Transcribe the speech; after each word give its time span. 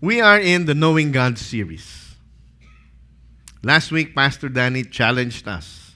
We 0.00 0.20
are 0.20 0.40
in 0.40 0.64
the 0.64 0.74
Knowing 0.74 1.12
God 1.12 1.36
series. 1.36 2.14
Last 3.62 3.92
week, 3.92 4.14
Pastor 4.14 4.48
Danny 4.48 4.82
challenged 4.84 5.46
us. 5.46 5.92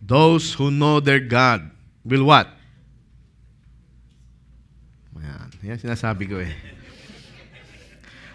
Those 0.00 0.54
who 0.54 0.70
know 0.70 1.00
their 1.00 1.20
God 1.20 1.70
will 2.04 2.24
what? 2.24 2.48
Eh. 6.40 6.52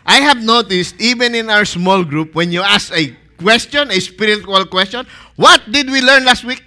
I 0.06 0.18
have 0.20 0.44
noticed, 0.44 1.00
even 1.00 1.34
in 1.34 1.50
our 1.50 1.66
small 1.66 2.04
group, 2.04 2.36
when 2.36 2.52
you 2.52 2.62
ask 2.62 2.94
a 2.94 3.16
question, 3.38 3.90
a 3.90 4.00
spiritual 4.00 4.66
question, 4.68 5.08
what 5.36 5.64
did 5.72 5.90
we 5.90 6.02
learn 6.02 6.26
last 6.26 6.44
week? 6.44 6.62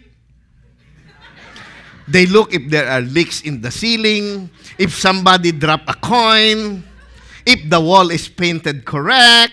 They 2.09 2.27
look 2.27 2.55
if 2.55 2.71
there 2.71 2.89
are 2.89 3.01
leaks 3.03 3.43
in 3.43 3.61
the 3.61 3.71
ceiling, 3.71 4.51
if 4.79 4.95
somebody 4.95 5.53
drop 5.53 5.83
a 5.87 5.95
coin, 5.95 6.83
if 7.47 7.71
the 7.71 7.81
wall 7.81 8.11
is 8.11 8.29
painted 8.29 8.85
correct. 8.85 9.53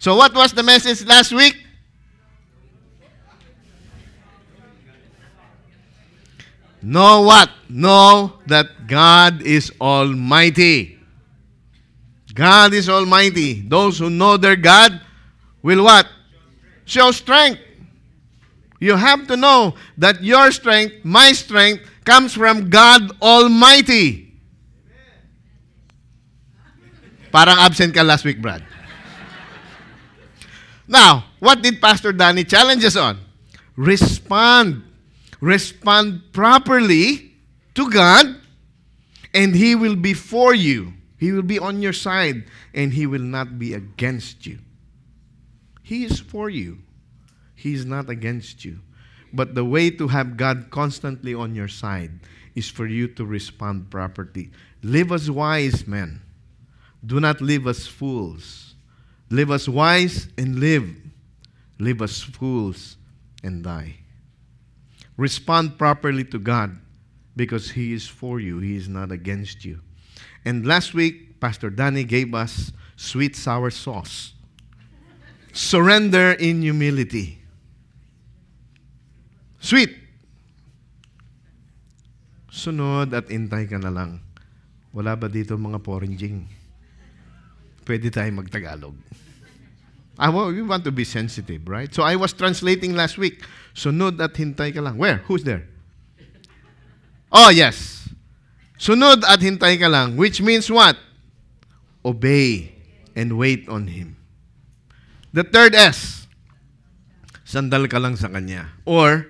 So 0.00 0.16
what 0.16 0.34
was 0.34 0.52
the 0.52 0.62
message 0.62 1.06
last 1.06 1.32
week? 1.32 1.56
Know 6.82 7.22
what? 7.22 7.50
Know 7.68 8.40
that 8.46 8.86
God 8.88 9.42
is 9.42 9.70
almighty. 9.80 10.98
God 12.34 12.72
is 12.72 12.88
almighty. 12.88 13.60
Those 13.60 13.98
who 13.98 14.08
know 14.08 14.36
their 14.36 14.56
God 14.56 15.00
will 15.62 15.84
what? 15.84 16.06
Show 16.86 17.10
strength. 17.10 17.60
You 18.80 18.96
have 18.96 19.26
to 19.26 19.36
know 19.36 19.74
that 19.98 20.24
your 20.24 20.50
strength, 20.52 21.04
my 21.04 21.32
strength, 21.32 21.84
comes 22.04 22.32
from 22.32 22.70
God 22.70 23.12
Almighty. 23.20 24.29
Parang 27.30 27.58
absent 27.58 27.94
ka 27.94 28.02
last 28.02 28.24
week, 28.24 28.42
Brad. 28.42 28.62
Now, 30.90 31.30
what 31.38 31.62
did 31.62 31.80
Pastor 31.80 32.12
Danny 32.12 32.42
challenge 32.42 32.84
us 32.84 32.96
on? 32.96 33.18
Respond. 33.76 34.82
Respond 35.40 36.32
properly 36.32 37.32
to 37.74 37.88
God, 37.88 38.26
and 39.32 39.54
He 39.54 39.74
will 39.74 39.96
be 39.96 40.12
for 40.12 40.52
you. 40.52 40.92
He 41.16 41.32
will 41.32 41.46
be 41.46 41.58
on 41.58 41.80
your 41.80 41.92
side, 41.92 42.44
and 42.74 42.92
He 42.92 43.06
will 43.06 43.22
not 43.22 43.58
be 43.58 43.72
against 43.72 44.46
you. 44.46 44.58
He 45.82 46.04
is 46.04 46.18
for 46.18 46.50
you. 46.50 46.78
He 47.54 47.72
is 47.72 47.86
not 47.86 48.10
against 48.10 48.64
you. 48.64 48.80
But 49.32 49.54
the 49.54 49.64
way 49.64 49.90
to 49.90 50.08
have 50.08 50.36
God 50.36 50.70
constantly 50.70 51.34
on 51.34 51.54
your 51.54 51.68
side 51.68 52.18
is 52.54 52.68
for 52.68 52.86
you 52.86 53.06
to 53.14 53.24
respond 53.24 53.90
properly. 53.90 54.50
Live 54.82 55.12
as 55.12 55.30
wise 55.30 55.86
men. 55.86 56.20
Do 57.04 57.20
not 57.20 57.40
live 57.40 57.66
as 57.66 57.86
fools. 57.86 58.74
Live 59.30 59.50
as 59.50 59.68
wise 59.68 60.28
and 60.36 60.58
live. 60.58 60.90
Live 61.78 62.02
as 62.02 62.20
fools 62.20 62.96
and 63.42 63.64
die. 63.64 63.96
Respond 65.16 65.78
properly 65.78 66.24
to 66.24 66.38
God 66.38 66.76
because 67.36 67.70
He 67.70 67.92
is 67.92 68.06
for 68.06 68.40
you, 68.40 68.58
He 68.58 68.76
is 68.76 68.88
not 68.88 69.12
against 69.12 69.64
you. 69.64 69.80
And 70.44 70.66
last 70.66 70.94
week, 70.94 71.40
Pastor 71.40 71.70
Danny 71.70 72.04
gave 72.04 72.34
us 72.34 72.72
sweet 72.96 73.36
sour 73.36 73.70
sauce. 73.70 74.32
Surrender 75.52 76.32
in 76.32 76.62
humility. 76.62 77.40
Sweet. 79.60 79.96
Sunod 82.52 83.12
at 83.12 83.28
intay 83.28 83.68
ka 83.68 83.76
na 83.80 83.88
lang. 83.88 84.20
Wala 84.92 85.16
ba 85.16 85.28
dito 85.28 85.56
mga 85.56 85.80
porinjing? 85.80 86.59
Pwede 87.90 88.06
tayo 88.06 88.30
magtagalog. 88.30 88.94
I 90.14 90.30
want, 90.30 90.54
we 90.54 90.62
want 90.62 90.86
to 90.86 90.94
be 90.94 91.02
sensitive, 91.02 91.66
right? 91.66 91.90
So 91.90 92.06
I 92.06 92.14
was 92.14 92.30
translating 92.30 92.94
last 92.94 93.18
week. 93.18 93.42
Sunod 93.74 94.22
at 94.22 94.30
hintay 94.38 94.70
ka 94.70 94.78
lang. 94.78 94.94
Where? 94.94 95.26
Who's 95.26 95.42
there? 95.42 95.66
Oh, 97.34 97.50
yes. 97.50 98.06
Sunod 98.78 99.26
at 99.26 99.42
hintay 99.42 99.74
ka 99.82 99.90
lang, 99.90 100.14
which 100.14 100.38
means 100.38 100.70
what? 100.70 100.94
Obey 102.06 102.78
and 103.18 103.34
wait 103.34 103.66
on 103.66 103.90
Him. 103.90 104.14
The 105.34 105.42
third 105.42 105.74
S, 105.74 106.30
sandal 107.42 107.90
ka 107.90 107.98
lang 107.98 108.14
sa 108.14 108.30
Kanya. 108.30 108.70
Or, 108.86 109.26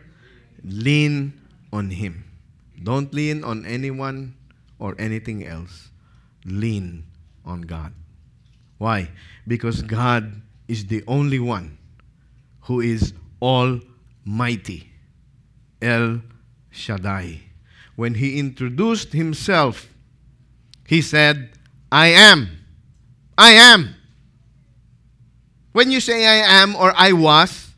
lean 0.61 1.33
on 1.73 1.97
Him. 1.97 2.29
Don't 2.77 3.09
lean 3.17 3.41
on 3.41 3.65
anyone 3.65 4.37
or 4.77 5.01
anything 5.01 5.49
else. 5.49 5.89
Lean 6.45 7.09
on 7.49 7.65
God. 7.65 7.97
Why? 8.81 9.11
Because 9.47 9.83
God 9.83 10.41
is 10.67 10.87
the 10.87 11.05
only 11.07 11.39
one 11.39 11.77
who 12.63 12.81
is 12.81 13.13
almighty. 13.43 14.89
El 15.83 16.23
Shaddai. 16.71 17.41
When 17.95 18.15
he 18.15 18.39
introduced 18.39 19.13
himself, 19.13 19.91
he 20.87 21.03
said, 21.03 21.51
I 21.93 22.07
am. 22.07 22.49
I 23.37 23.51
am. 23.51 23.95
When 25.73 25.91
you 25.91 26.01
say 26.01 26.27
I 26.27 26.63
am 26.63 26.75
or 26.75 26.95
I 26.97 27.13
was 27.13 27.75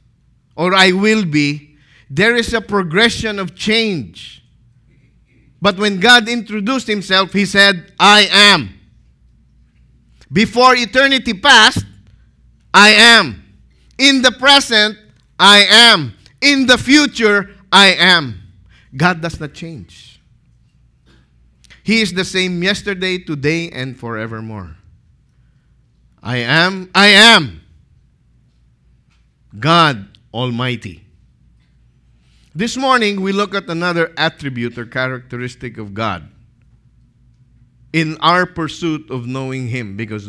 or 0.54 0.72
I 0.72 0.92
will 0.92 1.24
be, 1.24 1.78
there 2.08 2.36
is 2.36 2.54
a 2.54 2.60
progression 2.60 3.40
of 3.40 3.56
change. 3.56 4.44
But 5.60 5.78
when 5.78 5.98
God 5.98 6.28
introduced 6.28 6.86
himself, 6.86 7.32
he 7.32 7.44
said, 7.44 7.92
I 7.98 8.28
am. 8.30 8.78
Before 10.32 10.74
eternity 10.74 11.34
passed, 11.34 11.84
I 12.72 12.90
am. 12.90 13.44
In 13.98 14.22
the 14.22 14.32
present, 14.32 14.96
I 15.38 15.66
am. 15.68 16.14
In 16.40 16.66
the 16.66 16.78
future, 16.78 17.50
I 17.70 17.88
am. 17.88 18.40
God 18.96 19.20
does 19.20 19.38
not 19.38 19.52
change. 19.52 20.20
He 21.82 22.00
is 22.00 22.12
the 22.14 22.24
same 22.24 22.62
yesterday, 22.62 23.18
today, 23.18 23.70
and 23.70 23.98
forevermore. 23.98 24.76
I 26.22 26.38
am, 26.38 26.90
I 26.94 27.08
am. 27.08 27.60
God 29.58 30.16
Almighty. 30.32 31.04
This 32.54 32.76
morning, 32.76 33.20
we 33.20 33.32
look 33.32 33.54
at 33.54 33.68
another 33.68 34.12
attribute 34.16 34.78
or 34.78 34.86
characteristic 34.86 35.78
of 35.78 35.92
God 35.92 36.28
in 37.92 38.16
our 38.20 38.46
pursuit 38.46 39.10
of 39.10 39.26
knowing 39.26 39.68
Him 39.68 39.96
because 39.96 40.28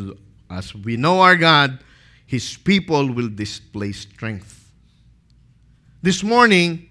as 0.50 0.76
we 0.76 0.98
know 0.98 1.22
our 1.22 1.36
God, 1.36 1.80
His 2.26 2.58
people 2.58 3.12
will 3.14 3.30
display 3.30 3.92
strength. 3.92 4.72
This 6.02 6.24
morning, 6.24 6.90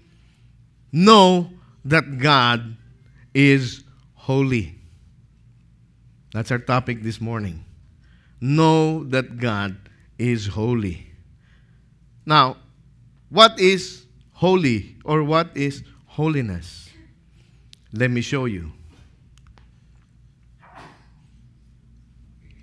know 0.91 1.49
that 1.85 2.17
God 2.17 2.75
is 3.33 3.83
holy. 4.15 4.75
That's 6.33 6.51
our 6.51 6.57
topic 6.57 7.03
this 7.03 7.21
morning. 7.21 7.63
Know 8.41 9.03
that 9.05 9.37
God 9.37 9.77
is 10.17 10.47
holy. 10.47 11.07
Now, 12.25 12.57
what 13.29 13.59
is 13.59 14.05
holy 14.33 14.95
or 15.05 15.23
what 15.23 15.55
is 15.55 15.83
holiness? 16.05 16.89
Let 17.91 18.09
me 18.09 18.21
show 18.21 18.45
you. 18.45 18.71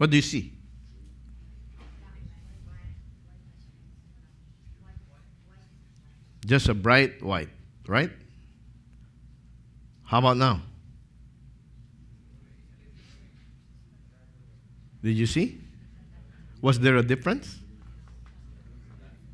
What 0.01 0.09
do 0.09 0.17
you 0.17 0.23
see? 0.23 0.51
Just 6.47 6.71
a 6.71 6.75
bright 6.75 7.23
white, 7.23 7.51
right? 7.87 8.11
How 10.05 10.21
about 10.21 10.39
now? 10.39 10.63
Did 15.03 15.19
you 15.19 15.27
see? 15.27 15.61
Was 16.63 16.81
there 16.81 16.97
a 16.97 17.03
difference? 17.03 17.59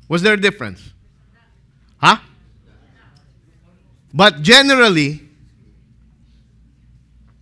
Was 0.09 0.21
there 0.21 0.33
a 0.33 0.41
difference? 0.41 0.91
Huh? 1.97 2.17
But 4.13 4.41
generally, 4.41 5.21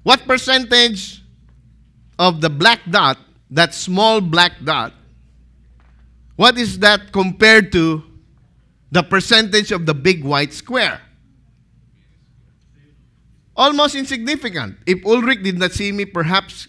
what 0.03 0.27
percentage 0.27 1.24
of 2.17 2.41
the 2.41 2.49
black 2.49 2.79
dot, 2.89 3.17
that 3.49 3.73
small 3.73 4.21
black 4.21 4.53
dot, 4.63 4.93
what 6.35 6.57
is 6.57 6.79
that 6.79 7.11
compared 7.11 7.71
to 7.71 8.03
the 8.91 9.03
percentage 9.03 9.71
of 9.71 9.85
the 9.85 9.93
big 9.93 10.23
white 10.23 10.53
square? 10.53 11.01
Almost 13.55 13.95
insignificant. 13.95 14.77
If 14.85 15.05
Ulrich 15.05 15.43
did 15.43 15.57
not 15.57 15.71
see 15.71 15.91
me 15.91 16.03
perhaps 16.03 16.67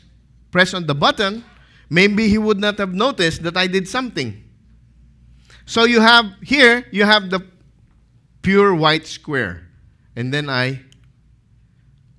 press 0.53 0.73
on 0.73 0.87
the 0.87 0.95
button, 0.95 1.45
maybe 1.91 2.29
he 2.29 2.39
would 2.39 2.61
not 2.61 2.79
have 2.79 2.95
noticed 2.95 3.43
that 3.43 3.57
I 3.57 3.67
did 3.67 3.89
something. 3.89 4.43
So 5.67 5.85
you 5.85 6.01
have 6.01 6.27
here, 6.43 6.87
you 6.93 7.05
have 7.05 7.31
the 7.31 7.45
pure 8.43 8.73
white 8.73 9.07
square. 9.07 9.67
And 10.15 10.33
then 10.33 10.49
I 10.49 10.81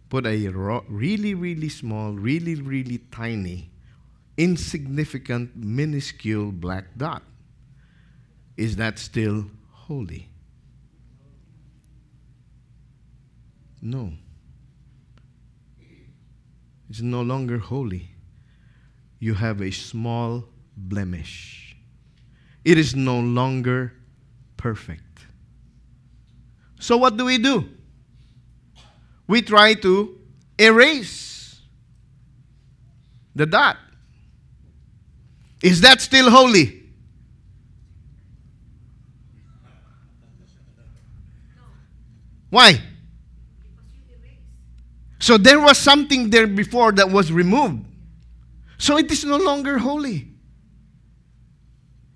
put 0.09 0.25
a 0.25 0.47
ro- 0.49 0.85
really, 0.87 1.33
really 1.33 1.69
small, 1.69 2.13
really, 2.13 2.55
really 2.55 2.99
tiny, 3.11 3.69
insignificant, 4.37 5.55
minuscule 5.55 6.51
black 6.51 6.85
dot. 6.97 7.23
Is 8.55 8.75
that 8.77 8.99
still 8.99 9.45
holy? 9.71 10.29
No. 13.81 14.13
It's 16.89 17.01
no 17.01 17.21
longer 17.21 17.57
holy. 17.59 18.09
You 19.19 19.33
have 19.35 19.61
a 19.61 19.71
small 19.71 20.45
blemish. 20.75 21.75
It 22.63 22.77
is 22.77 22.95
no 22.95 23.19
longer 23.19 23.93
perfect. 24.57 25.25
So, 26.79 26.97
what 26.97 27.17
do 27.17 27.25
we 27.25 27.37
do? 27.37 27.69
We 29.27 29.41
try 29.41 29.73
to 29.75 30.17
erase 30.57 31.59
the 33.35 33.45
dot. 33.45 33.77
Is 35.61 35.81
that 35.81 36.01
still 36.01 36.29
holy? 36.29 36.83
Why? 42.49 42.81
So 45.19 45.37
there 45.37 45.59
was 45.59 45.77
something 45.77 46.29
there 46.29 46.47
before 46.47 46.91
that 46.93 47.09
was 47.09 47.31
removed. 47.31 47.85
So 48.77 48.97
it 48.97 49.11
is 49.11 49.25
no 49.25 49.37
longer 49.37 49.77
holy. 49.77 50.27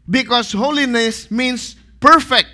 Because 0.09 0.51
holiness 0.51 1.29
means 1.29 1.75
perfect. 1.99 2.47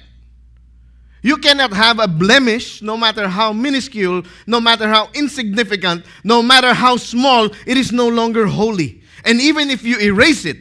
You 1.22 1.38
cannot 1.38 1.74
have 1.74 2.00
a 2.00 2.08
blemish, 2.08 2.82
no 2.82 2.96
matter 2.96 3.28
how 3.28 3.52
minuscule, 3.52 4.24
no 4.46 4.62
matter 4.62 4.88
how 4.88 5.10
insignificant, 5.14 6.06
no 6.24 6.42
matter 6.42 6.74
how 6.74 6.98
small, 6.98 7.46
it 7.66 7.78
is 7.78 7.92
no 7.92 8.08
longer 8.08 8.46
holy. 8.46 9.02
And 9.26 9.42
even 9.42 9.70
if 9.70 9.84
you 9.84 9.98
erase 10.00 10.46
it, 10.46 10.58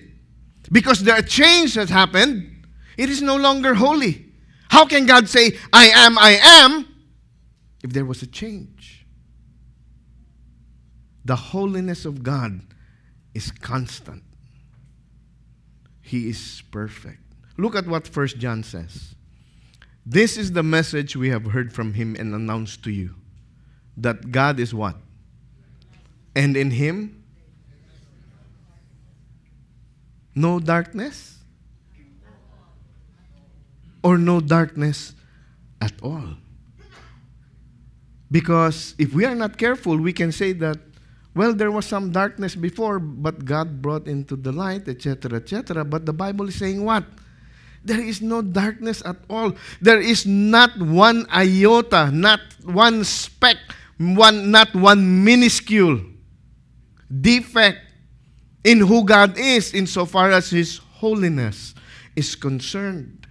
because 0.73 1.05
there 1.05 1.17
a 1.17 1.23
change 1.23 1.75
has 1.75 1.91
happened, 1.91 2.67
it 2.97 3.11
is 3.11 3.23
no 3.23 3.37
longer 3.37 3.75
holy. 3.75 4.27
How 4.69 4.87
can 4.87 5.07
God 5.07 5.29
say, 5.29 5.57
I 5.73 5.87
am, 5.89 6.19
I 6.19 6.39
am, 6.43 6.89
if 7.85 7.93
there 7.93 8.05
was 8.05 8.23
a 8.23 8.27
change? 8.27 9.07
The 11.25 11.37
holiness 11.37 12.05
of 12.05 12.23
God 12.23 12.61
is 13.35 13.51
constant. 13.51 14.23
He 16.01 16.29
is 16.29 16.63
perfect. 16.71 17.21
Look 17.59 17.75
at 17.75 17.87
what 17.87 18.07
First 18.07 18.39
John 18.39 18.63
says. 18.63 19.16
This 20.09 20.37
is 20.37 20.53
the 20.53 20.63
message 20.63 21.17
we 21.17 21.31
have 21.31 21.47
heard 21.47 21.73
from 21.73 21.95
him 21.95 22.15
and 22.17 22.33
announced 22.33 22.85
to 22.85 22.93
you 22.93 23.17
that 23.97 24.31
God 24.31 24.61
is 24.61 24.73
what? 24.73 24.95
And 26.37 26.57
in 26.57 26.71
him, 26.71 27.25
no 30.33 30.61
darkness? 30.61 31.39
Or 34.05 34.17
no 34.17 34.41
darkness 34.41 35.13
at 35.81 35.93
all? 36.01 36.39
Because 38.31 38.95
if 38.99 39.13
we 39.13 39.25
are 39.25 39.35
not 39.35 39.59
careful, 39.59 39.97
we 39.97 40.13
can 40.13 40.31
say 40.31 40.53
that, 40.53 40.79
well, 41.35 41.53
there 41.53 41.73
was 41.73 41.85
some 41.85 42.13
darkness 42.13 42.55
before, 42.55 43.01
but 43.01 43.45
God 43.45 43.83
brought 43.83 44.07
into 44.07 44.37
the 44.37 44.53
light, 44.53 44.87
etc., 44.87 45.39
etc. 45.39 45.85
But 45.85 46.07
the 46.07 46.13
Bible 46.13 46.49
is 46.49 46.55
saying 46.55 46.85
what? 46.85 47.05
There 47.87 48.03
is 48.03 48.21
no 48.21 48.43
darkness 48.43 49.01
at 49.07 49.17
all. 49.31 49.55
There 49.81 50.01
is 50.01 50.27
not 50.27 50.77
one 50.77 51.25
iota, 51.31 52.11
not 52.11 52.41
one 52.65 53.05
speck, 53.05 53.57
one, 53.97 54.51
not 54.51 54.75
one 54.75 55.25
minuscule 55.25 56.01
defect 57.09 57.79
in 58.65 58.81
who 58.81 59.05
God 59.05 59.39
is 59.39 59.73
insofar 59.73 60.33
as 60.33 60.51
His 60.51 60.79
holiness 60.79 61.77
is 62.17 62.35
concerned. 62.35 63.29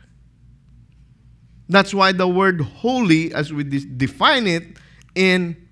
That's 1.67 1.93
why 1.93 2.13
the 2.13 2.27
word 2.27 2.61
holy, 2.61 3.33
as 3.33 3.51
we 3.51 3.65
define 3.65 4.47
it 4.47 4.77
in 5.15 5.67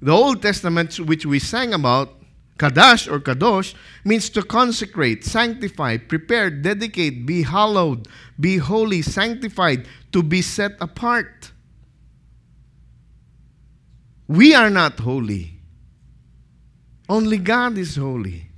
the 0.00 0.12
Old 0.12 0.40
Testament, 0.40 1.00
which 1.00 1.26
we 1.26 1.40
sang 1.40 1.74
about, 1.74 2.14
Kadash 2.58 3.10
or 3.10 3.18
Kadosh 3.18 3.74
means 4.04 4.30
to 4.30 4.42
consecrate, 4.42 5.24
sanctify, 5.24 5.96
prepare, 5.96 6.50
dedicate, 6.50 7.26
be 7.26 7.42
hallowed, 7.42 8.06
be 8.38 8.58
holy, 8.58 9.02
sanctified, 9.02 9.88
to 10.12 10.22
be 10.22 10.40
set 10.40 10.72
apart. 10.80 11.50
We 14.28 14.54
are 14.54 14.70
not 14.70 15.00
holy. 15.00 15.58
Only 17.08 17.38
God 17.38 17.76
is 17.76 17.96
holy. 17.96 18.50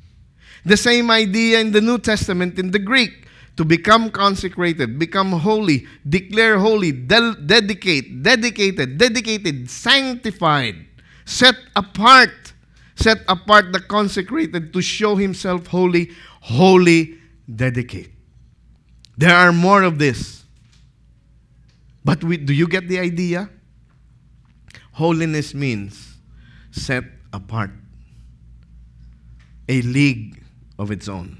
The 0.65 0.77
same 0.77 1.11
idea 1.11 1.61
in 1.61 1.73
the 1.73 1.81
New 1.81 1.99
Testament 1.99 2.59
in 2.59 2.71
the 2.71 2.79
Greek 2.79 3.27
to 3.57 3.65
become 3.65 4.11
consecrated, 4.11 4.99
become 4.99 5.33
holy, 5.33 5.87
declare 6.07 6.59
holy, 6.59 6.93
de- 6.93 7.37
dedicate, 7.47 8.23
dedicated, 8.23 8.99
dedicated, 8.99 9.71
sanctified, 9.71 10.77
set 11.25 11.57
apart 11.75 12.53
set 12.97 13.19
apart 13.29 13.73
the 13.73 13.81
consecrated 13.81 14.73
to 14.73 14.83
show 14.83 15.17
himself 15.17 15.67
holy, 15.69 16.11
holy, 16.41 17.19
dedicate. 17.55 18.11
There 19.17 19.35
are 19.35 19.53
more 19.53 19.83
of 19.83 19.99
this. 19.99 20.45
But 22.05 22.25
we, 22.25 22.37
do 22.37 22.53
you 22.53 22.67
get 22.69 22.89
the 22.89 22.99
idea? 22.99 23.51
Holiness 24.93 25.55
means 25.55 26.17
set 26.71 27.05
apart, 27.33 27.71
a 29.69 29.83
league 29.83 30.43
of 30.79 30.91
its 30.91 31.09
own. 31.09 31.39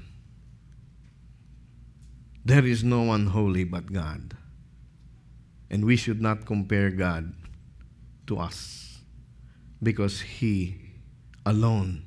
There 2.45 2.65
is 2.65 2.83
no 2.83 3.01
one 3.01 3.27
holy 3.27 3.63
but 3.63 3.91
God. 3.91 4.37
And 5.69 5.85
we 5.85 5.95
should 5.95 6.21
not 6.21 6.45
compare 6.45 6.91
God 6.91 7.33
to 8.27 8.37
us 8.39 8.99
because 9.81 10.21
He 10.21 10.86
alone 11.47 12.03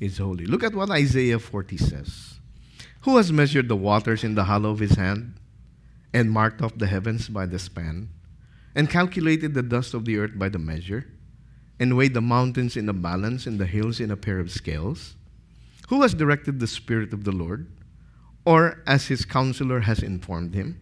is 0.00 0.18
holy. 0.18 0.44
Look 0.44 0.62
at 0.62 0.74
what 0.74 0.90
Isaiah 0.90 1.38
40 1.38 1.76
says. 1.78 2.38
Who 3.02 3.16
has 3.16 3.32
measured 3.32 3.68
the 3.68 3.76
waters 3.76 4.22
in 4.22 4.34
the 4.34 4.44
hollow 4.44 4.70
of 4.70 4.80
his 4.80 4.96
hand, 4.96 5.34
and 6.12 6.30
marked 6.30 6.62
off 6.62 6.76
the 6.76 6.86
heavens 6.86 7.28
by 7.28 7.46
the 7.46 7.58
span, 7.58 8.08
and 8.74 8.90
calculated 8.90 9.54
the 9.54 9.62
dust 9.62 9.94
of 9.94 10.04
the 10.04 10.18
earth 10.18 10.38
by 10.38 10.48
the 10.48 10.58
measure, 10.58 11.06
and 11.78 11.96
weighed 11.96 12.14
the 12.14 12.20
mountains 12.20 12.76
in 12.76 12.88
a 12.88 12.92
balance 12.92 13.46
and 13.46 13.58
the 13.58 13.66
hills 13.66 14.00
in 14.00 14.10
a 14.10 14.16
pair 14.16 14.38
of 14.38 14.50
scales? 14.50 15.14
Who 15.88 16.02
has 16.02 16.14
directed 16.14 16.58
the 16.58 16.66
Spirit 16.66 17.12
of 17.12 17.24
the 17.24 17.32
Lord, 17.32 17.70
or 18.44 18.82
as 18.86 19.06
his 19.06 19.24
counselor 19.24 19.80
has 19.80 20.02
informed 20.02 20.54
him? 20.54 20.80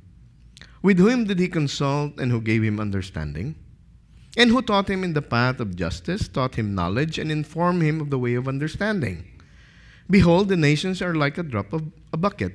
With 0.82 0.98
whom 0.98 1.24
did 1.24 1.38
he 1.38 1.48
consult, 1.48 2.18
and 2.18 2.30
who 2.30 2.40
gave 2.40 2.62
him 2.62 2.80
understanding? 2.80 3.56
And 4.36 4.50
who 4.50 4.62
taught 4.62 4.90
him 4.90 5.04
in 5.04 5.12
the 5.12 5.22
path 5.22 5.60
of 5.60 5.76
justice, 5.76 6.28
taught 6.28 6.56
him 6.56 6.74
knowledge, 6.74 7.18
and 7.18 7.30
informed 7.30 7.82
him 7.82 8.00
of 8.00 8.10
the 8.10 8.18
way 8.18 8.34
of 8.34 8.48
understanding. 8.48 9.24
Behold, 10.10 10.48
the 10.48 10.56
nations 10.56 11.00
are 11.00 11.14
like 11.14 11.38
a 11.38 11.42
drop 11.42 11.72
of 11.72 11.84
a 12.12 12.16
bucket, 12.16 12.52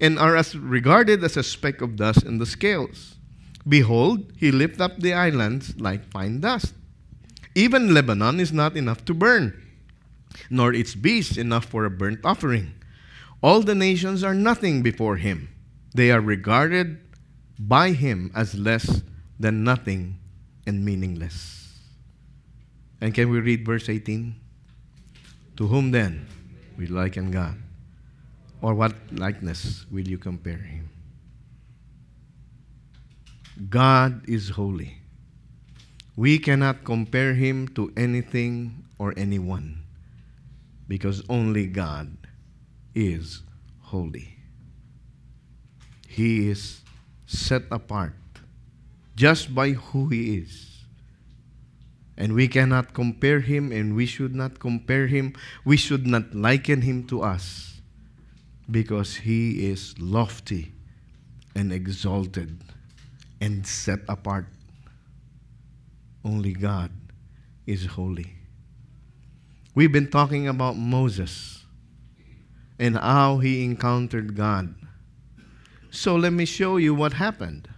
and 0.00 0.18
are 0.18 0.36
as 0.36 0.56
regarded 0.56 1.22
as 1.22 1.36
a 1.36 1.42
speck 1.42 1.80
of 1.80 1.96
dust 1.96 2.24
in 2.24 2.38
the 2.38 2.46
scales. 2.46 3.16
Behold, 3.66 4.32
he 4.36 4.50
lifted 4.50 4.80
up 4.80 4.98
the 4.98 5.14
islands 5.14 5.80
like 5.80 6.10
fine 6.10 6.40
dust. 6.40 6.74
Even 7.54 7.94
Lebanon 7.94 8.40
is 8.40 8.52
not 8.52 8.76
enough 8.76 9.04
to 9.04 9.14
burn, 9.14 9.54
nor 10.50 10.74
its 10.74 10.94
beasts 10.94 11.36
enough 11.36 11.66
for 11.66 11.84
a 11.84 11.90
burnt 11.90 12.20
offering. 12.24 12.74
All 13.42 13.60
the 13.60 13.74
nations 13.74 14.24
are 14.24 14.34
nothing 14.34 14.82
before 14.82 15.16
him. 15.16 15.48
They 15.94 16.10
are 16.10 16.20
regarded 16.20 16.98
by 17.58 17.92
him 17.92 18.32
as 18.34 18.54
less 18.54 19.02
than 19.38 19.62
nothing 19.62 20.18
and 20.66 20.84
meaningless. 20.84 21.78
And 23.00 23.14
can 23.14 23.30
we 23.30 23.40
read 23.40 23.66
verse 23.66 23.88
18? 23.88 24.34
To 25.56 25.66
whom 25.66 25.90
then 25.90 26.26
will 26.78 26.90
liken 26.90 27.30
God? 27.30 27.56
Or 28.60 28.74
what 28.74 28.94
likeness 29.10 29.86
will 29.90 30.06
you 30.06 30.18
compare 30.18 30.58
him? 30.58 30.88
God 33.68 34.22
is 34.28 34.50
holy. 34.50 34.98
We 36.16 36.38
cannot 36.38 36.84
compare 36.84 37.34
him 37.34 37.68
to 37.74 37.92
anything 37.96 38.84
or 38.98 39.14
anyone 39.16 39.82
because 40.86 41.22
only 41.28 41.66
God 41.66 42.16
is 42.94 43.42
holy. 43.80 44.36
He 46.06 46.48
is 46.48 46.82
set 47.26 47.62
apart 47.70 48.14
just 49.14 49.54
by 49.54 49.70
who 49.70 50.08
he 50.08 50.38
is. 50.38 50.84
And 52.16 52.34
we 52.34 52.46
cannot 52.46 52.94
compare 52.94 53.40
him, 53.40 53.72
and 53.72 53.96
we 53.96 54.06
should 54.06 54.34
not 54.34 54.58
compare 54.58 55.06
him. 55.06 55.34
We 55.64 55.76
should 55.76 56.06
not 56.06 56.34
liken 56.34 56.82
him 56.82 57.06
to 57.08 57.22
us 57.22 57.80
because 58.70 59.16
he 59.16 59.70
is 59.70 59.98
lofty 59.98 60.72
and 61.54 61.72
exalted 61.72 62.60
and 63.40 63.66
set 63.66 64.00
apart. 64.08 64.46
Only 66.24 66.52
God 66.52 66.92
is 67.66 67.86
holy. 67.86 68.34
We've 69.74 69.90
been 69.90 70.10
talking 70.10 70.46
about 70.46 70.76
Moses 70.76 71.64
and 72.78 72.96
how 72.96 73.38
he 73.38 73.64
encountered 73.64 74.36
God. 74.36 74.74
So 75.90 76.14
let 76.16 76.32
me 76.32 76.44
show 76.44 76.76
you 76.76 76.94
what 76.94 77.14
happened. 77.14 77.68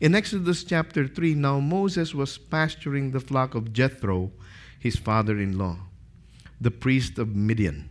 In 0.00 0.14
Exodus 0.14 0.64
chapter 0.64 1.06
3, 1.06 1.34
now 1.34 1.60
Moses 1.60 2.14
was 2.14 2.38
pasturing 2.38 3.10
the 3.10 3.20
flock 3.20 3.54
of 3.54 3.74
Jethro, 3.74 4.32
his 4.78 4.96
father 4.96 5.38
in 5.38 5.58
law, 5.58 5.76
the 6.58 6.70
priest 6.70 7.18
of 7.18 7.36
Midian. 7.36 7.90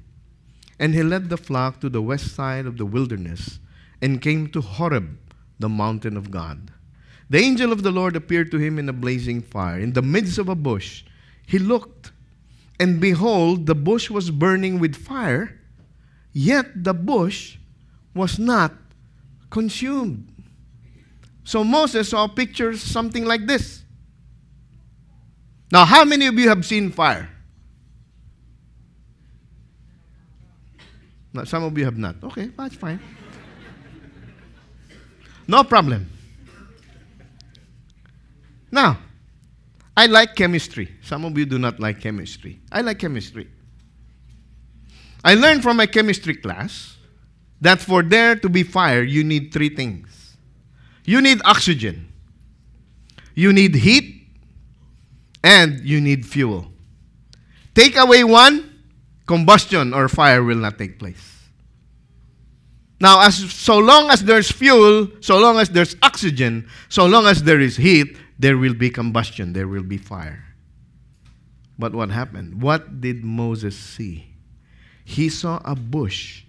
And 0.80 0.96
he 0.96 1.04
led 1.04 1.30
the 1.30 1.38
flock 1.38 1.80
to 1.82 1.90
the 1.90 2.02
west 2.02 2.34
side 2.34 2.66
of 2.66 2.78
the 2.78 2.86
wilderness 2.86 3.60
and 4.02 4.24
came 4.24 4.48
to 4.48 4.62
Horeb, 4.62 5.20
the 5.60 5.70
mountain 5.70 6.18
of 6.18 6.32
God. 6.32 6.72
The 7.30 7.38
angel 7.38 7.72
of 7.72 7.84
the 7.84 7.92
Lord 7.92 8.16
appeared 8.16 8.50
to 8.52 8.58
him 8.58 8.80
in 8.80 8.90
a 8.90 8.94
blazing 8.94 9.44
fire, 9.44 9.80
in 9.80 9.94
the 9.94 10.02
midst 10.02 10.40
of 10.40 10.50
a 10.50 10.56
bush. 10.56 11.04
He 11.46 11.60
looked, 11.60 12.12
and 12.80 13.00
behold, 13.00 13.68
the 13.68 13.76
bush 13.76 14.10
was 14.10 14.32
burning 14.32 14.80
with 14.80 14.96
fire, 14.96 15.60
yet 16.34 16.84
the 16.84 16.96
bush 16.96 17.58
was 18.16 18.40
not 18.40 18.74
consumed. 19.52 20.29
So 21.50 21.64
Moses 21.64 22.10
saw 22.10 22.28
pictures 22.28 22.80
something 22.80 23.26
like 23.26 23.48
this. 23.48 23.82
Now, 25.72 25.84
how 25.84 26.06
many 26.06 26.28
of 26.28 26.36
you 26.36 26.48
have 26.48 26.64
seen 26.64 26.92
fire? 26.92 27.28
Now, 31.34 31.46
some 31.46 31.64
of 31.64 31.76
you 31.76 31.86
have 31.86 31.98
not. 31.98 32.24
Okay, 32.24 32.52
that's 32.56 32.76
fine. 32.76 33.00
No 35.48 35.64
problem. 35.64 36.08
Now, 38.70 39.00
I 39.98 40.06
like 40.06 40.36
chemistry. 40.36 40.88
Some 41.02 41.26
of 41.26 41.36
you 41.36 41.48
do 41.48 41.58
not 41.58 41.80
like 41.80 42.00
chemistry. 42.00 42.60
I 42.72 42.82
like 42.82 43.00
chemistry. 43.00 43.50
I 45.24 45.34
learned 45.34 45.64
from 45.64 45.78
my 45.78 45.88
chemistry 45.88 46.36
class 46.36 46.98
that 47.60 47.82
for 47.82 48.04
there 48.04 48.36
to 48.36 48.50
be 48.50 48.62
fire, 48.62 49.02
you 49.02 49.24
need 49.24 49.52
three 49.52 49.70
things 49.70 50.19
you 51.10 51.22
need 51.22 51.42
oxygen, 51.44 52.08
you 53.34 53.52
need 53.52 53.74
heat, 53.74 54.28
and 55.44 55.80
you 55.80 56.00
need 56.00 56.24
fuel. 56.24 56.68
Take 57.74 57.98
away 57.98 58.24
one, 58.24 58.84
combustion 59.26 59.92
or 59.92 60.08
fire 60.08 60.44
will 60.44 60.58
not 60.58 60.78
take 60.78 61.00
place. 61.00 61.50
Now, 63.02 63.22
as 63.22 63.38
so 63.52 63.80
long 63.80 64.12
as 64.12 64.24
there's 64.24 64.52
fuel, 64.52 65.08
so 65.20 65.40
long 65.40 65.58
as 65.58 65.70
there's 65.70 65.96
oxygen, 66.04 66.70
so 66.90 67.08
long 67.08 67.26
as 67.26 67.42
there 67.42 67.60
is 67.60 67.76
heat, 67.76 68.16
there 68.38 68.60
will 68.60 68.76
be 68.76 68.92
combustion, 68.92 69.54
there 69.54 69.68
will 69.68 69.82
be 69.82 69.98
fire. 69.98 70.46
But 71.80 71.96
what 71.96 72.12
happened? 72.12 72.62
What 72.62 73.02
did 73.02 73.24
Moses 73.24 73.76
see? 73.76 74.28
He 75.06 75.30
saw 75.30 75.60
a 75.66 75.74
bush 75.74 76.44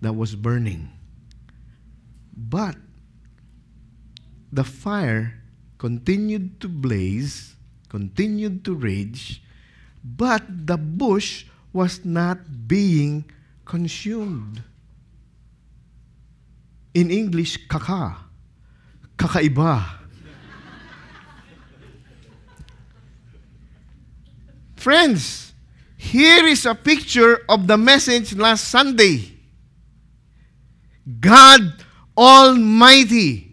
that 0.00 0.16
was 0.16 0.34
burning. 0.34 0.90
But 2.36 2.74
the 4.52 4.64
fire 4.64 5.40
continued 5.78 6.60
to 6.60 6.68
blaze, 6.68 7.56
continued 7.88 8.64
to 8.64 8.74
rage, 8.74 9.42
but 10.04 10.44
the 10.66 10.76
bush 10.76 11.46
was 11.72 12.04
not 12.04 12.68
being 12.68 13.24
consumed. 13.64 14.62
In 16.94 17.10
English, 17.10 17.66
kaka. 17.68 18.16
Kakaiba. 19.16 20.02
Friends, 24.76 25.52
here 25.96 26.44
is 26.46 26.66
a 26.66 26.74
picture 26.74 27.40
of 27.48 27.66
the 27.66 27.78
message 27.78 28.34
last 28.34 28.68
Sunday. 28.68 29.32
God 31.20 31.72
Almighty, 32.16 33.51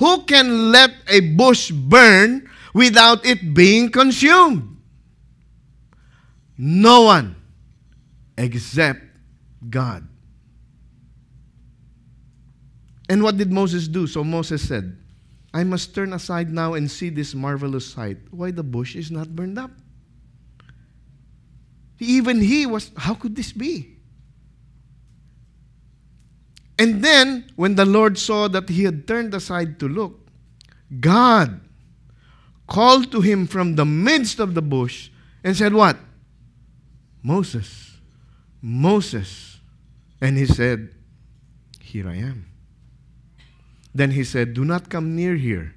who 0.00 0.24
can 0.24 0.72
let 0.72 0.90
a 1.08 1.20
bush 1.20 1.70
burn 1.70 2.48
without 2.72 3.24
it 3.24 3.54
being 3.54 3.90
consumed? 3.90 4.78
No 6.56 7.02
one 7.02 7.36
except 8.36 9.00
God. 9.68 10.08
And 13.10 13.22
what 13.22 13.36
did 13.36 13.52
Moses 13.52 13.88
do? 13.88 14.06
So 14.06 14.24
Moses 14.24 14.66
said, 14.66 14.96
I 15.52 15.64
must 15.64 15.94
turn 15.94 16.14
aside 16.14 16.50
now 16.50 16.74
and 16.74 16.90
see 16.90 17.10
this 17.10 17.34
marvelous 17.34 17.86
sight. 17.86 18.18
Why 18.30 18.52
the 18.52 18.62
bush 18.62 18.96
is 18.96 19.10
not 19.10 19.36
burned 19.36 19.58
up? 19.58 19.70
Even 21.98 22.40
he 22.40 22.64
was, 22.64 22.90
how 22.96 23.12
could 23.12 23.36
this 23.36 23.52
be? 23.52 23.99
And 26.80 27.04
then, 27.04 27.44
when 27.56 27.74
the 27.74 27.84
Lord 27.84 28.16
saw 28.16 28.48
that 28.48 28.70
he 28.70 28.84
had 28.84 29.06
turned 29.06 29.34
aside 29.34 29.78
to 29.80 29.86
look, 29.86 30.26
God 30.98 31.60
called 32.66 33.12
to 33.12 33.20
him 33.20 33.46
from 33.46 33.76
the 33.76 33.84
midst 33.84 34.40
of 34.40 34.54
the 34.54 34.62
bush 34.62 35.10
and 35.44 35.54
said, 35.54 35.74
What? 35.74 35.98
Moses, 37.22 37.98
Moses. 38.62 39.58
And 40.22 40.38
he 40.38 40.46
said, 40.46 40.94
Here 41.80 42.08
I 42.08 42.14
am. 42.14 42.46
Then 43.94 44.12
he 44.12 44.24
said, 44.24 44.54
Do 44.54 44.64
not 44.64 44.88
come 44.88 45.14
near 45.14 45.36
here. 45.36 45.74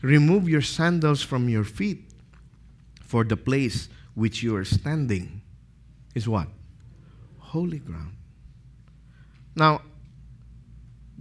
Remove 0.00 0.48
your 0.48 0.62
sandals 0.62 1.20
from 1.20 1.50
your 1.50 1.64
feet, 1.64 2.10
for 3.02 3.24
the 3.24 3.36
place 3.36 3.90
which 4.14 4.42
you 4.42 4.56
are 4.56 4.64
standing 4.64 5.42
is 6.14 6.26
what? 6.26 6.48
Holy 7.40 7.78
ground. 7.78 8.16
Now, 9.54 9.82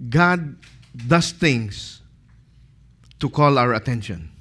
God 0.08 0.56
does 1.08 1.32
things 1.32 2.02
to 3.20 3.30
call 3.30 3.58
our 3.58 3.74
attention. 3.74 4.32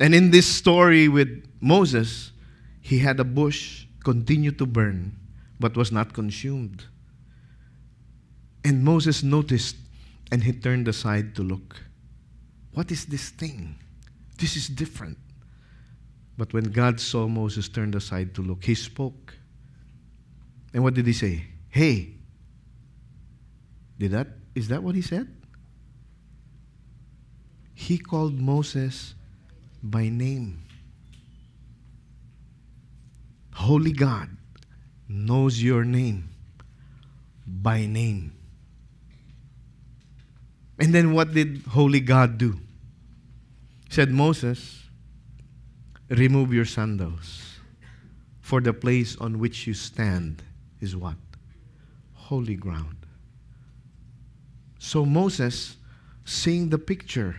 And 0.00 0.14
in 0.14 0.30
this 0.30 0.46
story 0.46 1.08
with 1.08 1.46
Moses, 1.60 2.32
he 2.80 2.98
had 2.98 3.20
a 3.20 3.24
bush 3.24 3.86
continue 4.02 4.52
to 4.52 4.66
burn 4.66 5.16
but 5.60 5.76
was 5.76 5.92
not 5.92 6.12
consumed. 6.12 6.84
And 8.64 8.82
Moses 8.82 9.22
noticed 9.22 9.76
and 10.32 10.42
he 10.42 10.52
turned 10.52 10.88
aside 10.88 11.34
to 11.36 11.42
look. 11.42 11.76
What 12.72 12.90
is 12.90 13.06
this 13.06 13.30
thing? 13.30 13.76
This 14.38 14.56
is 14.56 14.68
different. 14.68 15.18
But 16.36 16.52
when 16.52 16.64
God 16.64 16.98
saw 16.98 17.28
Moses 17.28 17.68
turned 17.68 17.94
aside 17.94 18.34
to 18.34 18.42
look, 18.42 18.64
he 18.64 18.74
spoke. 18.74 19.34
And 20.72 20.82
what 20.82 20.94
did 20.94 21.06
he 21.06 21.12
say? 21.12 21.44
Hey. 21.68 22.13
Did 23.98 24.12
that 24.12 24.28
is 24.54 24.68
that 24.68 24.82
what 24.82 24.94
he 24.94 25.02
said? 25.02 25.28
He 27.74 27.98
called 27.98 28.38
Moses 28.38 29.14
by 29.82 30.08
name. 30.08 30.62
Holy 33.52 33.92
God 33.92 34.28
knows 35.08 35.62
your 35.62 35.84
name 35.84 36.30
by 37.46 37.86
name. 37.86 38.32
And 40.78 40.94
then 40.94 41.12
what 41.12 41.32
did 41.32 41.62
Holy 41.68 42.00
God 42.00 42.38
do? 42.38 42.58
He 43.88 43.94
said, 43.94 44.10
Moses, 44.10 44.82
remove 46.08 46.52
your 46.52 46.64
sandals, 46.64 47.58
for 48.40 48.60
the 48.60 48.72
place 48.72 49.16
on 49.16 49.38
which 49.38 49.66
you 49.66 49.74
stand 49.74 50.42
is 50.80 50.96
what? 50.96 51.16
Holy 52.14 52.56
ground. 52.56 53.03
So 54.84 55.06
Moses, 55.06 55.78
seeing 56.26 56.68
the 56.68 56.76
picture 56.76 57.36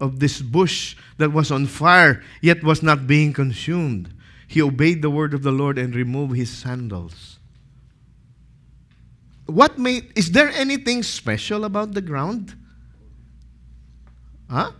of 0.00 0.18
this 0.18 0.40
bush 0.40 0.96
that 1.18 1.30
was 1.30 1.50
on 1.50 1.66
fire 1.66 2.22
yet 2.40 2.64
was 2.64 2.82
not 2.82 3.06
being 3.06 3.34
consumed, 3.34 4.14
he 4.48 4.62
obeyed 4.62 5.02
the 5.02 5.10
word 5.10 5.34
of 5.34 5.42
the 5.42 5.52
Lord 5.52 5.76
and 5.76 5.94
removed 5.94 6.36
his 6.36 6.48
sandals. 6.48 7.38
What 9.44 9.78
made 9.78 10.10
is 10.16 10.32
there 10.32 10.48
anything 10.48 11.02
special 11.02 11.66
about 11.66 11.92
the 11.92 12.00
ground? 12.00 12.56
Huh? 14.48 14.72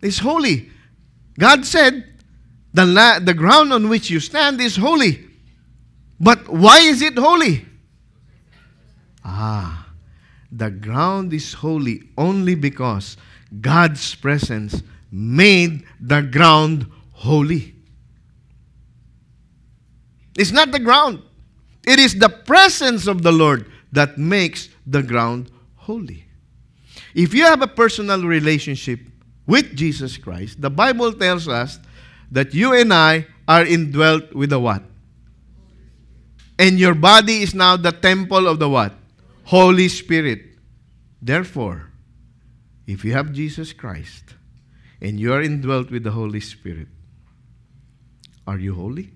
It's 0.00 0.20
holy. 0.20 0.70
God 1.38 1.66
said, 1.66 2.06
the, 2.72 2.86
la- 2.86 3.18
the 3.18 3.34
ground 3.34 3.70
on 3.74 3.90
which 3.90 4.08
you 4.08 4.18
stand 4.18 4.62
is 4.62 4.76
holy. 4.76 5.26
But 6.18 6.48
why 6.48 6.78
is 6.78 7.02
it 7.02 7.18
holy? 7.18 7.66
Ah, 9.22 9.85
the 10.56 10.70
ground 10.70 11.32
is 11.32 11.52
holy 11.52 12.02
only 12.16 12.54
because 12.54 13.16
God's 13.60 14.14
presence 14.14 14.82
made 15.12 15.84
the 16.00 16.22
ground 16.22 16.86
holy. 17.12 17.74
It's 20.36 20.52
not 20.52 20.72
the 20.72 20.78
ground, 20.78 21.22
it 21.86 21.98
is 21.98 22.14
the 22.18 22.28
presence 22.28 23.06
of 23.06 23.22
the 23.22 23.32
Lord 23.32 23.70
that 23.92 24.18
makes 24.18 24.68
the 24.86 25.02
ground 25.02 25.50
holy. 25.76 26.24
If 27.14 27.32
you 27.32 27.44
have 27.44 27.62
a 27.62 27.66
personal 27.66 28.22
relationship 28.24 29.00
with 29.46 29.74
Jesus 29.76 30.16
Christ, 30.16 30.60
the 30.60 30.70
Bible 30.70 31.12
tells 31.12 31.48
us 31.48 31.78
that 32.30 32.52
you 32.52 32.74
and 32.74 32.92
I 32.92 33.26
are 33.48 33.64
indwelt 33.64 34.34
with 34.34 34.50
the 34.50 34.60
what? 34.60 34.82
And 36.58 36.78
your 36.78 36.94
body 36.94 37.42
is 37.42 37.54
now 37.54 37.76
the 37.76 37.92
temple 37.92 38.48
of 38.48 38.58
the 38.58 38.68
what? 38.68 38.94
Holy 39.46 39.86
Spirit. 39.88 40.42
Therefore, 41.22 41.92
if 42.84 43.04
you 43.04 43.12
have 43.12 43.32
Jesus 43.32 43.72
Christ 43.72 44.34
and 45.00 45.20
you 45.20 45.32
are 45.32 45.40
indwelt 45.40 45.88
with 45.88 46.02
the 46.02 46.10
Holy 46.10 46.40
Spirit, 46.40 46.88
are 48.44 48.58
you 48.58 48.74
holy? 48.74 49.12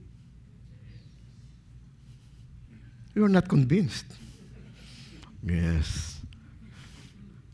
You 3.12 3.25
are 3.25 3.28
not 3.28 3.49
convinced. 3.49 4.06
Yes. 5.42 6.20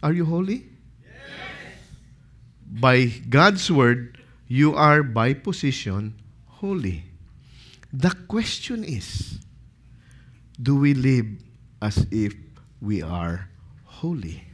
Are 0.02 0.12
you 0.12 0.26
holy? 0.26 0.66
Yes. 1.02 1.80
By 2.66 3.06
God's 3.30 3.70
word, 3.72 4.18
you 4.48 4.74
are 4.74 5.02
by 5.02 5.32
position 5.32 6.12
holy. 6.60 7.04
The 7.90 8.14
question 8.28 8.84
is 8.84 9.38
do 10.60 10.76
we 10.76 10.92
live 10.92 11.26
as 11.80 12.06
if 12.10 12.45
we 12.80 13.02
are 13.02 13.48
holy? 13.84 14.44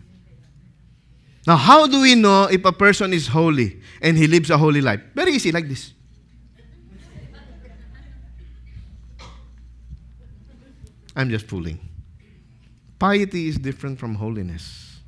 Now, 1.46 1.56
how 1.56 1.86
do 1.86 2.00
we 2.00 2.14
know 2.14 2.44
if 2.44 2.64
a 2.64 2.72
person 2.72 3.12
is 3.12 3.26
holy 3.26 3.80
and 4.00 4.16
he 4.16 4.26
lives 4.26 4.50
a 4.50 4.58
holy 4.58 4.80
life? 4.80 5.00
Very 5.14 5.32
easy, 5.32 5.50
like 5.50 5.68
this. 5.68 5.92
I'm 11.14 11.28
just 11.30 11.46
fooling. 11.46 11.78
Piety 12.98 13.48
is 13.48 13.58
different 13.58 13.98
from 13.98 14.14
holiness. 14.14 15.00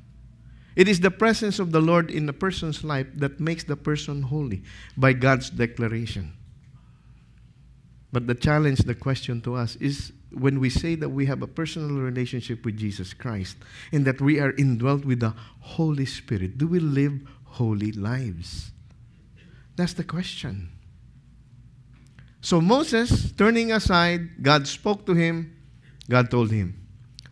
It 0.75 0.89
is 0.89 0.99
the 0.99 1.09
presence 1.09 1.57
of 1.59 1.71
the 1.71 1.79
Lord 1.79 2.11
in 2.11 2.27
a 2.27 2.33
person's 2.33 2.83
life 2.83 3.07
that 3.15 3.39
makes 3.39 3.63
the 3.63 3.77
person 3.77 4.21
holy 4.21 4.61
by 4.97 5.13
God's 5.13 5.49
declaration. 5.49 6.33
But 8.11 8.27
the 8.27 8.35
challenge, 8.35 8.79
the 8.79 8.95
question 8.95 9.41
to 9.41 9.55
us 9.55 9.77
is 9.77 10.11
when 10.35 10.59
we 10.59 10.69
say 10.69 10.95
that 10.95 11.09
we 11.09 11.25
have 11.25 11.41
a 11.41 11.47
personal 11.47 12.01
relationship 12.01 12.65
with 12.65 12.77
Jesus 12.77 13.13
Christ 13.13 13.57
and 13.91 14.05
that 14.05 14.21
we 14.21 14.39
are 14.39 14.51
indwelt 14.57 15.05
with 15.05 15.21
the 15.21 15.33
Holy 15.59 16.05
Spirit, 16.05 16.57
do 16.57 16.67
we 16.67 16.79
live 16.79 17.21
holy 17.45 17.91
lives? 17.91 18.71
That's 19.75 19.93
the 19.93 20.03
question. 20.03 20.69
So 22.41 22.61
Moses, 22.61 23.31
turning 23.31 23.71
aside, 23.71 24.43
God 24.43 24.67
spoke 24.67 25.05
to 25.07 25.13
him. 25.13 25.55
God 26.09 26.29
told 26.29 26.51
him, 26.51 26.85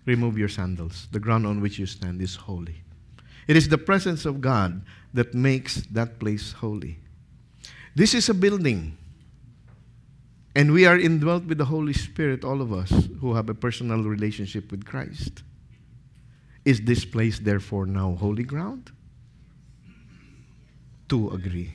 Remove 0.06 0.38
your 0.38 0.50
sandals. 0.50 1.08
The 1.12 1.20
ground 1.20 1.46
on 1.46 1.62
which 1.62 1.80
you 1.80 1.86
stand 1.86 2.22
is 2.22 2.36
holy. 2.36 2.84
It 3.48 3.56
is 3.56 3.70
the 3.70 3.78
presence 3.78 4.26
of 4.26 4.42
God 4.42 4.82
that 5.14 5.34
makes 5.34 5.82
that 5.92 6.20
place 6.20 6.52
holy. 6.54 7.00
This 7.96 8.14
is 8.14 8.28
a 8.30 8.34
building. 8.34 8.98
And 10.56 10.72
we 10.72 10.86
are 10.86 11.00
indwelt 11.00 11.46
with 11.46 11.58
the 11.58 11.66
Holy 11.66 11.94
Spirit, 11.94 12.44
all 12.44 12.62
of 12.62 12.72
us 12.72 13.08
who 13.20 13.34
have 13.34 13.50
a 13.50 13.56
personal 13.56 14.04
relationship 14.04 14.70
with 14.70 14.86
Christ. 14.86 15.42
Is 16.64 16.82
this 16.82 17.06
place 17.06 17.40
therefore 17.40 17.86
now 17.86 18.16
holy 18.16 18.44
ground? 18.44 18.92
To 21.10 21.32
agree. 21.32 21.74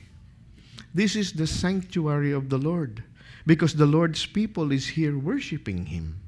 This 0.93 1.15
is 1.15 1.33
the 1.33 1.45
sanctuary 1.45 2.31
of 2.31 2.49
the 2.49 2.57
Lord 2.57 3.03
because 3.45 3.75
the 3.75 3.85
Lord's 3.85 4.25
people 4.25 4.71
is 4.71 4.87
here 4.87 5.17
worshiping 5.17 5.85
Him. 5.87 6.19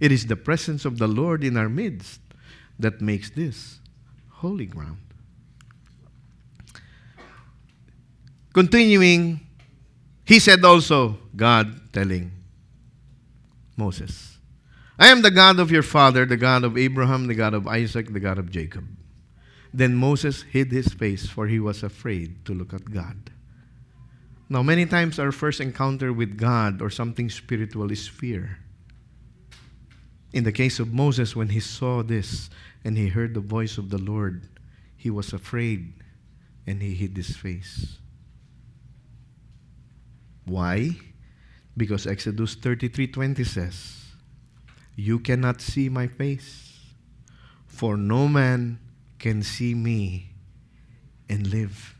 It 0.00 0.12
is 0.12 0.26
the 0.26 0.36
presence 0.36 0.84
of 0.84 0.98
the 0.98 1.08
Lord 1.08 1.42
in 1.42 1.56
our 1.56 1.68
midst 1.68 2.20
that 2.78 3.00
makes 3.00 3.30
this 3.30 3.78
holy 4.30 4.66
ground. 4.66 4.98
Continuing, 8.52 9.40
he 10.24 10.38
said 10.38 10.64
also, 10.64 11.18
God 11.36 11.92
telling 11.92 12.32
Moses, 13.76 14.38
I 14.98 15.08
am 15.08 15.22
the 15.22 15.30
God 15.30 15.58
of 15.58 15.70
your 15.70 15.82
father, 15.82 16.24
the 16.24 16.36
God 16.36 16.64
of 16.64 16.78
Abraham, 16.78 17.26
the 17.26 17.34
God 17.34 17.52
of 17.52 17.66
Isaac, 17.66 18.12
the 18.12 18.20
God 18.20 18.38
of 18.38 18.50
Jacob. 18.50 18.86
Then 19.72 19.96
Moses 19.96 20.42
hid 20.42 20.70
his 20.70 20.88
face, 20.88 21.26
for 21.26 21.48
he 21.48 21.58
was 21.58 21.82
afraid 21.82 22.44
to 22.46 22.54
look 22.54 22.72
at 22.72 22.92
God. 22.92 23.30
Now, 24.48 24.62
many 24.62 24.86
times 24.86 25.18
our 25.18 25.32
first 25.32 25.60
encounter 25.60 26.12
with 26.12 26.36
God 26.36 26.80
or 26.80 26.90
something 26.90 27.28
spiritual 27.28 27.90
is 27.90 28.06
fear. 28.06 28.58
In 30.32 30.44
the 30.44 30.52
case 30.52 30.78
of 30.78 30.92
Moses, 30.92 31.34
when 31.34 31.48
he 31.48 31.60
saw 31.60 32.02
this 32.02 32.50
and 32.84 32.96
he 32.96 33.08
heard 33.08 33.34
the 33.34 33.40
voice 33.40 33.78
of 33.78 33.90
the 33.90 33.98
Lord, 33.98 34.48
he 34.96 35.10
was 35.10 35.32
afraid 35.32 35.92
and 36.66 36.80
he 36.80 36.94
hid 36.94 37.16
his 37.16 37.36
face. 37.36 37.98
Why? 40.44 40.96
Because 41.76 42.06
Exodus 42.06 42.54
33:20 42.54 43.44
says, 43.44 44.14
"You 44.94 45.18
cannot 45.18 45.60
see 45.60 45.88
my 45.88 46.06
face, 46.06 46.80
for 47.66 47.96
no 47.96 48.28
man 48.28 48.78
can 49.18 49.42
see 49.42 49.74
me 49.74 50.34
and 51.28 51.46
live." 51.46 51.96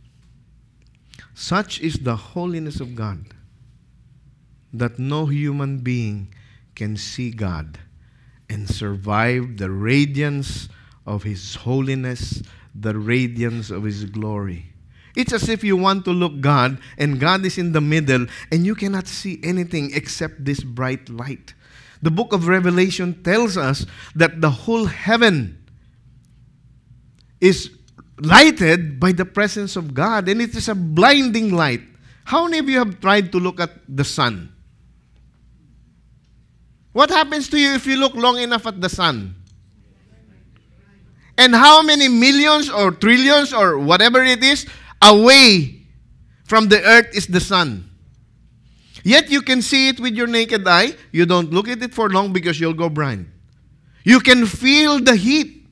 Such 1.34 1.80
is 1.80 1.94
the 1.94 2.16
holiness 2.16 2.80
of 2.80 2.94
God 2.94 3.34
that 4.72 4.98
no 4.98 5.26
human 5.26 5.78
being 5.78 6.34
can 6.74 6.96
see 6.96 7.30
God 7.30 7.78
and 8.48 8.68
survive 8.68 9.56
the 9.56 9.70
radiance 9.70 10.68
of 11.06 11.22
His 11.22 11.56
holiness, 11.56 12.42
the 12.74 12.96
radiance 12.98 13.70
of 13.70 13.84
His 13.84 14.04
glory. 14.04 14.73
It's 15.14 15.32
as 15.32 15.48
if 15.48 15.62
you 15.62 15.76
want 15.76 16.04
to 16.06 16.10
look 16.10 16.40
God 16.40 16.78
and 16.98 17.20
God 17.20 17.44
is 17.46 17.56
in 17.56 17.72
the 17.72 17.80
middle 17.80 18.26
and 18.50 18.66
you 18.66 18.74
cannot 18.74 19.06
see 19.06 19.38
anything 19.42 19.92
except 19.94 20.44
this 20.44 20.60
bright 20.60 21.08
light. 21.08 21.54
The 22.02 22.10
book 22.10 22.32
of 22.32 22.48
Revelation 22.48 23.22
tells 23.22 23.56
us 23.56 23.86
that 24.14 24.40
the 24.40 24.50
whole 24.50 24.86
heaven 24.86 25.64
is 27.40 27.70
lighted 28.18 28.98
by 28.98 29.12
the 29.12 29.24
presence 29.24 29.76
of 29.76 29.94
God 29.94 30.28
and 30.28 30.42
it 30.42 30.54
is 30.56 30.68
a 30.68 30.74
blinding 30.74 31.54
light. 31.54 31.82
How 32.24 32.44
many 32.44 32.58
of 32.58 32.68
you 32.68 32.78
have 32.78 33.00
tried 33.00 33.30
to 33.32 33.38
look 33.38 33.60
at 33.60 33.70
the 33.88 34.04
sun? 34.04 34.52
What 36.92 37.10
happens 37.10 37.48
to 37.50 37.58
you 37.58 37.74
if 37.74 37.86
you 37.86 37.96
look 37.96 38.14
long 38.14 38.38
enough 38.38 38.66
at 38.66 38.80
the 38.80 38.88
sun? 38.88 39.34
And 41.36 41.54
how 41.54 41.82
many 41.82 42.08
millions 42.08 42.70
or 42.70 42.92
trillions 42.92 43.52
or 43.52 43.78
whatever 43.78 44.22
it 44.22 44.42
is 44.42 44.66
away 45.02 45.86
from 46.44 46.68
the 46.68 46.82
earth 46.82 47.08
is 47.14 47.26
the 47.26 47.40
sun? 47.40 47.90
Yet 49.02 49.30
you 49.30 49.42
can 49.42 49.60
see 49.60 49.88
it 49.88 50.00
with 50.00 50.14
your 50.14 50.26
naked 50.26 50.66
eye. 50.66 50.94
You 51.12 51.26
don't 51.26 51.52
look 51.52 51.68
at 51.68 51.82
it 51.82 51.92
for 51.94 52.08
long 52.08 52.32
because 52.32 52.58
you'll 52.58 52.74
go 52.74 52.88
blind. 52.88 53.30
You 54.02 54.18
can 54.20 54.46
feel 54.46 54.98
the 54.98 55.14
heat. 55.14 55.66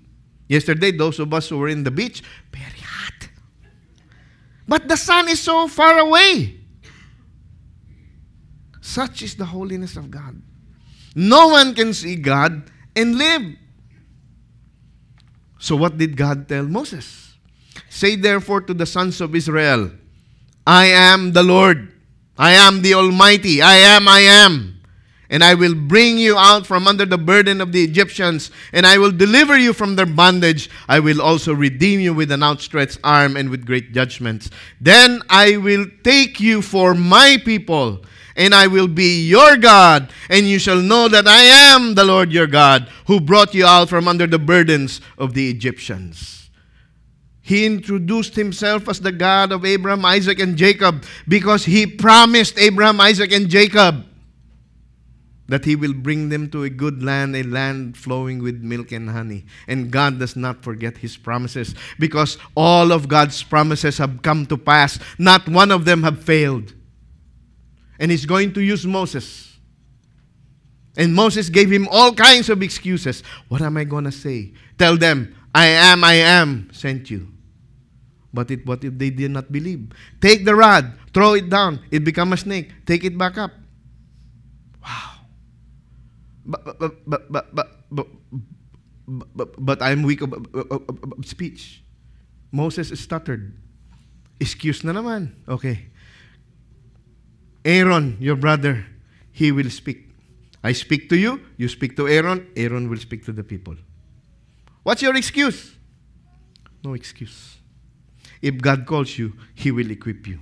Yesterday, 0.48 0.90
those 0.90 1.18
of 1.18 1.32
us 1.32 1.48
who 1.48 1.58
were 1.58 1.68
in 1.68 1.82
the 1.82 1.90
beach, 1.90 2.22
very 2.52 2.80
hot. 2.85 3.28
But 4.68 4.87
the 4.87 4.96
sun 4.96 5.28
is 5.28 5.40
so 5.40 5.66
far 5.66 5.98
away. 5.98 6.61
Such 8.82 9.22
is 9.22 9.37
the 9.37 9.46
holiness 9.46 9.96
of 9.96 10.11
God. 10.11 10.42
No 11.14 11.48
one 11.48 11.74
can 11.74 11.94
see 11.94 12.16
God 12.16 12.70
and 12.94 13.16
live. 13.16 13.56
So, 15.58 15.76
what 15.76 15.96
did 15.96 16.16
God 16.16 16.48
tell 16.48 16.64
Moses? 16.64 17.31
Say 17.92 18.16
therefore 18.16 18.62
to 18.62 18.72
the 18.72 18.87
sons 18.87 19.20
of 19.20 19.35
Israel, 19.37 19.90
I 20.66 20.87
am 20.87 21.33
the 21.33 21.42
Lord. 21.42 21.92
I 22.38 22.52
am 22.52 22.81
the 22.81 22.94
Almighty. 22.94 23.61
I 23.61 23.76
am, 23.76 24.09
I 24.09 24.20
am. 24.20 24.81
And 25.28 25.44
I 25.44 25.52
will 25.52 25.74
bring 25.74 26.16
you 26.16 26.38
out 26.38 26.66
from 26.66 26.88
under 26.88 27.05
the 27.05 27.18
burden 27.18 27.61
of 27.61 27.72
the 27.72 27.85
Egyptians, 27.85 28.50
and 28.72 28.87
I 28.87 28.96
will 28.96 29.12
deliver 29.12 29.59
you 29.59 29.74
from 29.74 29.94
their 29.94 30.07
bondage. 30.07 30.70
I 30.88 31.00
will 31.00 31.20
also 31.20 31.52
redeem 31.52 32.00
you 32.00 32.14
with 32.14 32.33
an 32.33 32.42
outstretched 32.42 32.98
arm 33.05 33.37
and 33.37 33.50
with 33.50 33.66
great 33.66 33.92
judgments. 33.92 34.48
Then 34.81 35.20
I 35.28 35.59
will 35.59 35.85
take 36.02 36.40
you 36.40 36.62
for 36.62 36.94
my 36.94 37.37
people 37.44 38.02
and 38.35 38.55
I 38.55 38.68
will 38.68 38.88
be 38.88 39.28
your 39.28 39.59
God, 39.59 40.11
and 40.31 40.48
you 40.48 40.59
shall 40.59 40.81
know 40.81 41.07
that 41.09 41.28
I 41.28 41.42
am 41.42 41.94
the 41.94 42.05
Lord 42.07 42.33
your 42.33 42.46
God, 42.46 42.88
who 43.07 43.20
brought 43.20 43.52
you 43.52 43.66
out 43.66 43.90
from 43.90 44.09
under 44.09 44.26
the 44.26 44.38
burdens 44.38 45.02
of 45.18 45.35
the 45.35 45.50
Egyptians. 45.50 46.41
He 47.42 47.66
introduced 47.66 48.37
himself 48.37 48.88
as 48.88 49.00
the 49.00 49.12
God 49.12 49.50
of 49.50 49.64
Abraham, 49.64 50.05
Isaac, 50.05 50.38
and 50.38 50.57
Jacob 50.57 51.05
because 51.26 51.64
he 51.64 51.87
promised 51.87 52.57
Abraham, 52.57 53.00
Isaac, 53.00 53.33
and 53.33 53.48
Jacob 53.48 54.07
that 55.48 55.64
he 55.64 55.76
will 55.76 55.92
bring 55.92 56.28
them 56.28 56.48
to 56.48 56.62
a 56.62 56.70
good 56.70 57.02
land, 57.02 57.37
a 57.37 57.42
land 57.42 57.96
flowing 57.96 58.42
with 58.42 58.62
milk 58.62 58.92
and 58.92 59.11
honey. 59.11 59.44
And 59.66 59.90
God 59.90 60.18
does 60.18 60.37
not 60.37 60.62
forget 60.62 60.96
his 60.96 61.16
promises 61.16 61.74
because 61.98 62.38
all 62.57 62.92
of 62.92 63.09
God's 63.09 63.42
promises 63.42 63.98
have 63.98 64.22
come 64.22 64.46
to 64.46 64.57
pass. 64.57 64.98
Not 65.18 65.48
one 65.48 65.70
of 65.70 65.85
them 65.85 66.05
have 66.05 66.22
failed. 66.22 66.72
And 67.98 68.11
he's 68.11 68.24
going 68.24 68.55
to 68.55 68.62
use 68.62 68.87
Moses. 68.87 69.59
And 70.96 71.14
Moses 71.14 71.48
gave 71.48 71.70
him 71.70 71.88
all 71.90 72.14
kinds 72.14 72.48
of 72.48 72.62
excuses. 72.62 73.22
What 73.48 73.62
am 73.62 73.76
I 73.76 73.85
going 73.85 74.05
to 74.05 74.12
say? 74.12 74.52
Tell 74.78 74.96
them, 74.96 75.35
I 75.55 75.66
am, 75.66 76.05
I 76.05 76.14
am 76.14 76.70
sent 76.72 77.11
you. 77.11 77.31
But 78.32 78.50
it, 78.50 78.64
what 78.64 78.82
if 78.82 78.96
they 78.96 79.10
did 79.10 79.30
not 79.30 79.52
believe? 79.52 79.92
Take 80.20 80.44
the 80.44 80.54
rod, 80.56 80.92
throw 81.12 81.34
it 81.34 81.50
down, 81.50 81.80
it 81.90 82.02
become 82.02 82.32
a 82.32 82.36
snake, 82.36 82.72
take 82.86 83.04
it 83.04 83.16
back 83.16 83.36
up. 83.36 83.52
Wow. 84.82 85.28
But, 86.46 86.64
but, 86.64 86.92
but, 87.06 87.32
but, 87.32 87.54
but, 87.54 87.68
but, 87.90 88.08
but, 89.36 89.48
but 89.58 89.82
I'm 89.82 90.02
weak 90.02 90.22
of, 90.22 90.32
of, 90.32 90.46
of, 90.54 90.82
of 90.88 91.26
speech. 91.26 91.84
Moses 92.50 92.88
stuttered. 92.98 93.52
Excuse 94.40 94.82
na 94.82 94.92
naman. 94.92 95.32
Okay. 95.46 95.86
Aaron, 97.64 98.16
your 98.18 98.36
brother, 98.36 98.86
he 99.30 99.52
will 99.52 99.70
speak. 99.70 100.10
I 100.64 100.72
speak 100.72 101.08
to 101.10 101.16
you, 101.16 101.40
you 101.56 101.68
speak 101.68 101.96
to 101.96 102.08
Aaron, 102.08 102.46
Aaron 102.56 102.88
will 102.88 102.98
speak 102.98 103.24
to 103.26 103.32
the 103.32 103.42
people. 103.42 103.74
What's 104.82 105.02
your 105.02 105.14
excuse? 105.16 105.74
No 106.84 106.94
excuse. 106.94 107.62
If 108.42 108.59
God 108.59 108.87
calls 108.87 109.16
you, 109.16 109.33
He 109.55 109.70
will 109.70 109.90
equip 109.90 110.26
you. 110.26 110.40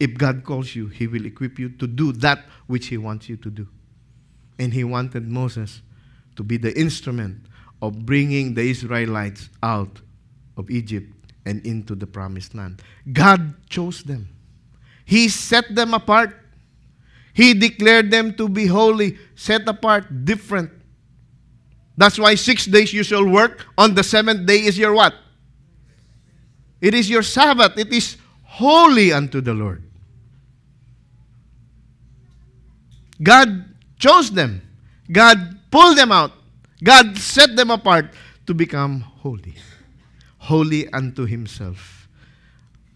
If 0.00 0.14
God 0.14 0.42
calls 0.44 0.74
you, 0.74 0.88
He 0.88 1.06
will 1.06 1.26
equip 1.26 1.58
you 1.58 1.68
to 1.68 1.86
do 1.86 2.12
that 2.12 2.44
which 2.66 2.86
He 2.86 2.96
wants 2.96 3.28
you 3.28 3.36
to 3.36 3.50
do. 3.50 3.68
And 4.58 4.72
He 4.72 4.84
wanted 4.84 5.28
Moses 5.28 5.82
to 6.36 6.42
be 6.42 6.56
the 6.56 6.76
instrument 6.78 7.46
of 7.82 8.06
bringing 8.06 8.54
the 8.54 8.62
Israelites 8.62 9.50
out 9.62 10.00
of 10.56 10.70
Egypt 10.70 11.12
and 11.44 11.64
into 11.66 11.94
the 11.94 12.06
promised 12.06 12.54
land. 12.54 12.82
God 13.12 13.54
chose 13.68 14.02
them, 14.02 14.28
He 15.04 15.28
set 15.28 15.74
them 15.74 15.94
apart. 15.94 16.42
He 17.34 17.52
declared 17.52 18.10
them 18.10 18.32
to 18.36 18.48
be 18.48 18.64
holy, 18.64 19.18
set 19.34 19.68
apart, 19.68 20.24
different. 20.24 20.70
That's 21.94 22.18
why 22.18 22.34
six 22.34 22.64
days 22.64 22.94
you 22.94 23.02
shall 23.02 23.28
work. 23.28 23.66
On 23.76 23.94
the 23.94 24.02
seventh 24.02 24.46
day 24.46 24.60
is 24.60 24.78
your 24.78 24.94
what? 24.94 25.12
It 26.86 26.94
is 26.94 27.10
your 27.10 27.24
Sabbath. 27.24 27.76
It 27.76 27.92
is 27.92 28.16
holy 28.44 29.12
unto 29.12 29.40
the 29.40 29.52
Lord. 29.52 29.82
God 33.20 33.74
chose 33.98 34.30
them. 34.30 34.62
God 35.10 35.58
pulled 35.72 35.98
them 35.98 36.12
out. 36.12 36.30
God 36.84 37.18
set 37.18 37.56
them 37.56 37.72
apart 37.72 38.14
to 38.46 38.54
become 38.54 39.00
holy. 39.00 39.56
Holy 40.38 40.88
unto 40.92 41.26
Himself. 41.26 42.06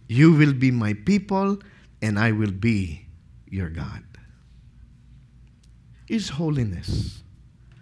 You 0.07 0.35
will 0.35 0.55
be 0.55 0.71
my 0.71 0.95
people, 0.95 1.59
and 2.01 2.17
I 2.17 2.31
will 2.31 2.53
be 2.53 3.07
your 3.49 3.71
God. 3.71 4.05
Is 6.07 6.29
holiness 6.29 7.25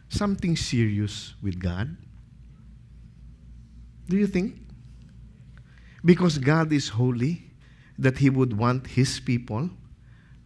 something 0.08 0.56
serious 0.56 1.34
with 1.42 1.60
God? 1.60 1.98
Do 4.08 4.16
you 4.16 4.26
think? 4.26 4.67
Because 6.04 6.38
God 6.38 6.72
is 6.72 6.88
holy, 6.88 7.44
that 7.98 8.18
He 8.18 8.30
would 8.30 8.56
want 8.56 8.86
His 8.86 9.20
people 9.20 9.70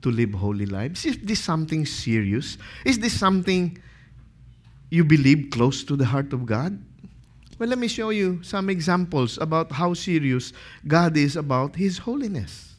to 0.01 0.11
live 0.11 0.35
holy 0.35 0.67
lives? 0.67 1.05
Is 1.05 1.19
this 1.19 1.41
something 1.43 1.87
serious? 1.87 2.59
Is 2.85 2.99
this 2.99 3.19
something 3.19 3.79
you 4.91 5.05
believe 5.05 5.51
close 5.51 5.85
to 5.85 5.97
the 5.97 6.05
heart 6.05 6.33
of 6.33 6.47
God? 6.47 6.83
Well, 7.59 7.69
let 7.69 7.79
me 7.79 7.89
show 7.89 8.11
you 8.11 8.43
some 8.43 8.69
examples 8.71 9.39
about 9.39 9.73
how 9.73 9.95
serious 9.95 10.53
God 10.87 11.17
is 11.17 11.37
about 11.37 11.77
His 11.77 11.99
holiness. 11.99 12.75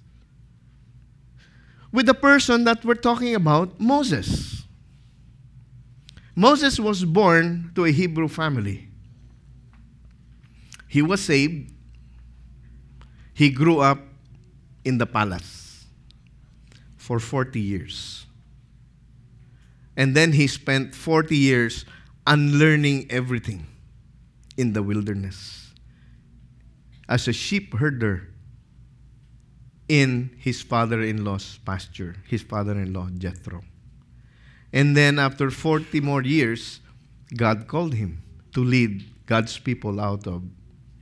With 1.91 2.07
the 2.07 2.13
person 2.13 2.63
that 2.63 2.83
we're 2.83 2.95
talking 2.95 3.35
about, 3.35 3.79
Moses. 3.79 4.63
Moses 6.35 6.79
was 6.79 7.05
born 7.05 7.71
to 7.75 7.85
a 7.85 7.91
Hebrew 7.91 8.27
family. 8.27 8.89
He 10.87 11.03
was 11.03 11.21
saved. 11.21 11.71
He 13.33 13.49
grew 13.49 13.79
up 13.79 13.99
in 14.85 14.97
the 14.97 15.05
palace 15.05 15.85
for 16.95 17.19
40 17.19 17.59
years. 17.59 18.25
And 19.95 20.15
then 20.15 20.31
he 20.31 20.47
spent 20.47 20.95
40 20.95 21.35
years 21.35 21.85
unlearning 22.25 23.07
everything 23.09 23.67
in 24.57 24.73
the 24.73 24.81
wilderness 24.81 25.71
as 27.09 27.27
a 27.27 27.33
sheep 27.33 27.73
herder 27.75 28.29
in 29.89 30.31
his 30.37 30.61
father 30.61 31.01
in 31.01 31.25
law's 31.25 31.59
pasture, 31.65 32.15
his 32.27 32.41
father 32.41 32.73
in 32.73 32.93
law, 32.93 33.09
Jethro. 33.17 33.61
And 34.71 34.95
then 34.95 35.19
after 35.19 35.51
40 35.51 36.01
more 36.01 36.23
years, 36.23 36.79
God 37.35 37.67
called 37.67 37.93
him 37.93 38.23
to 38.53 38.63
lead 38.63 39.03
God's 39.25 39.57
people 39.59 39.99
out 39.99 40.25
of 40.25 40.43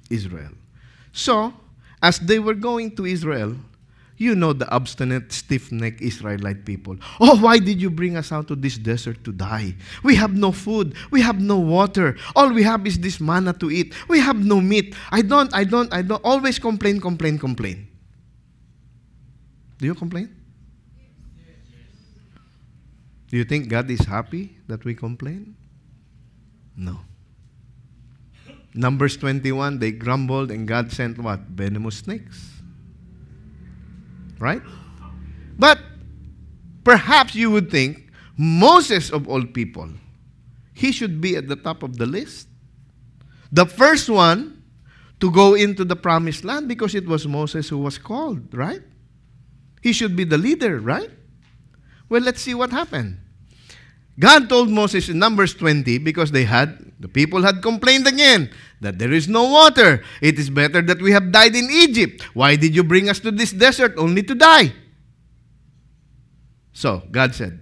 Israel. 0.09 0.51
So, 1.13 1.53
as 2.01 2.19
they 2.19 2.39
were 2.39 2.53
going 2.53 2.95
to 2.95 3.05
Israel, 3.05 3.55
you 4.17 4.35
know 4.35 4.53
the 4.53 4.69
obstinate, 4.69 5.31
stiff 5.33 5.71
necked 5.71 5.99
Israelite 5.99 6.63
people. 6.63 6.95
Oh, 7.19 7.37
why 7.41 7.57
did 7.57 7.81
you 7.81 7.89
bring 7.89 8.15
us 8.15 8.31
out 8.31 8.47
to 8.49 8.55
this 8.55 8.77
desert 8.77 9.23
to 9.23 9.31
die? 9.31 9.75
We 10.03 10.13
have 10.15 10.33
no 10.37 10.51
food. 10.51 10.93
We 11.09 11.21
have 11.21 11.41
no 11.41 11.57
water. 11.57 12.15
All 12.35 12.53
we 12.53 12.61
have 12.61 12.85
is 12.85 12.99
this 12.99 13.19
manna 13.19 13.53
to 13.53 13.71
eat. 13.71 13.95
We 14.07 14.19
have 14.19 14.37
no 14.37 14.61
meat. 14.61 14.95
I 15.11 15.23
don't, 15.23 15.51
I 15.55 15.63
don't, 15.63 15.91
I 15.91 16.03
don't. 16.03 16.23
Always 16.23 16.59
complain, 16.59 17.01
complain, 17.01 17.39
complain. 17.39 17.87
Do 19.79 19.87
you 19.87 19.95
complain? 19.95 20.35
Do 23.29 23.37
you 23.37 23.43
think 23.43 23.69
God 23.69 23.89
is 23.89 24.01
happy 24.01 24.57
that 24.67 24.85
we 24.85 24.93
complain? 24.93 25.55
No. 26.77 26.99
Numbers 28.73 29.17
21, 29.17 29.79
they 29.79 29.91
grumbled 29.91 30.51
and 30.51 30.67
God 30.67 30.91
sent 30.91 31.19
what? 31.19 31.41
Venomous 31.41 31.97
snakes. 31.97 32.51
Right? 34.39 34.61
But 35.59 35.79
perhaps 36.83 37.35
you 37.35 37.51
would 37.51 37.69
think 37.69 38.09
Moses, 38.37 39.11
of 39.11 39.27
all 39.27 39.43
people, 39.45 39.89
he 40.73 40.91
should 40.91 41.21
be 41.21 41.35
at 41.35 41.47
the 41.47 41.55
top 41.55 41.83
of 41.83 41.97
the 41.97 42.05
list. 42.05 42.47
The 43.51 43.65
first 43.65 44.09
one 44.09 44.63
to 45.19 45.29
go 45.29 45.53
into 45.53 45.85
the 45.85 45.95
promised 45.95 46.43
land 46.43 46.67
because 46.67 46.95
it 46.95 47.05
was 47.05 47.27
Moses 47.27 47.69
who 47.69 47.77
was 47.77 47.97
called, 47.97 48.53
right? 48.53 48.81
He 49.81 49.93
should 49.93 50.15
be 50.15 50.23
the 50.23 50.37
leader, 50.37 50.79
right? 50.79 51.09
Well, 52.09 52.21
let's 52.21 52.41
see 52.41 52.53
what 52.53 52.71
happened. 52.71 53.19
God 54.21 54.47
told 54.49 54.69
Moses 54.69 55.09
in 55.09 55.17
Numbers 55.17 55.55
20 55.55 55.97
because 55.97 56.29
they 56.29 56.45
had, 56.45 56.77
the 56.99 57.09
people 57.09 57.41
had 57.41 57.63
complained 57.63 58.05
again 58.05 58.53
that 58.79 58.99
there 58.99 59.11
is 59.11 59.27
no 59.27 59.49
water. 59.49 60.05
It 60.21 60.37
is 60.37 60.51
better 60.51 60.81
that 60.83 61.01
we 61.01 61.11
have 61.11 61.31
died 61.31 61.55
in 61.55 61.67
Egypt. 61.71 62.21
Why 62.37 62.55
did 62.55 62.75
you 62.75 62.83
bring 62.83 63.09
us 63.09 63.17
to 63.25 63.31
this 63.31 63.51
desert 63.51 63.95
only 63.97 64.21
to 64.21 64.35
die? 64.35 64.73
So 66.71 67.01
God 67.09 67.33
said, 67.33 67.61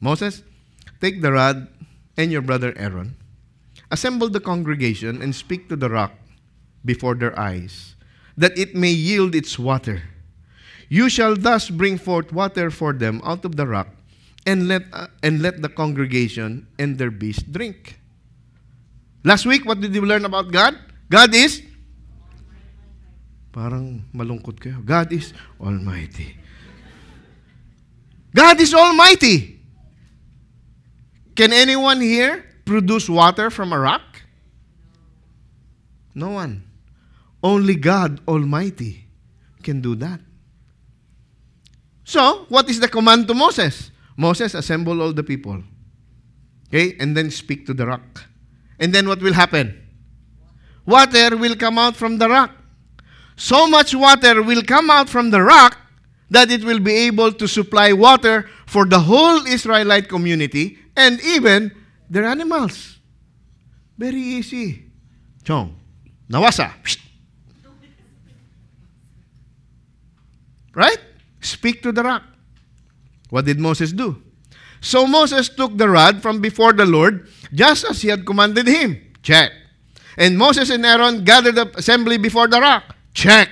Moses, 0.00 0.44
take 1.00 1.20
the 1.20 1.32
rod 1.32 1.66
and 2.16 2.30
your 2.30 2.42
brother 2.42 2.72
Aaron, 2.78 3.16
assemble 3.90 4.30
the 4.30 4.40
congregation 4.40 5.20
and 5.20 5.34
speak 5.34 5.68
to 5.68 5.74
the 5.74 5.90
rock 5.90 6.14
before 6.84 7.16
their 7.16 7.36
eyes, 7.38 7.96
that 8.36 8.56
it 8.56 8.76
may 8.76 8.94
yield 8.94 9.34
its 9.34 9.58
water. 9.58 10.02
You 10.88 11.08
shall 11.08 11.34
thus 11.34 11.70
bring 11.70 11.98
forth 11.98 12.32
water 12.32 12.70
for 12.70 12.92
them 12.92 13.20
out 13.24 13.44
of 13.44 13.56
the 13.56 13.66
rock, 13.66 13.97
and 14.48 14.64
let, 14.64 14.88
uh, 14.96 15.12
and 15.20 15.44
let 15.44 15.60
the 15.60 15.68
congregation 15.68 16.64
and 16.80 16.96
their 16.96 17.12
beasts 17.12 17.44
drink. 17.44 18.00
Last 19.22 19.44
week, 19.44 19.68
what 19.68 19.84
did 19.84 19.92
you 19.92 20.00
learn 20.00 20.24
about 20.24 20.48
God? 20.48 20.72
God 21.12 21.34
is 21.36 21.60
Parang 23.58 24.06
malungkot 24.14 24.60
kayo. 24.60 24.78
God 24.84 25.10
is 25.10 25.34
Almighty. 25.58 26.36
God 28.30 28.60
is 28.60 28.70
Almighty. 28.70 29.58
Can 31.34 31.50
anyone 31.50 31.98
here 31.98 32.44
produce 32.62 33.10
water 33.10 33.50
from 33.50 33.72
a 33.72 33.78
rock? 33.80 34.22
No 36.14 36.38
one. 36.38 36.62
Only 37.42 37.74
God 37.74 38.20
Almighty 38.28 39.06
can 39.62 39.80
do 39.80 39.94
that. 39.96 40.20
So, 42.04 42.46
what 42.48 42.70
is 42.70 42.78
the 42.78 42.88
command 42.88 43.26
to 43.26 43.34
Moses? 43.34 43.90
Moses, 44.18 44.54
assemble 44.54 45.00
all 45.00 45.12
the 45.12 45.22
people. 45.22 45.62
Okay? 46.66 46.96
And 46.98 47.16
then 47.16 47.30
speak 47.30 47.64
to 47.66 47.72
the 47.72 47.86
rock. 47.86 48.24
And 48.80 48.92
then 48.92 49.06
what 49.06 49.22
will 49.22 49.32
happen? 49.32 49.80
Water 50.84 51.36
will 51.36 51.54
come 51.54 51.78
out 51.78 51.94
from 51.94 52.18
the 52.18 52.28
rock. 52.28 52.50
So 53.36 53.68
much 53.68 53.94
water 53.94 54.42
will 54.42 54.62
come 54.62 54.90
out 54.90 55.08
from 55.08 55.30
the 55.30 55.40
rock 55.40 55.78
that 56.30 56.50
it 56.50 56.64
will 56.64 56.80
be 56.80 56.92
able 57.06 57.32
to 57.32 57.46
supply 57.46 57.92
water 57.92 58.50
for 58.66 58.84
the 58.84 58.98
whole 58.98 59.46
Israelite 59.46 60.08
community 60.08 60.78
and 60.96 61.20
even 61.20 61.70
their 62.10 62.24
animals. 62.24 62.98
Very 63.96 64.20
easy. 64.20 64.82
Chong. 65.44 65.76
Nawasa. 66.28 66.72
Right? 70.74 70.98
Speak 71.40 71.82
to 71.82 71.92
the 71.92 72.02
rock. 72.02 72.22
What 73.30 73.44
did 73.44 73.58
Moses 73.58 73.92
do? 73.92 74.22
So 74.80 75.06
Moses 75.06 75.48
took 75.48 75.76
the 75.76 75.88
rod 75.88 76.22
from 76.22 76.40
before 76.40 76.72
the 76.72 76.86
Lord, 76.86 77.28
just 77.52 77.84
as 77.84 78.02
he 78.02 78.08
had 78.08 78.24
commanded 78.24 78.66
him. 78.66 79.00
Check. 79.22 79.52
And 80.16 80.38
Moses 80.38 80.70
and 80.70 80.84
Aaron 80.84 81.24
gathered 81.24 81.54
the 81.54 81.70
assembly 81.76 82.16
before 82.16 82.48
the 82.48 82.60
rock. 82.60 82.94
Check. 83.12 83.50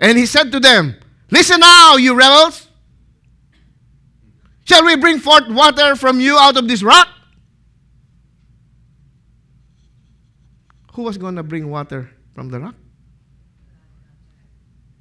And 0.00 0.16
he 0.16 0.26
said 0.26 0.52
to 0.52 0.60
them, 0.60 0.96
Listen 1.30 1.60
now, 1.60 1.96
you 1.96 2.14
rebels. 2.14 2.68
Shall 4.64 4.84
we 4.84 4.96
bring 4.96 5.18
forth 5.18 5.48
water 5.48 5.96
from 5.96 6.20
you 6.20 6.38
out 6.38 6.56
of 6.56 6.68
this 6.68 6.82
rock? 6.82 7.08
Who 10.92 11.02
was 11.02 11.16
going 11.16 11.36
to 11.36 11.42
bring 11.42 11.70
water 11.70 12.10
from 12.34 12.50
the 12.50 12.60
rock? 12.60 12.74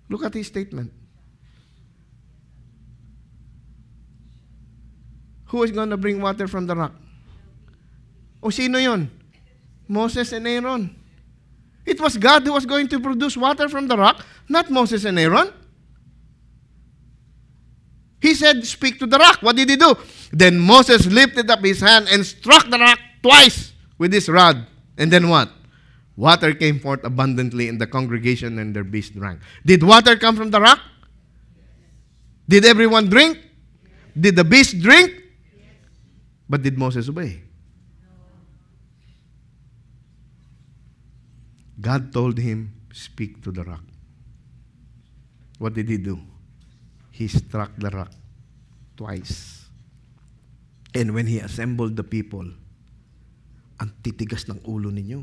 Look 0.09 0.23
at 0.23 0.33
his 0.33 0.47
statement. 0.47 0.93
Who 5.47 5.63
is 5.63 5.71
going 5.71 5.89
to 5.89 5.97
bring 5.97 6.21
water 6.21 6.47
from 6.47 6.67
the 6.67 6.75
rock? 6.75 6.93
O 8.43 8.49
sino 8.49 8.77
yun? 8.77 9.09
Moses 9.87 10.31
and 10.33 10.47
Aaron. 10.47 10.95
It 11.85 12.01
was 12.01 12.17
God 12.17 12.43
who 12.45 12.53
was 12.53 12.65
going 12.65 12.89
to 12.89 12.99
produce 12.99 13.37
water 13.37 13.69
from 13.69 13.87
the 13.87 13.97
rock, 13.97 14.25
not 14.49 14.69
Moses 14.69 15.05
and 15.05 15.17
Aaron. 15.17 15.53
He 18.19 18.33
said, 18.33 18.65
Speak 18.65 18.99
to 18.99 19.07
the 19.07 19.17
rock. 19.17 19.41
What 19.41 19.55
did 19.55 19.69
he 19.69 19.77
do? 19.77 19.95
Then 20.31 20.59
Moses 20.59 21.05
lifted 21.05 21.49
up 21.49 21.63
his 21.63 21.79
hand 21.79 22.07
and 22.11 22.25
struck 22.25 22.69
the 22.69 22.77
rock 22.77 22.99
twice 23.23 23.71
with 23.97 24.11
his 24.11 24.27
rod. 24.27 24.67
And 24.97 25.11
then 25.11 25.29
what? 25.29 25.49
Water 26.17 26.53
came 26.53 26.79
forth 26.79 27.03
abundantly 27.03 27.69
in 27.69 27.77
the 27.77 27.87
congregation 27.87 28.59
and 28.59 28.75
their 28.75 28.83
beasts 28.83 29.15
drank. 29.15 29.39
Did 29.65 29.83
water 29.83 30.17
come 30.17 30.35
from 30.35 30.49
the 30.51 30.59
rock? 30.59 30.79
Did 32.49 32.65
everyone 32.65 33.07
drink? 33.07 33.37
Did 34.19 34.35
the 34.35 34.43
beasts 34.43 34.73
drink? 34.73 35.23
But 36.49 36.63
did 36.63 36.77
Moses 36.77 37.09
obey? 37.09 37.43
God 41.79 42.11
told 42.11 42.39
him, 42.39 42.73
Speak 42.91 43.43
to 43.43 43.51
the 43.51 43.63
rock. 43.63 43.83
What 45.59 45.75
did 45.75 45.89
he 45.89 45.97
do? 45.97 46.17
He 47.11 47.27
struck 47.27 47.71
the 47.77 47.89
rock 47.89 48.11
twice. 48.95 49.69
And 50.95 51.13
when 51.13 51.27
he 51.27 51.37
assembled 51.37 51.95
the 51.95 52.03
people, 52.03 52.45
ang 53.77 53.93
titigas 54.01 54.49
ng 54.49 54.65
ulo 54.65 54.89
ninyo. 54.89 55.21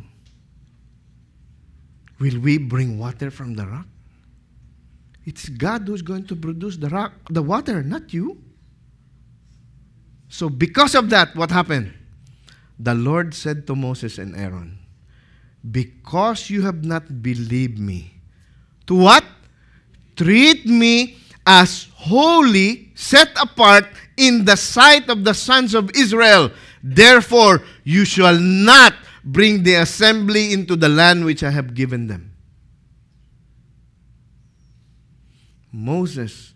Will 2.22 2.38
we 2.38 2.62
bring 2.62 2.98
water 2.98 3.30
from 3.34 3.58
the 3.58 3.66
rock? 3.66 3.90
It's 5.26 5.48
God 5.50 5.88
who's 5.88 6.02
going 6.02 6.30
to 6.30 6.36
produce 6.36 6.76
the 6.76 6.88
rock, 6.92 7.12
the 7.30 7.42
water, 7.42 7.82
not 7.82 8.14
you. 8.14 8.38
So 10.28 10.48
because 10.48 10.94
of 10.94 11.10
that, 11.10 11.34
what 11.36 11.50
happened? 11.50 11.94
The 12.78 12.94
Lord 12.94 13.34
said 13.34 13.66
to 13.68 13.76
Moses 13.76 14.18
and 14.18 14.34
Aaron, 14.34 14.78
because 15.70 16.50
you 16.50 16.62
have 16.62 16.84
not 16.84 17.22
believed 17.22 17.78
me. 17.78 18.20
To 18.86 18.94
what? 18.94 19.24
Treat 20.16 20.66
me 20.66 21.18
as 21.46 21.88
holy, 21.94 22.90
set 22.94 23.30
apart 23.40 23.86
in 24.16 24.44
the 24.44 24.56
sight 24.56 25.08
of 25.08 25.24
the 25.24 25.34
sons 25.34 25.74
of 25.74 25.90
Israel. 25.94 26.50
Therefore, 26.82 27.62
you 27.84 28.04
shall 28.04 28.38
not 28.38 28.94
bring 29.24 29.62
the 29.62 29.76
assembly 29.76 30.52
into 30.52 30.76
the 30.76 30.88
land 30.88 31.24
which 31.24 31.42
I 31.42 31.50
have 31.50 31.74
given 31.74 32.08
them. 32.08 32.32
Moses 35.72 36.54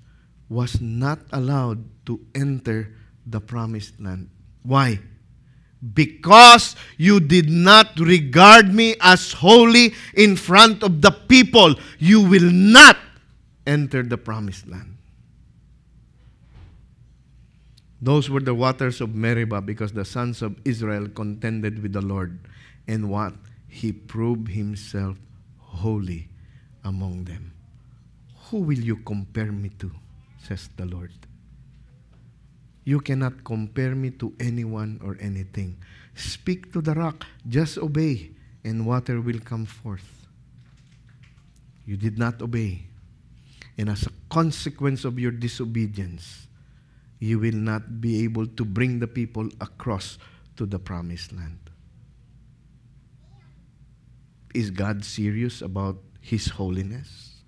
was 0.48 0.81
not 0.81 1.20
allowed 1.33 1.85
to 2.07 2.20
enter 2.35 2.94
the 3.28 3.40
promised 3.40 4.00
land. 4.00 4.30
Why? 4.62 5.00
because 5.94 6.74
you 6.96 7.20
did 7.20 7.48
not 7.50 7.98
regard 8.00 8.74
me 8.74 8.96
as 9.00 9.32
holy 9.32 9.94
in 10.14 10.36
front 10.36 10.82
of 10.82 11.02
the 11.02 11.10
people, 11.10 11.74
you 11.98 12.20
will 12.20 12.50
not 12.50 12.96
enter 13.66 14.02
the 14.02 14.18
promised 14.18 14.66
land. 14.66 14.96
Those 18.00 18.30
were 18.30 18.40
the 18.40 18.54
waters 18.54 19.00
of 19.00 19.14
Meribah 19.14 19.60
because 19.60 19.92
the 19.92 20.04
sons 20.04 20.42
of 20.42 20.56
Israel 20.64 21.08
contended 21.08 21.82
with 21.82 21.92
the 21.92 22.00
Lord. 22.00 22.38
And 22.86 23.10
what? 23.10 23.34
He 23.66 23.92
proved 23.92 24.48
himself 24.48 25.16
holy 25.58 26.28
among 26.84 27.24
them. 27.24 27.52
Who 28.50 28.58
will 28.58 28.78
you 28.78 28.96
compare 28.96 29.52
me 29.52 29.70
to? 29.80 29.90
says 30.42 30.70
the 30.76 30.86
Lord. 30.86 31.10
You 32.88 33.05
cannot 33.05 33.44
compare 33.44 33.92
me 33.92 34.09
to 34.16 34.33
anyone 34.40 34.96
or 35.05 35.20
anything. 35.20 35.77
Speak 36.16 36.72
to 36.72 36.81
the 36.81 36.94
rock, 36.94 37.27
just 37.46 37.77
obey, 37.77 38.33
and 38.64 38.87
water 38.87 39.20
will 39.20 39.40
come 39.44 39.66
forth. 39.66 40.24
You 41.85 41.98
did 41.98 42.16
not 42.16 42.40
obey. 42.40 42.88
And 43.77 43.90
as 43.90 44.07
a 44.07 44.12
consequence 44.31 45.05
of 45.05 45.18
your 45.18 45.33
disobedience, 45.33 46.48
you 47.20 47.38
will 47.38 47.61
not 47.61 48.01
be 48.01 48.24
able 48.24 48.46
to 48.46 48.64
bring 48.64 49.01
the 49.01 49.07
people 49.07 49.51
across 49.61 50.16
to 50.57 50.64
the 50.64 50.79
promised 50.79 51.37
land. 51.37 51.61
Is 54.55 54.70
God 54.70 55.05
serious 55.05 55.61
about 55.61 56.01
his 56.22 56.48
holiness? 56.57 57.44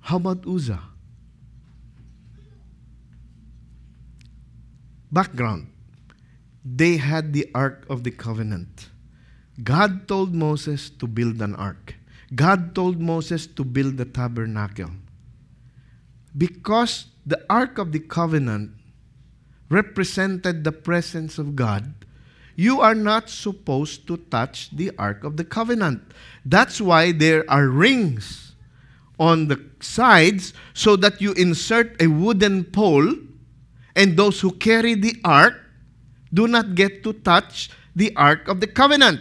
How 0.00 0.16
about 0.16 0.44
Uzzah? 0.48 0.97
Background 5.10 5.72
They 6.64 6.98
had 6.98 7.32
the 7.32 7.48
Ark 7.54 7.86
of 7.88 8.04
the 8.04 8.10
Covenant. 8.10 8.90
God 9.64 10.06
told 10.06 10.34
Moses 10.34 10.90
to 11.00 11.06
build 11.06 11.40
an 11.40 11.56
ark. 11.56 11.96
God 12.34 12.74
told 12.74 13.00
Moses 13.00 13.46
to 13.46 13.64
build 13.64 13.96
the 13.96 14.04
tabernacle. 14.04 14.90
Because 16.36 17.06
the 17.24 17.40
Ark 17.48 17.78
of 17.78 17.92
the 17.92 18.00
Covenant 18.00 18.72
represented 19.70 20.62
the 20.62 20.72
presence 20.72 21.38
of 21.38 21.56
God, 21.56 21.94
you 22.54 22.80
are 22.80 22.94
not 22.94 23.30
supposed 23.30 24.06
to 24.08 24.18
touch 24.28 24.70
the 24.70 24.92
Ark 24.98 25.24
of 25.24 25.36
the 25.36 25.44
Covenant. 25.44 26.02
That's 26.44 26.80
why 26.80 27.12
there 27.12 27.48
are 27.48 27.68
rings 27.68 28.52
on 29.18 29.48
the 29.48 29.58
sides 29.80 30.52
so 30.74 30.96
that 30.96 31.20
you 31.20 31.32
insert 31.32 31.96
a 32.02 32.08
wooden 32.08 32.64
pole 32.64 33.14
and 33.98 34.16
those 34.16 34.40
who 34.40 34.52
carry 34.52 34.94
the 34.94 35.18
ark 35.24 35.58
do 36.32 36.46
not 36.46 36.76
get 36.78 37.02
to 37.02 37.12
touch 37.12 37.68
the 37.96 38.14
ark 38.14 38.46
of 38.46 38.60
the 38.60 38.70
covenant. 38.70 39.20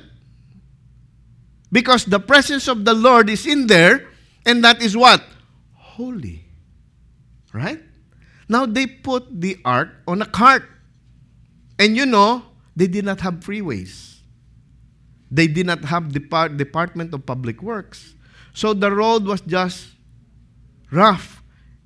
Because 1.72 2.06
the 2.06 2.20
presence 2.20 2.70
of 2.70 2.86
the 2.86 2.94
Lord 2.94 3.28
is 3.28 3.48
in 3.48 3.66
there, 3.66 4.08
and 4.46 4.64
that 4.64 4.82
is 4.82 4.96
what? 4.96 5.26
Holy. 5.74 6.46
Right? 7.52 7.82
Now 8.48 8.68
they 8.68 8.86
put 8.86 9.42
the 9.42 9.58
ark 9.66 9.90
on 10.08 10.22
a 10.22 10.30
cart. 10.30 10.64
And 11.80 11.98
you 11.98 12.06
know, 12.06 12.44
they 12.76 12.88
did 12.88 13.04
not 13.04 13.22
have 13.22 13.42
freeways. 13.42 14.22
They 15.30 15.48
did 15.48 15.66
not 15.66 15.84
have 15.86 16.14
Depart- 16.14 16.56
Department 16.56 17.14
of 17.14 17.26
Public 17.26 17.62
Works. 17.62 18.14
So 18.54 18.74
the 18.74 18.92
road 18.92 19.26
was 19.26 19.42
just 19.42 19.90
rough 20.92 21.44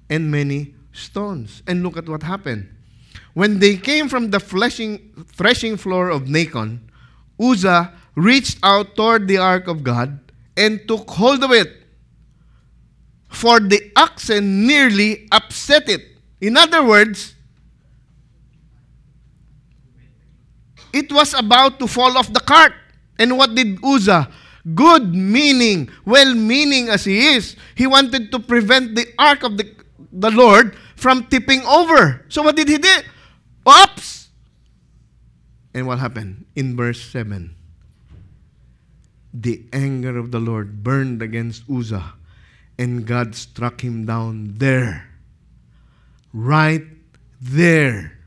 and 0.10 0.30
many 0.30 0.76
stones. 0.92 1.64
And 1.66 1.84
look 1.84 1.98
at 1.98 2.08
what 2.08 2.24
happened. 2.24 2.70
When 3.34 3.60
they 3.60 3.78
came 3.78 4.10
from 4.10 4.32
the 4.32 4.40
fleshing, 4.40 5.26
threshing 5.34 5.78
floor 5.78 6.10
of 6.10 6.24
Nacon, 6.24 6.80
Uzzah 7.40 7.94
reached 8.16 8.60
out 8.62 8.96
toward 8.96 9.28
the 9.28 9.38
ark 9.38 9.68
of 9.68 9.84
God 9.84 10.20
and 10.58 10.86
took 10.88 11.10
hold 11.10 11.44
of 11.44 11.52
it. 11.52 11.72
For 13.30 13.60
the 13.60 13.92
oxen 13.96 14.68
nearly 14.68 15.28
upset 15.32 15.88
it. 15.88 16.02
In 16.42 16.58
other 16.58 16.84
words, 16.84 17.36
it 20.92 21.12
was 21.12 21.34
about 21.34 21.80
to 21.80 21.88
fall 21.88 22.18
off 22.18 22.32
the 22.34 22.42
cart. 22.42 22.74
And 23.18 23.38
what 23.38 23.56
did 23.56 23.80
Uzzah? 23.84 24.28
Good 24.76 25.16
meaning, 25.16 25.90
well 26.06 26.36
meaning 26.36 26.90
as 26.90 27.06
he 27.06 27.34
is, 27.34 27.56
he 27.74 27.88
wanted 27.88 28.32
to 28.32 28.40
prevent 28.40 28.94
the 28.94 29.08
ark 29.18 29.42
of 29.42 29.58
the, 29.58 29.74
the 30.12 30.30
Lord 30.30 30.76
from 30.96 31.26
tipping 31.26 31.66
over. 31.66 32.26
So 32.30 32.44
what 32.44 32.56
did 32.56 32.68
he 32.68 32.78
do? 32.78 32.96
Oops! 33.68 34.30
And 35.74 35.88
what 35.88 36.00
happened? 36.00 36.46
In 36.56 36.76
verse 36.76 37.02
7, 37.02 37.56
the 39.34 39.64
anger 39.72 40.18
of 40.18 40.32
the 40.32 40.40
Lord 40.40 40.84
burned 40.84 41.22
against 41.22 41.64
Uzzah, 41.70 42.14
and 42.78 43.06
God 43.06 43.36
struck 43.36 43.82
him 43.82 44.06
down 44.06 44.56
there. 44.58 45.08
Right 46.34 46.84
there. 47.40 48.18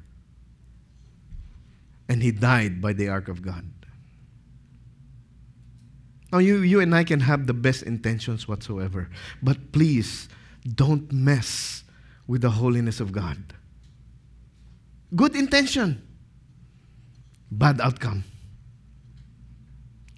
And 2.09 2.23
he 2.23 2.31
died 2.31 2.81
by 2.81 2.93
the 2.93 3.09
ark 3.09 3.29
of 3.29 3.43
God. 3.43 3.65
Now, 6.33 6.39
you, 6.39 6.59
you 6.59 6.81
and 6.81 6.95
I 6.95 7.05
can 7.05 7.21
have 7.21 7.47
the 7.47 7.55
best 7.55 7.83
intentions 7.83 8.49
whatsoever, 8.49 9.09
but 9.43 9.73
please 9.73 10.29
don't 10.67 11.13
mess 11.13 11.85
with 12.27 12.41
the 12.41 12.51
holiness 12.51 12.99
of 12.99 13.13
God. 13.13 13.55
Good 15.15 15.37
intention, 15.37 16.03
bad 17.51 17.81
outcome. 17.81 18.25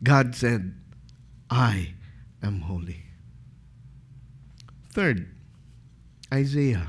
God 0.02 0.34
said, 0.34 0.74
I 1.50 1.94
am 2.42 2.60
holy. 2.60 3.02
Third, 4.90 5.28
Isaiah. 6.32 6.88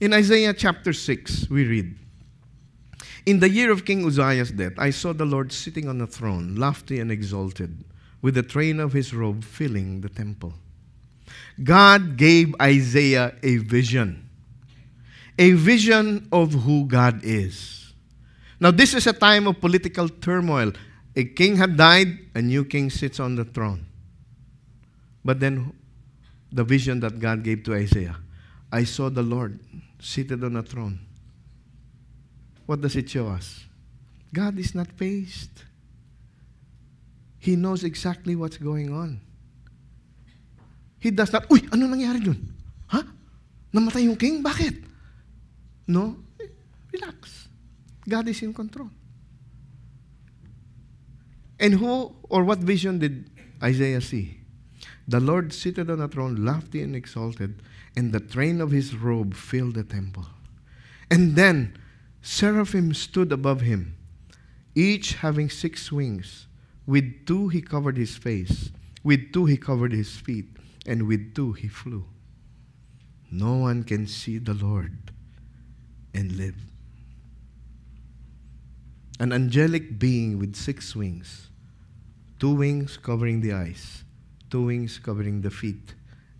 In 0.00 0.12
Isaiah 0.12 0.52
chapter 0.52 0.92
6, 0.92 1.48
we 1.48 1.66
read, 1.66 1.94
In 3.26 3.38
the 3.38 3.48
year 3.48 3.70
of 3.70 3.84
King 3.84 4.04
Uzziah's 4.04 4.50
death, 4.50 4.72
I 4.76 4.90
saw 4.90 5.12
the 5.12 5.24
Lord 5.24 5.52
sitting 5.52 5.88
on 5.88 6.00
a 6.00 6.06
throne, 6.06 6.56
lofty 6.56 6.98
and 6.98 7.12
exalted, 7.12 7.84
with 8.20 8.34
the 8.34 8.42
train 8.42 8.80
of 8.80 8.92
his 8.92 9.14
robe 9.14 9.44
filling 9.44 10.00
the 10.00 10.08
temple. 10.08 10.54
God 11.62 12.16
gave 12.16 12.54
Isaiah 12.60 13.36
a 13.42 13.58
vision, 13.58 14.25
a 15.38 15.52
vision 15.52 16.28
of 16.32 16.52
who 16.52 16.86
God 16.86 17.20
is. 17.22 17.92
Now, 18.58 18.70
this 18.70 18.94
is 18.94 19.06
a 19.06 19.12
time 19.12 19.46
of 19.46 19.60
political 19.60 20.08
turmoil. 20.08 20.72
A 21.14 21.24
king 21.24 21.56
had 21.56 21.76
died, 21.76 22.18
a 22.34 22.40
new 22.40 22.64
king 22.64 22.90
sits 22.90 23.20
on 23.20 23.36
the 23.36 23.44
throne. 23.44 23.84
But 25.24 25.40
then, 25.40 25.72
the 26.52 26.64
vision 26.64 27.00
that 27.00 27.18
God 27.20 27.42
gave 27.42 27.64
to 27.64 27.74
Isaiah 27.74 28.16
I 28.72 28.84
saw 28.84 29.08
the 29.08 29.22
Lord 29.22 29.58
seated 30.00 30.42
on 30.42 30.56
a 30.56 30.62
throne. 30.62 30.98
What 32.66 32.80
does 32.80 32.96
it 32.96 33.08
show 33.08 33.28
us? 33.28 33.64
God 34.34 34.58
is 34.58 34.74
not 34.74 34.90
fazed. 34.92 35.62
He 37.38 37.54
knows 37.54 37.84
exactly 37.84 38.34
what's 38.34 38.58
going 38.58 38.92
on. 38.92 39.20
He 40.98 41.10
does 41.10 41.32
not, 41.32 41.48
uy, 41.48 41.62
ano 41.70 41.86
nangyari 41.86 42.24
dun? 42.24 42.42
Ha? 42.90 43.06
Namatay 43.70 44.10
yung 44.10 44.18
king? 44.18 44.42
Bakit? 44.42 44.85
No? 45.86 46.16
Relax. 46.92 47.48
God 48.08 48.28
is 48.28 48.42
in 48.42 48.54
control. 48.54 48.90
And 51.58 51.74
who 51.74 52.14
or 52.28 52.44
what 52.44 52.58
vision 52.58 52.98
did 52.98 53.30
Isaiah 53.62 54.00
see? 54.00 54.40
The 55.08 55.20
Lord 55.20 55.52
seated 55.52 55.90
on 55.90 56.00
a 56.00 56.08
throne, 56.08 56.44
lofty 56.44 56.82
and 56.82 56.94
exalted, 56.94 57.62
and 57.96 58.12
the 58.12 58.20
train 58.20 58.60
of 58.60 58.70
his 58.70 58.94
robe 58.94 59.34
filled 59.34 59.74
the 59.74 59.84
temple. 59.84 60.26
And 61.10 61.36
then 61.36 61.78
seraphim 62.22 62.92
stood 62.92 63.32
above 63.32 63.60
him, 63.60 63.96
each 64.74 65.14
having 65.14 65.48
six 65.48 65.92
wings. 65.92 66.46
With 66.86 67.26
two 67.26 67.48
he 67.48 67.62
covered 67.62 67.96
his 67.96 68.16
face, 68.16 68.70
with 69.02 69.32
two 69.32 69.46
he 69.46 69.56
covered 69.56 69.92
his 69.92 70.16
feet, 70.16 70.48
and 70.86 71.06
with 71.06 71.34
two 71.34 71.52
he 71.52 71.68
flew. 71.68 72.04
No 73.30 73.56
one 73.56 73.82
can 73.82 74.06
see 74.06 74.38
the 74.38 74.54
Lord 74.54 75.12
and 76.16 76.32
live. 76.32 76.56
An 79.20 79.32
angelic 79.32 79.98
being 79.98 80.38
with 80.38 80.56
six 80.56 80.96
wings, 80.96 81.48
two 82.38 82.54
wings 82.54 82.96
covering 82.96 83.40
the 83.40 83.52
eyes, 83.52 84.04
two 84.50 84.64
wings 84.64 84.98
covering 84.98 85.42
the 85.42 85.50
feet, 85.50 85.94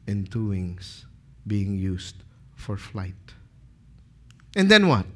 and 0.07 0.31
two 0.31 0.49
wings 0.49 1.07
being 1.47 1.77
used 1.77 2.17
for 2.55 2.77
flight. 2.77 3.15
And 4.57 4.71
then 4.71 4.89
what? 4.89 5.07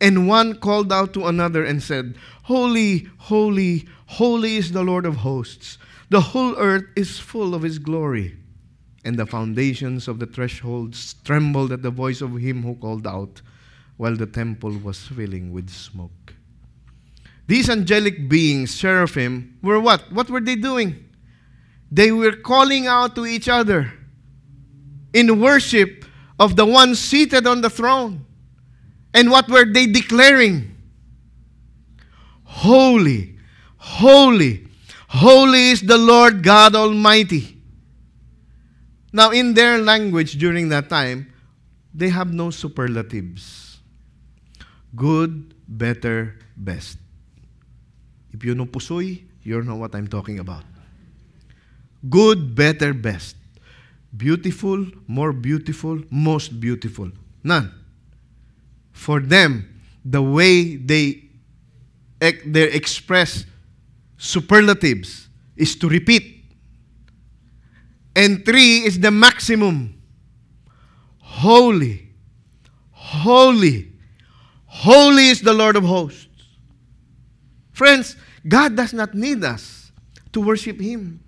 And 0.00 0.28
one 0.28 0.54
called 0.58 0.92
out 0.92 1.12
to 1.14 1.26
another 1.26 1.64
and 1.64 1.82
said, 1.82 2.16
Holy, 2.44 3.08
holy, 3.18 3.86
holy 4.06 4.56
is 4.56 4.72
the 4.72 4.82
Lord 4.82 5.06
of 5.06 5.16
hosts. 5.16 5.76
The 6.08 6.20
whole 6.20 6.56
earth 6.56 6.84
is 6.96 7.18
full 7.18 7.54
of 7.54 7.62
his 7.62 7.78
glory. 7.78 8.36
And 9.04 9.18
the 9.18 9.26
foundations 9.26 10.08
of 10.08 10.18
the 10.18 10.26
thresholds 10.26 11.14
trembled 11.24 11.72
at 11.72 11.82
the 11.82 11.90
voice 11.90 12.20
of 12.20 12.36
him 12.36 12.62
who 12.62 12.76
called 12.76 13.06
out, 13.06 13.42
while 13.98 14.16
the 14.16 14.26
temple 14.26 14.72
was 14.78 14.98
filling 15.06 15.52
with 15.52 15.68
smoke. 15.68 16.32
These 17.46 17.68
angelic 17.68 18.28
beings, 18.28 18.74
seraphim, 18.74 19.58
were 19.62 19.80
what? 19.80 20.10
What 20.10 20.30
were 20.30 20.40
they 20.40 20.56
doing? 20.56 21.04
They 21.90 22.12
were 22.12 22.32
calling 22.32 22.86
out 22.86 23.14
to 23.16 23.26
each 23.26 23.48
other 23.48 23.92
in 25.12 25.40
worship 25.40 26.04
of 26.38 26.56
the 26.56 26.64
one 26.64 26.94
seated 26.94 27.46
on 27.46 27.60
the 27.60 27.70
throne. 27.70 28.24
And 29.14 29.30
what 29.30 29.48
were 29.48 29.64
they 29.64 29.86
declaring? 29.86 30.76
Holy, 32.44 33.36
holy, 33.76 34.66
holy 35.08 35.70
is 35.70 35.80
the 35.80 35.98
Lord 35.98 36.42
God 36.42 36.74
Almighty. 36.74 37.58
Now, 39.12 39.30
in 39.30 39.54
their 39.54 39.78
language 39.78 40.38
during 40.38 40.68
that 40.68 40.88
time, 40.88 41.32
they 41.94 42.10
have 42.10 42.32
no 42.32 42.50
superlatives. 42.50 43.67
Good, 44.94 45.54
better, 45.68 46.36
best. 46.56 46.98
If 48.32 48.44
you 48.44 48.54
know 48.54 48.66
pusoy, 48.66 49.22
you 49.42 49.62
know 49.62 49.76
what 49.76 49.94
I'm 49.94 50.08
talking 50.08 50.38
about. 50.38 50.64
Good, 52.08 52.54
better, 52.54 52.94
best. 52.94 53.36
Beautiful, 54.16 54.86
more 55.06 55.32
beautiful, 55.32 56.00
most 56.10 56.60
beautiful. 56.60 57.10
None. 57.42 57.72
For 58.92 59.20
them, 59.20 59.80
the 60.04 60.22
way 60.22 60.76
they, 60.76 61.24
they 62.18 62.62
express 62.72 63.44
superlatives 64.16 65.28
is 65.56 65.76
to 65.76 65.88
repeat. 65.88 66.44
And 68.16 68.44
three 68.44 68.78
is 68.78 68.98
the 68.98 69.10
maximum. 69.10 70.00
Holy, 71.20 72.08
holy, 72.90 73.92
holy 74.68 75.28
is 75.28 75.40
the 75.40 75.52
Lord 75.52 75.74
of 75.74 75.84
hosts. 75.84 76.28
Friends, 77.72 78.16
God 78.46 78.76
does 78.76 78.92
not 78.92 79.14
need 79.14 79.42
us 79.42 79.90
to 80.32 80.40
worship 80.40 80.80
Him. 80.80 81.20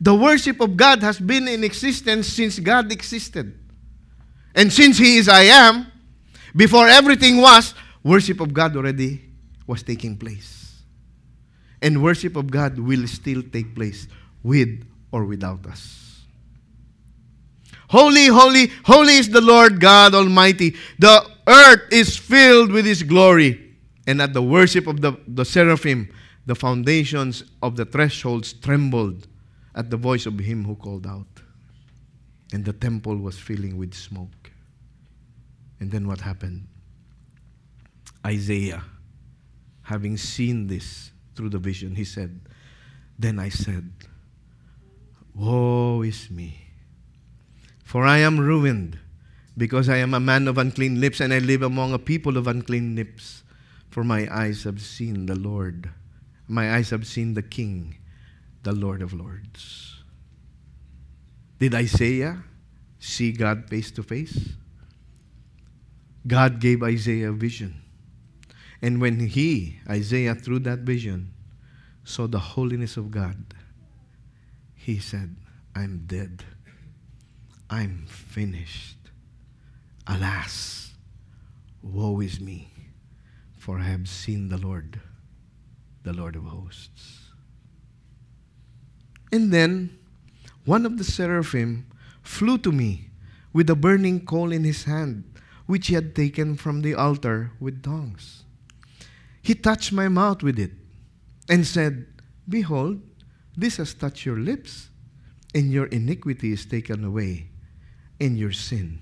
The 0.00 0.14
worship 0.14 0.60
of 0.60 0.76
God 0.76 1.02
has 1.02 1.18
been 1.18 1.48
in 1.48 1.64
existence 1.64 2.28
since 2.28 2.58
God 2.58 2.90
existed. 2.92 3.58
And 4.54 4.72
since 4.72 4.98
He 4.98 5.18
is 5.18 5.28
I 5.28 5.42
am, 5.42 5.86
before 6.54 6.88
everything 6.88 7.38
was, 7.38 7.74
worship 8.02 8.40
of 8.40 8.54
God 8.54 8.76
already 8.76 9.20
was 9.66 9.82
taking 9.82 10.16
place. 10.16 10.82
And 11.82 12.02
worship 12.02 12.36
of 12.36 12.50
God 12.50 12.78
will 12.78 13.06
still 13.06 13.42
take 13.42 13.74
place 13.74 14.08
with 14.42 14.84
or 15.12 15.24
without 15.24 15.66
us. 15.66 16.22
Holy, 17.88 18.26
holy, 18.26 18.70
holy 18.84 19.14
is 19.14 19.28
the 19.28 19.40
Lord 19.40 19.80
God 19.80 20.14
Almighty. 20.14 20.74
The 20.98 21.35
earth 21.46 21.82
is 21.90 22.16
filled 22.16 22.72
with 22.72 22.84
His 22.84 23.02
glory. 23.02 23.62
And 24.06 24.22
at 24.22 24.32
the 24.32 24.42
worship 24.42 24.86
of 24.86 25.00
the, 25.00 25.18
the 25.26 25.44
seraphim, 25.44 26.08
the 26.46 26.54
foundations 26.54 27.42
of 27.60 27.76
the 27.76 27.84
thresholds 27.84 28.52
trembled 28.52 29.26
at 29.74 29.90
the 29.90 29.96
voice 29.96 30.24
of 30.26 30.38
him 30.38 30.64
who 30.64 30.76
called 30.76 31.06
out. 31.06 31.26
And 32.52 32.64
the 32.64 32.72
temple 32.72 33.16
was 33.16 33.36
filling 33.36 33.76
with 33.76 33.92
smoke. 33.94 34.52
And 35.80 35.90
then 35.90 36.06
what 36.06 36.20
happened? 36.20 36.68
Isaiah, 38.24 38.82
having 39.82 40.16
seen 40.16 40.68
this 40.68 41.10
through 41.34 41.50
the 41.50 41.58
vision, 41.58 41.96
he 41.96 42.04
said, 42.04 42.40
Then 43.18 43.38
I 43.38 43.50
said, 43.50 43.90
Woe 45.34 46.02
is 46.02 46.30
me, 46.30 46.68
for 47.84 48.04
I 48.04 48.18
am 48.18 48.40
ruined, 48.40 48.98
because 49.56 49.88
I 49.88 49.96
am 49.96 50.14
a 50.14 50.20
man 50.20 50.48
of 50.48 50.58
unclean 50.58 51.00
lips, 51.00 51.20
and 51.20 51.32
I 51.32 51.38
live 51.38 51.62
among 51.62 51.92
a 51.92 51.98
people 51.98 52.36
of 52.36 52.46
unclean 52.46 52.94
lips. 52.94 53.42
For 53.90 54.04
my 54.04 54.28
eyes 54.30 54.64
have 54.64 54.80
seen 54.80 55.26
the 55.26 55.36
Lord, 55.36 55.90
my 56.46 56.74
eyes 56.74 56.90
have 56.90 57.06
seen 57.06 57.34
the 57.34 57.42
King 57.42 57.96
the 58.66 58.72
Lord 58.72 59.00
of 59.00 59.12
Lords. 59.12 60.02
Did 61.60 61.72
Isaiah 61.72 62.42
see 62.98 63.30
God 63.30 63.70
face 63.70 63.92
to 63.92 64.02
face? 64.02 64.50
God 66.26 66.58
gave 66.58 66.82
Isaiah 66.82 67.30
a 67.30 67.32
vision. 67.32 67.80
And 68.82 69.00
when 69.00 69.20
he, 69.20 69.78
Isaiah, 69.88 70.34
through 70.34 70.60
that 70.60 70.80
vision, 70.80 71.32
saw 72.02 72.26
the 72.26 72.40
holiness 72.40 72.96
of 72.96 73.12
God, 73.12 73.54
he 74.74 74.98
said, 74.98 75.36
I'm 75.76 76.02
dead. 76.06 76.42
I'm 77.70 78.06
finished. 78.08 78.95
Alas, 80.06 80.92
woe 81.82 82.20
is 82.20 82.40
me, 82.40 82.70
for 83.56 83.80
I 83.80 83.84
have 83.84 84.08
seen 84.08 84.48
the 84.48 84.58
Lord, 84.58 85.00
the 86.04 86.12
Lord 86.12 86.36
of 86.36 86.44
hosts. 86.44 87.30
And 89.32 89.52
then 89.52 89.98
one 90.64 90.86
of 90.86 90.98
the 90.98 91.04
seraphim 91.04 91.86
flew 92.22 92.56
to 92.58 92.70
me 92.70 93.10
with 93.52 93.68
a 93.68 93.74
burning 93.74 94.24
coal 94.24 94.52
in 94.52 94.62
his 94.62 94.84
hand, 94.84 95.24
which 95.66 95.88
he 95.88 95.94
had 95.94 96.14
taken 96.14 96.56
from 96.56 96.82
the 96.82 96.94
altar 96.94 97.50
with 97.58 97.82
tongs. 97.82 98.44
He 99.42 99.54
touched 99.54 99.92
my 99.92 100.08
mouth 100.08 100.42
with 100.42 100.58
it 100.58 100.72
and 101.48 101.66
said, 101.66 102.06
Behold, 102.48 103.00
this 103.56 103.78
has 103.78 103.94
touched 103.94 104.24
your 104.24 104.38
lips, 104.38 104.90
and 105.52 105.72
your 105.72 105.86
iniquity 105.86 106.52
is 106.52 106.64
taken 106.64 107.02
away, 107.02 107.48
and 108.20 108.38
your 108.38 108.52
sin 108.52 109.00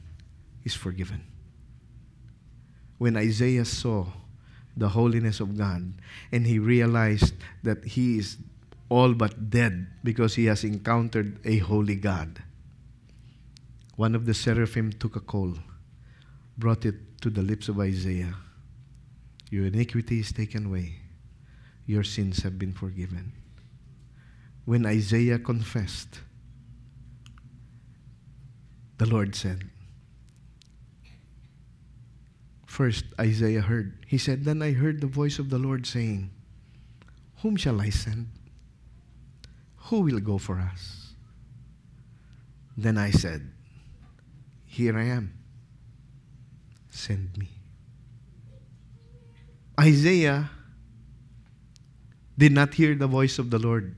is 0.65 0.75
forgiven. 0.75 1.25
When 2.99 3.17
Isaiah 3.17 3.65
saw 3.65 4.07
the 4.77 4.89
holiness 4.89 5.41
of 5.41 5.57
God, 5.57 5.95
and 6.33 6.47
he 6.47 6.59
realized 6.59 7.35
that 7.63 7.85
he 7.85 8.19
is 8.19 8.39
all 8.89 9.15
but 9.15 9.51
dead 9.51 9.87
because 10.03 10.35
he 10.35 10.47
has 10.47 10.65
encountered 10.65 11.39
a 11.45 11.59
holy 11.59 11.97
God. 11.97 12.43
One 13.97 14.15
of 14.15 14.27
the 14.27 14.35
seraphim 14.35 14.93
took 14.93 15.17
a 15.17 15.21
coal, 15.21 15.55
brought 16.59 16.85
it 16.85 17.21
to 17.21 17.31
the 17.31 17.43
lips 17.43 17.69
of 17.69 17.79
Isaiah. 17.79 18.35
Your 19.51 19.67
iniquity 19.67 20.21
is 20.21 20.33
taken 20.33 20.67
away, 20.67 20.97
your 21.87 22.03
sins 22.03 22.43
have 22.43 22.59
been 22.59 22.73
forgiven. 22.73 23.33
When 24.65 24.87
Isaiah 24.87 25.39
confessed, 25.39 26.21
the 28.99 29.07
Lord 29.07 29.35
said, 29.35 29.71
First, 32.75 33.05
Isaiah 33.21 33.61
heard. 33.61 34.05
He 34.05 34.19
said, 34.19 34.43
Then 34.43 34.61
I 34.61 34.73
heard 34.73 35.01
the 35.01 35.07
voice 35.07 35.39
of 35.39 35.49
the 35.49 35.63
Lord 35.63 35.87
saying, 35.87 36.35
Whom 37.39 37.55
shall 37.55 37.81
I 37.81 37.91
send? 37.91 38.35
Who 39.87 40.01
will 40.01 40.19
go 40.19 40.39
for 40.39 40.59
us? 40.59 41.15
Then 42.77 42.99
I 42.99 43.13
said, 43.13 43.47
Here 44.67 44.99
I 44.99 45.05
am. 45.05 45.39
Send 46.91 47.39
me. 47.39 47.47
Isaiah 49.79 50.51
did 52.37 52.51
not 52.51 52.75
hear 52.75 52.97
the 52.97 53.07
voice 53.07 53.39
of 53.39 53.51
the 53.51 53.61
Lord 53.61 53.95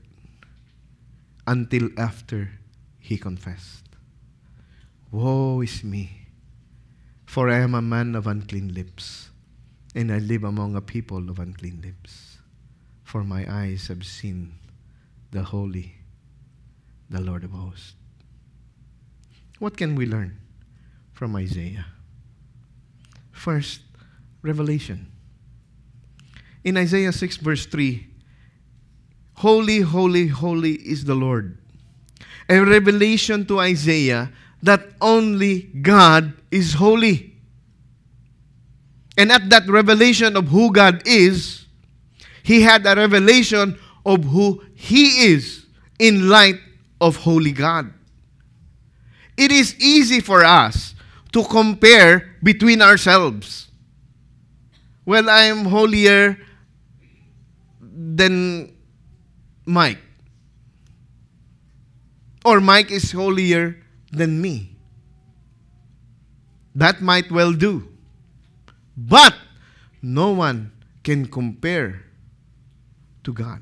until 1.47 1.89
after 1.97 2.51
he 2.99 3.17
confessed. 3.17 3.89
Woe 5.09 5.61
is 5.61 5.83
me! 5.83 6.16
For 7.37 7.51
I 7.51 7.59
am 7.59 7.75
a 7.75 7.83
man 7.83 8.15
of 8.15 8.25
unclean 8.25 8.73
lips, 8.73 9.29
and 9.93 10.11
I 10.11 10.17
live 10.17 10.43
among 10.43 10.75
a 10.75 10.81
people 10.81 11.29
of 11.29 11.37
unclean 11.37 11.81
lips. 11.85 12.39
For 13.03 13.23
my 13.23 13.45
eyes 13.47 13.89
have 13.89 14.07
seen 14.07 14.53
the 15.29 15.43
Holy, 15.43 15.97
the 17.11 17.21
Lord 17.21 17.43
of 17.43 17.51
hosts. 17.51 17.93
What 19.59 19.77
can 19.77 19.93
we 19.93 20.07
learn 20.07 20.39
from 21.13 21.35
Isaiah? 21.35 21.85
First, 23.29 23.81
revelation. 24.41 25.11
In 26.63 26.75
Isaiah 26.75 27.13
6, 27.13 27.37
verse 27.37 27.67
3, 27.67 28.07
Holy, 29.35 29.81
holy, 29.81 30.25
holy 30.25 30.73
is 30.73 31.05
the 31.05 31.13
Lord. 31.13 31.59
A 32.49 32.61
revelation 32.61 33.45
to 33.45 33.59
Isaiah 33.59 34.31
that 34.63 34.81
only 34.99 35.61
God 35.61 36.33
is 36.51 36.73
holy. 36.73 37.26
And 39.17 39.31
at 39.31 39.49
that 39.49 39.67
revelation 39.67 40.37
of 40.37 40.47
who 40.47 40.71
God 40.71 41.01
is, 41.05 41.65
he 42.43 42.61
had 42.61 42.85
a 42.85 42.95
revelation 42.95 43.77
of 44.05 44.23
who 44.23 44.63
he 44.75 45.25
is 45.33 45.65
in 45.99 46.29
light 46.29 46.59
of 47.01 47.17
holy 47.17 47.51
God. 47.51 47.91
It 49.35 49.51
is 49.51 49.75
easy 49.79 50.19
for 50.19 50.45
us 50.45 50.95
to 51.33 51.43
compare 51.43 52.35
between 52.41 52.81
ourselves. 52.81 53.67
Well, 55.05 55.29
I 55.29 55.43
am 55.43 55.65
holier 55.65 56.37
than 57.81 58.75
Mike. 59.65 59.99
Or 62.45 62.61
Mike 62.61 62.91
is 62.91 63.11
holier 63.11 63.77
than 64.11 64.41
me. 64.41 64.75
That 66.75 67.01
might 67.01 67.31
well 67.31 67.53
do. 67.53 67.96
But 68.97 69.35
no 70.01 70.31
one 70.31 70.71
can 71.03 71.27
compare 71.27 72.03
to 73.23 73.31
God 73.31 73.61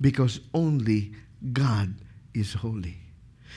because 0.00 0.40
only 0.54 1.12
God 1.52 1.94
is 2.34 2.54
holy. 2.54 2.98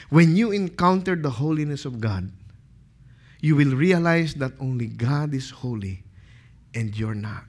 When 0.10 0.36
you 0.36 0.52
encounter 0.52 1.16
the 1.16 1.30
holiness 1.30 1.86
of 1.86 2.02
God, 2.02 2.32
you 3.42 3.56
will 3.56 3.76
realize 3.76 4.34
that 4.36 4.54
only 4.60 4.88
God 4.88 5.34
is 5.34 5.50
holy 5.50 6.04
and 6.74 6.98
you're 6.98 7.16
not. 7.16 7.44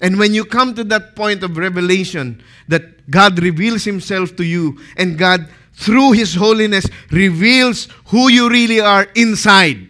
And 0.00 0.18
when 0.18 0.32
you 0.32 0.44
come 0.44 0.74
to 0.74 0.84
that 0.84 1.16
point 1.16 1.42
of 1.42 1.56
revelation, 1.56 2.42
that 2.68 3.10
God 3.10 3.42
reveals 3.42 3.84
Himself 3.84 4.36
to 4.36 4.44
you, 4.44 4.78
and 4.96 5.18
God, 5.18 5.48
through 5.72 6.12
His 6.12 6.34
holiness, 6.34 6.86
reveals 7.10 7.88
who 8.06 8.28
you 8.28 8.48
really 8.48 8.80
are 8.80 9.08
inside, 9.16 9.87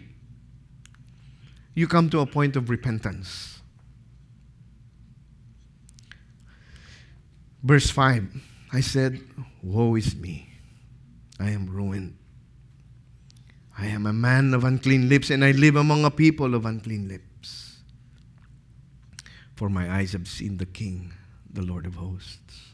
you 1.79 1.87
come 1.87 2.09
to 2.09 2.19
a 2.19 2.25
point 2.25 2.55
of 2.55 2.69
repentance. 2.69 3.61
Verse 7.63 7.89
5 7.89 8.27
I 8.71 8.81
said, 8.81 9.19
Woe 9.63 9.95
is 9.95 10.15
me! 10.15 10.49
I 11.39 11.49
am 11.51 11.69
ruined. 11.69 12.17
I 13.77 13.87
am 13.87 14.05
a 14.05 14.13
man 14.13 14.53
of 14.53 14.63
unclean 14.63 15.09
lips, 15.09 15.29
and 15.29 15.43
I 15.43 15.51
live 15.51 15.75
among 15.75 16.05
a 16.05 16.11
people 16.11 16.53
of 16.53 16.65
unclean 16.65 17.07
lips 17.07 17.29
for 19.59 19.67
my 19.67 19.91
eyes 19.91 20.13
have 20.13 20.25
seen 20.25 20.55
the 20.55 20.65
King, 20.65 21.11
the 21.51 21.61
Lord 21.61 21.85
of 21.85 21.95
hosts. 21.95 22.71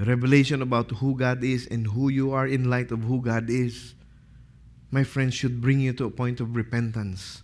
A 0.00 0.04
revelation 0.04 0.60
about 0.60 0.90
who 0.90 1.14
God 1.14 1.44
is 1.44 1.68
and 1.68 1.86
who 1.86 2.08
you 2.08 2.32
are 2.32 2.48
in 2.48 2.68
light 2.68 2.90
of 2.90 3.04
who 3.04 3.22
God 3.22 3.48
is, 3.48 3.94
my 4.94 5.02
friends, 5.02 5.34
should 5.34 5.60
bring 5.60 5.80
you 5.80 5.92
to 5.92 6.04
a 6.04 6.10
point 6.10 6.38
of 6.38 6.54
repentance. 6.54 7.42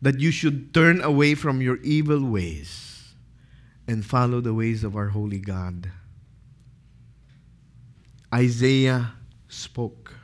That 0.00 0.18
you 0.18 0.30
should 0.30 0.72
turn 0.72 1.02
away 1.02 1.34
from 1.34 1.60
your 1.60 1.76
evil 1.82 2.24
ways 2.24 3.12
and 3.86 4.02
follow 4.02 4.40
the 4.40 4.54
ways 4.54 4.82
of 4.82 4.96
our 4.96 5.08
holy 5.08 5.38
God. 5.38 5.90
Isaiah 8.34 9.12
spoke. 9.48 10.14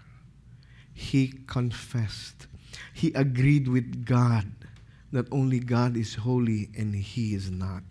He 0.95 1.29
confessed. 1.47 2.47
He 2.95 3.13
agreed 3.13 3.69
with 3.69 4.07
God 4.07 4.51
that 5.13 5.31
only 5.31 5.61
God 5.61 5.99
is 5.99 6.15
holy 6.15 6.71
and 6.75 6.95
He 6.95 7.35
is 7.35 7.51
not. 7.51 7.83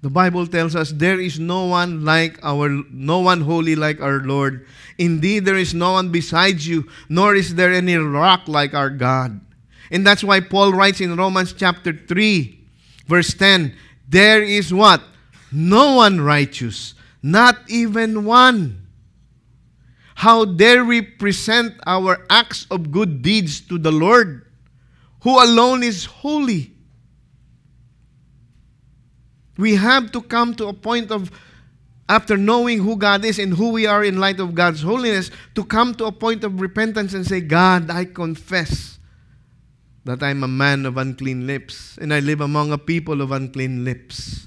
The 0.00 0.10
Bible 0.10 0.46
tells 0.46 0.76
us 0.76 0.92
there 0.92 1.18
is 1.18 1.38
no 1.40 1.66
one 1.66 2.04
like 2.04 2.38
our 2.42 2.68
no 2.90 3.18
one 3.18 3.40
holy 3.40 3.74
like 3.74 4.00
our 4.00 4.20
Lord. 4.20 4.66
Indeed, 4.96 5.44
there 5.44 5.56
is 5.56 5.74
no 5.74 5.92
one 5.92 6.10
besides 6.10 6.66
you, 6.68 6.88
nor 7.08 7.34
is 7.34 7.54
there 7.54 7.72
any 7.72 7.96
rock 7.96 8.46
like 8.46 8.74
our 8.74 8.90
God. 8.90 9.40
And 9.90 10.06
that's 10.06 10.22
why 10.22 10.40
Paul 10.40 10.72
writes 10.72 11.00
in 11.00 11.16
Romans 11.16 11.52
chapter 11.52 11.92
3, 11.92 12.66
verse 13.06 13.34
10, 13.34 13.74
there 14.08 14.42
is 14.42 14.72
what? 14.72 15.02
No 15.50 15.96
one 15.96 16.20
righteous, 16.20 16.94
not 17.22 17.58
even 17.68 18.24
one. 18.24 18.86
How 20.16 20.44
dare 20.44 20.84
we 20.84 21.00
present 21.00 21.74
our 21.86 22.26
acts 22.28 22.66
of 22.70 22.92
good 22.92 23.22
deeds 23.22 23.60
to 23.62 23.78
the 23.78 23.92
Lord? 23.92 24.48
who 25.22 25.42
alone 25.42 25.82
is 25.82 26.04
holy. 26.04 26.72
We 29.58 29.74
have 29.74 30.12
to 30.12 30.22
come 30.22 30.54
to 30.54 30.68
a 30.68 30.72
point 30.72 31.10
of, 31.10 31.30
after 32.08 32.36
knowing 32.36 32.78
who 32.78 32.96
God 32.96 33.24
is 33.24 33.38
and 33.38 33.52
who 33.52 33.70
we 33.70 33.86
are 33.86 34.04
in 34.04 34.18
light 34.18 34.40
of 34.40 34.54
God's 34.54 34.82
holiness, 34.82 35.30
to 35.56 35.64
come 35.64 35.94
to 35.96 36.06
a 36.06 36.12
point 36.12 36.44
of 36.44 36.60
repentance 36.60 37.12
and 37.12 37.26
say, 37.26 37.40
God, 37.40 37.90
I 37.90 38.04
confess 38.06 38.98
that 40.04 40.22
I'm 40.22 40.42
a 40.42 40.48
man 40.48 40.86
of 40.86 40.96
unclean 40.96 41.46
lips 41.46 41.98
and 42.00 42.14
I 42.14 42.20
live 42.20 42.40
among 42.40 42.72
a 42.72 42.78
people 42.78 43.20
of 43.20 43.32
unclean 43.32 43.84
lips. 43.84 44.46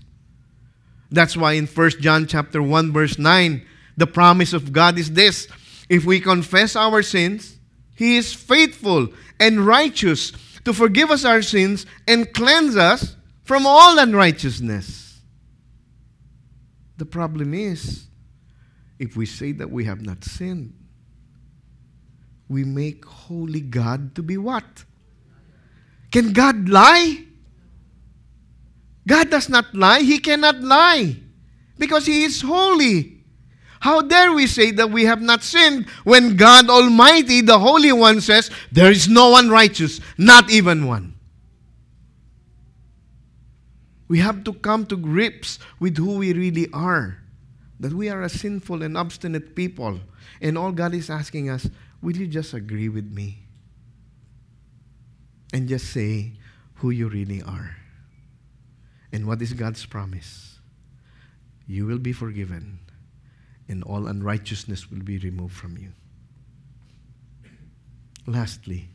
That's 1.11 1.35
why 1.35 1.53
in 1.53 1.67
1 1.67 1.89
John 1.99 2.25
chapter 2.25 2.63
1 2.63 2.91
verse 2.93 3.19
9, 3.19 3.63
the 3.97 4.07
promise 4.07 4.53
of 4.53 4.71
God 4.71 4.97
is 4.97 5.11
this, 5.11 5.47
if 5.89 6.05
we 6.05 6.21
confess 6.21 6.75
our 6.75 7.03
sins, 7.03 7.59
he 7.95 8.15
is 8.15 8.33
faithful 8.33 9.09
and 9.39 9.67
righteous 9.67 10.31
to 10.63 10.73
forgive 10.73 11.11
us 11.11 11.25
our 11.25 11.41
sins 11.41 11.85
and 12.07 12.33
cleanse 12.33 12.77
us 12.77 13.15
from 13.43 13.65
all 13.67 13.99
unrighteousness. 13.99 15.00
The 17.01 17.07
problem 17.07 17.55
is, 17.55 18.05
if 18.99 19.17
we 19.17 19.25
say 19.25 19.53
that 19.53 19.71
we 19.71 19.85
have 19.85 20.03
not 20.03 20.23
sinned, 20.23 20.71
we 22.47 22.63
make 22.63 23.03
holy 23.05 23.61
God 23.61 24.13
to 24.13 24.21
be 24.21 24.37
what? 24.37 24.85
Can 26.11 26.31
God 26.31 26.69
lie? 26.69 27.25
God 29.07 29.31
does 29.31 29.49
not 29.49 29.73
lie. 29.73 30.01
He 30.01 30.19
cannot 30.19 30.61
lie 30.61 31.15
because 31.79 32.05
He 32.05 32.23
is 32.23 32.39
holy. 32.39 33.23
How 33.79 34.03
dare 34.03 34.31
we 34.33 34.45
say 34.45 34.69
that 34.69 34.91
we 34.91 35.05
have 35.05 35.23
not 35.23 35.41
sinned 35.41 35.89
when 36.03 36.35
God 36.35 36.69
Almighty, 36.69 37.41
the 37.41 37.57
Holy 37.57 37.91
One, 37.91 38.21
says, 38.21 38.51
There 38.71 38.91
is 38.91 39.09
no 39.09 39.31
one 39.31 39.49
righteous, 39.49 40.01
not 40.19 40.51
even 40.51 40.85
one. 40.85 41.10
We 44.11 44.19
have 44.19 44.43
to 44.43 44.51
come 44.51 44.85
to 44.87 44.97
grips 44.97 45.57
with 45.79 45.95
who 45.95 46.17
we 46.19 46.33
really 46.33 46.67
are. 46.73 47.23
That 47.79 47.93
we 47.93 48.09
are 48.09 48.21
a 48.21 48.27
sinful 48.27 48.83
and 48.83 48.97
obstinate 48.97 49.55
people. 49.55 50.01
And 50.41 50.57
all 50.57 50.73
God 50.73 50.93
is 50.93 51.09
asking 51.09 51.49
us, 51.49 51.69
Will 52.01 52.17
you 52.17 52.27
just 52.27 52.53
agree 52.53 52.89
with 52.89 53.09
me? 53.09 53.41
and 55.53 55.67
just 55.67 55.91
say 55.91 56.33
who 56.75 56.89
you 56.89 57.07
really 57.07 57.41
are. 57.41 57.75
And 59.11 59.27
what 59.27 59.41
is 59.41 59.53
God's 59.53 59.85
promise? 59.85 60.59
You 61.67 61.85
will 61.85 61.99
be 61.99 62.13
forgiven, 62.13 62.79
and 63.67 63.83
all 63.83 64.07
unrighteousness 64.07 64.89
will 64.89 65.03
be 65.03 65.17
removed 65.17 65.55
from 65.55 65.77
you. 65.77 65.91
Lastly, 68.25 68.89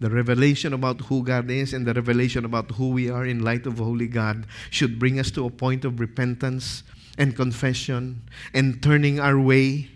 the 0.00 0.08
revelation 0.08 0.72
about 0.72 1.02
who 1.02 1.22
God 1.22 1.50
is 1.50 1.74
and 1.74 1.86
the 1.86 1.92
revelation 1.92 2.46
about 2.46 2.70
who 2.72 2.90
we 2.90 3.10
are 3.10 3.26
in 3.26 3.44
light 3.44 3.66
of 3.66 3.78
Holy 3.78 4.08
God 4.08 4.46
should 4.70 4.98
bring 4.98 5.20
us 5.20 5.30
to 5.32 5.44
a 5.44 5.50
point 5.50 5.84
of 5.84 6.00
repentance 6.00 6.82
and 7.18 7.36
confession 7.36 8.22
and 8.54 8.82
turning 8.82 9.20
our 9.20 9.38
way. 9.38 9.90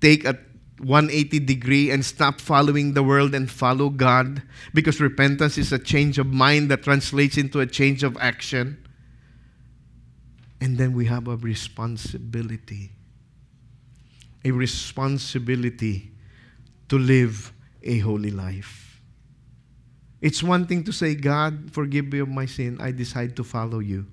Take 0.00 0.24
a 0.24 0.38
180 0.78 1.40
degree 1.40 1.90
and 1.90 2.02
stop 2.02 2.40
following 2.40 2.94
the 2.94 3.02
world 3.02 3.34
and 3.34 3.50
follow 3.50 3.90
God 3.90 4.42
because 4.72 4.98
repentance 4.98 5.58
is 5.58 5.70
a 5.70 5.78
change 5.78 6.18
of 6.18 6.26
mind 6.26 6.70
that 6.70 6.82
translates 6.82 7.36
into 7.36 7.60
a 7.60 7.66
change 7.66 8.02
of 8.02 8.16
action. 8.18 8.82
And 10.62 10.78
then 10.78 10.94
we 10.94 11.04
have 11.06 11.28
a 11.28 11.36
responsibility. 11.36 12.92
A 14.46 14.50
responsibility 14.50 16.10
to 16.88 16.96
live 16.96 17.52
a 17.82 17.98
holy 17.98 18.30
life. 18.30 18.89
It's 20.20 20.42
one 20.42 20.66
thing 20.66 20.84
to 20.84 20.92
say, 20.92 21.14
God, 21.14 21.70
forgive 21.72 22.12
me 22.12 22.18
of 22.18 22.28
my 22.28 22.46
sin. 22.46 22.78
I 22.80 22.92
decide 22.92 23.36
to 23.36 23.44
follow 23.44 23.78
you. 23.78 24.06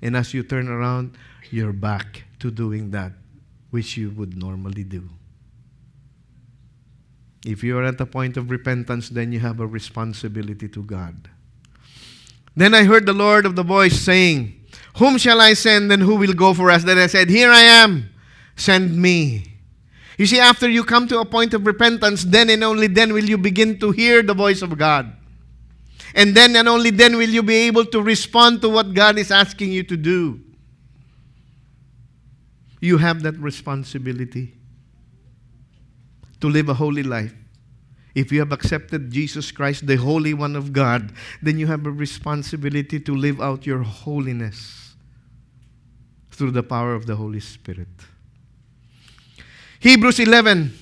And 0.00 0.16
as 0.16 0.34
you 0.34 0.42
turn 0.42 0.68
around, 0.68 1.16
you're 1.50 1.72
back 1.72 2.24
to 2.40 2.50
doing 2.50 2.90
that 2.90 3.12
which 3.70 3.96
you 3.96 4.10
would 4.10 4.36
normally 4.36 4.84
do. 4.84 5.08
If 7.46 7.62
you 7.62 7.78
are 7.78 7.84
at 7.84 7.98
the 7.98 8.06
point 8.06 8.36
of 8.36 8.50
repentance, 8.50 9.08
then 9.08 9.32
you 9.32 9.40
have 9.40 9.60
a 9.60 9.66
responsibility 9.66 10.68
to 10.68 10.82
God. 10.82 11.28
Then 12.56 12.74
I 12.74 12.84
heard 12.84 13.06
the 13.06 13.12
Lord 13.12 13.46
of 13.46 13.56
the 13.56 13.62
voice 13.62 13.98
saying, 13.98 14.60
Whom 14.98 15.18
shall 15.18 15.40
I 15.40 15.54
send 15.54 15.90
and 15.90 16.02
who 16.02 16.16
will 16.16 16.34
go 16.34 16.54
for 16.54 16.70
us? 16.70 16.84
Then 16.84 16.98
I 16.98 17.06
said, 17.06 17.30
Here 17.30 17.50
I 17.50 17.60
am, 17.60 18.10
send 18.56 18.96
me. 18.96 19.46
You 20.18 20.26
see, 20.26 20.38
after 20.38 20.68
you 20.68 20.84
come 20.84 21.08
to 21.08 21.20
a 21.20 21.24
point 21.24 21.54
of 21.54 21.66
repentance, 21.66 22.24
then 22.24 22.50
and 22.50 22.62
only 22.62 22.86
then 22.86 23.12
will 23.12 23.24
you 23.24 23.38
begin 23.38 23.78
to 23.80 23.90
hear 23.90 24.22
the 24.22 24.34
voice 24.34 24.62
of 24.62 24.76
God. 24.76 25.16
And 26.14 26.34
then 26.34 26.54
and 26.56 26.68
only 26.68 26.90
then 26.90 27.16
will 27.16 27.28
you 27.28 27.42
be 27.42 27.54
able 27.66 27.86
to 27.86 28.02
respond 28.02 28.60
to 28.62 28.68
what 28.68 28.94
God 28.94 29.18
is 29.18 29.30
asking 29.30 29.72
you 29.72 29.82
to 29.84 29.96
do. 29.96 30.40
You 32.80 32.98
have 32.98 33.22
that 33.22 33.38
responsibility 33.38 34.54
to 36.40 36.48
live 36.48 36.68
a 36.68 36.74
holy 36.74 37.02
life. 37.02 37.32
If 38.14 38.30
you 38.30 38.40
have 38.40 38.52
accepted 38.52 39.10
Jesus 39.10 39.50
Christ, 39.50 39.86
the 39.86 39.96
Holy 39.96 40.34
One 40.34 40.54
of 40.54 40.72
God, 40.72 41.12
then 41.40 41.58
you 41.58 41.66
have 41.68 41.86
a 41.86 41.90
responsibility 41.90 43.00
to 43.00 43.14
live 43.14 43.40
out 43.40 43.64
your 43.64 43.82
holiness 43.82 44.94
through 46.30 46.50
the 46.50 46.62
power 46.62 46.94
of 46.94 47.06
the 47.06 47.16
Holy 47.16 47.40
Spirit. 47.40 47.88
Hebrews 49.80 50.20
11. 50.20 50.76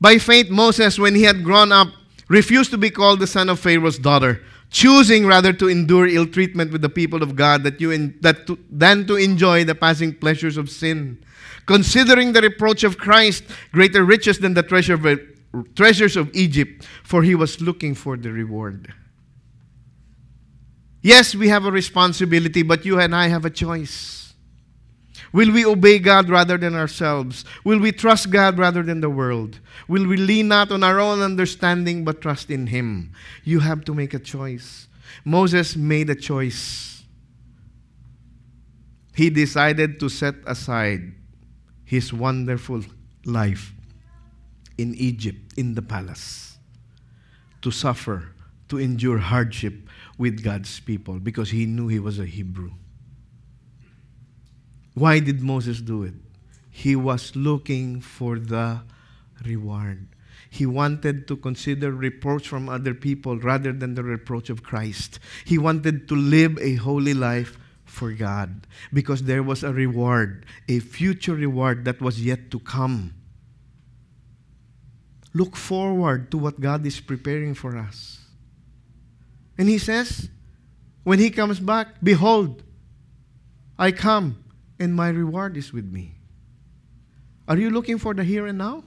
By 0.00 0.18
faith, 0.18 0.50
Moses, 0.50 0.98
when 0.98 1.14
he 1.14 1.22
had 1.22 1.42
grown 1.42 1.72
up, 1.72 1.88
refused 2.28 2.70
to 2.70 2.78
be 2.78 2.90
called 2.90 3.20
the 3.20 3.26
son 3.26 3.48
of 3.48 3.58
Pharaoh's 3.58 3.98
daughter, 3.98 4.42
choosing 4.70 5.26
rather 5.26 5.52
to 5.52 5.68
endure 5.68 6.06
ill 6.06 6.26
treatment 6.26 6.70
with 6.70 6.82
the 6.82 6.88
people 6.88 7.22
of 7.22 7.34
God 7.34 7.62
that 7.64 7.80
you 7.80 7.90
in, 7.90 8.16
that 8.20 8.46
to, 8.46 8.58
than 8.70 9.06
to 9.06 9.16
enjoy 9.16 9.64
the 9.64 9.74
passing 9.74 10.14
pleasures 10.14 10.56
of 10.56 10.70
sin. 10.70 11.22
Considering 11.66 12.32
the 12.32 12.40
reproach 12.40 12.84
of 12.84 12.98
Christ 12.98 13.44
greater 13.72 14.04
riches 14.04 14.38
than 14.38 14.54
the 14.54 14.62
treasure 14.62 14.94
of, 14.94 15.20
treasures 15.74 16.16
of 16.16 16.30
Egypt, 16.34 16.86
for 17.02 17.22
he 17.22 17.34
was 17.34 17.60
looking 17.60 17.94
for 17.94 18.16
the 18.16 18.30
reward. 18.30 18.92
Yes, 21.02 21.34
we 21.34 21.48
have 21.48 21.64
a 21.64 21.70
responsibility, 21.70 22.62
but 22.62 22.84
you 22.84 23.00
and 23.00 23.14
I 23.14 23.28
have 23.28 23.44
a 23.44 23.50
choice. 23.50 24.27
Will 25.32 25.52
we 25.52 25.64
obey 25.64 25.98
God 25.98 26.28
rather 26.28 26.56
than 26.56 26.74
ourselves? 26.74 27.44
Will 27.64 27.78
we 27.78 27.92
trust 27.92 28.30
God 28.30 28.58
rather 28.58 28.82
than 28.82 29.00
the 29.00 29.10
world? 29.10 29.60
Will 29.86 30.06
we 30.06 30.16
lean 30.16 30.48
not 30.48 30.72
on 30.72 30.82
our 30.82 30.98
own 30.98 31.20
understanding 31.20 32.04
but 32.04 32.20
trust 32.20 32.50
in 32.50 32.68
Him? 32.68 33.12
You 33.44 33.60
have 33.60 33.84
to 33.84 33.94
make 33.94 34.14
a 34.14 34.18
choice. 34.18 34.88
Moses 35.24 35.76
made 35.76 36.10
a 36.10 36.14
choice. 36.14 37.02
He 39.14 39.30
decided 39.30 39.98
to 40.00 40.08
set 40.08 40.36
aside 40.46 41.12
his 41.84 42.12
wonderful 42.12 42.82
life 43.24 43.72
in 44.76 44.94
Egypt, 44.94 45.54
in 45.56 45.74
the 45.74 45.82
palace, 45.82 46.58
to 47.62 47.70
suffer, 47.70 48.34
to 48.68 48.78
endure 48.78 49.18
hardship 49.18 49.74
with 50.18 50.44
God's 50.44 50.80
people 50.80 51.18
because 51.18 51.50
he 51.50 51.66
knew 51.66 51.88
he 51.88 51.98
was 51.98 52.18
a 52.18 52.26
Hebrew. 52.26 52.72
Why 54.98 55.20
did 55.20 55.42
Moses 55.42 55.80
do 55.80 56.02
it? 56.02 56.14
He 56.70 56.96
was 56.96 57.36
looking 57.36 58.00
for 58.00 58.38
the 58.38 58.80
reward. 59.46 60.08
He 60.50 60.66
wanted 60.66 61.28
to 61.28 61.36
consider 61.36 61.92
reproach 61.92 62.48
from 62.48 62.68
other 62.68 62.94
people 62.94 63.38
rather 63.38 63.72
than 63.72 63.94
the 63.94 64.02
reproach 64.02 64.50
of 64.50 64.64
Christ. 64.64 65.20
He 65.44 65.56
wanted 65.56 66.08
to 66.08 66.16
live 66.16 66.58
a 66.58 66.74
holy 66.74 67.14
life 67.14 67.58
for 67.84 68.12
God 68.12 68.66
because 68.92 69.22
there 69.22 69.42
was 69.42 69.62
a 69.62 69.72
reward, 69.72 70.46
a 70.68 70.80
future 70.80 71.34
reward 71.34 71.84
that 71.84 72.00
was 72.00 72.24
yet 72.24 72.50
to 72.50 72.58
come. 72.58 73.14
Look 75.32 75.54
forward 75.54 76.30
to 76.32 76.38
what 76.38 76.60
God 76.60 76.84
is 76.86 76.98
preparing 76.98 77.54
for 77.54 77.76
us. 77.76 78.18
And 79.56 79.68
He 79.68 79.78
says, 79.78 80.28
when 81.04 81.20
He 81.20 81.30
comes 81.30 81.60
back, 81.60 81.88
behold, 82.02 82.62
I 83.78 83.92
come 83.92 84.42
and 84.80 84.94
my 84.94 85.08
reward 85.08 85.56
is 85.56 85.72
with 85.72 85.84
me. 85.84 86.14
Are 87.46 87.56
you 87.56 87.70
looking 87.70 87.98
for 87.98 88.14
the 88.14 88.22
here 88.22 88.46
and 88.46 88.58
now? 88.58 88.84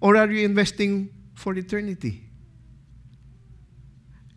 Or 0.00 0.16
are 0.16 0.30
you 0.30 0.44
investing 0.44 1.10
for 1.34 1.54
eternity? 1.54 2.24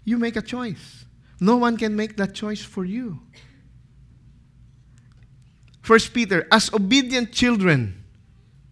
You 0.03 0.17
make 0.17 0.35
a 0.35 0.41
choice. 0.41 1.05
No 1.39 1.57
one 1.57 1.77
can 1.77 1.95
make 1.95 2.17
that 2.17 2.35
choice 2.35 2.61
for 2.61 2.85
you. 2.85 3.19
First 5.81 6.13
Peter, 6.13 6.47
as 6.51 6.73
obedient 6.73 7.31
children, 7.31 8.03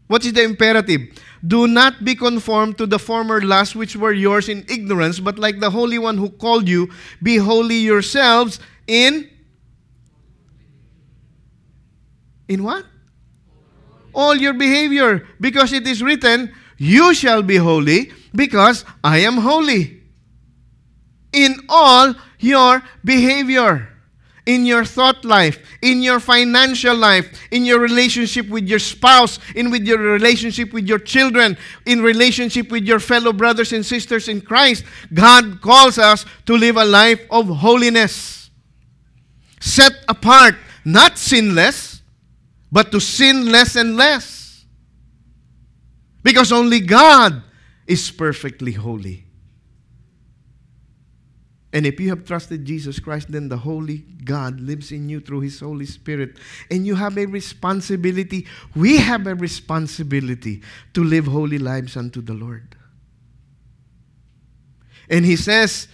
what 0.08 0.26
is 0.26 0.34
the 0.34 0.44
imperative? 0.44 1.02
Do 1.46 1.68
not 1.68 2.04
be 2.04 2.16
conformed 2.16 2.78
to 2.78 2.86
the 2.86 3.00
former 3.00 3.42
lusts 3.42 3.76
which 3.76 3.96
were 3.96 4.14
yours 4.14 4.50
in 4.50 4.66
ignorance, 4.70 5.20
but 5.20 5.40
like 5.40 5.60
the 5.60 5.70
Holy 5.70 5.98
One 5.98 6.18
who 6.18 6.30
called 6.30 6.68
you, 6.68 6.90
be 7.22 7.38
holy 7.38 7.78
yourselves 7.78 8.60
in 8.88 9.30
In 12.48 12.64
what? 12.64 12.86
All 14.14 14.36
your 14.36 14.54
behavior. 14.54 15.28
Because 15.40 15.74
it 15.74 15.88
is 15.88 16.04
written, 16.04 16.54
You 16.78 17.14
shall 17.14 17.42
be 17.42 17.58
holy, 17.58 18.12
because 18.34 18.86
I 19.04 19.20
am 19.20 19.38
holy. 19.38 20.02
In 21.32 21.56
all 21.68 22.14
your 22.40 22.84
behavior, 23.04 23.90
in 24.46 24.66
your 24.66 24.84
thought 24.84 25.24
life, 25.24 25.58
in 25.82 26.04
your 26.04 26.20
financial 26.20 26.96
life, 26.96 27.48
in 27.52 27.66
your 27.66 27.80
relationship 27.80 28.50
with 28.50 28.68
your 28.68 28.80
spouse, 28.80 29.40
in 29.56 29.72
with 29.72 29.84
your 29.84 29.98
relationship 29.98 30.74
with 30.74 30.88
your 30.88 31.00
children, 31.00 31.58
in 31.86 32.02
relationship 32.02 32.70
with 32.70 32.84
your 32.84 33.00
fellow 33.00 33.34
brothers 33.34 33.72
and 33.74 33.86
sisters 33.86 34.28
in 34.28 34.42
Christ, 34.42 34.84
God 35.14 35.62
calls 35.62 35.98
us 35.98 36.26
to 36.46 36.56
live 36.56 36.78
a 36.78 36.86
life 36.86 37.22
of 37.32 37.48
holiness. 37.48 38.50
Set 39.60 39.94
apart, 40.10 40.56
not 40.84 41.18
sinless, 41.18 41.93
but 42.74 42.92
to 42.92 43.00
sin 43.00 43.52
less 43.52 43.76
and 43.76 43.96
less. 43.96 44.66
Because 46.24 46.52
only 46.52 46.80
God 46.80 47.44
is 47.86 48.10
perfectly 48.10 48.72
holy. 48.72 49.26
And 51.72 51.86
if 51.86 52.00
you 52.00 52.10
have 52.10 52.26
trusted 52.26 52.66
Jesus 52.66 53.00
Christ, 53.00 53.32
then 53.32 53.48
the 53.50 53.58
Holy 53.58 53.98
God 53.98 54.60
lives 54.60 54.92
in 54.92 55.08
you 55.08 55.20
through 55.20 55.42
His 55.42 55.60
Holy 55.60 55.86
Spirit. 55.86 56.38
And 56.72 56.86
you 56.86 56.96
have 56.96 57.18
a 57.18 57.26
responsibility. 57.28 58.48
We 58.76 58.98
have 58.98 59.28
a 59.28 59.36
responsibility 59.36 60.64
to 60.96 61.04
live 61.04 61.28
holy 61.28 61.60
lives 61.60 61.96
unto 61.96 62.22
the 62.22 62.34
Lord. 62.34 62.76
And 65.10 65.26
He 65.26 65.36
says 65.36 65.88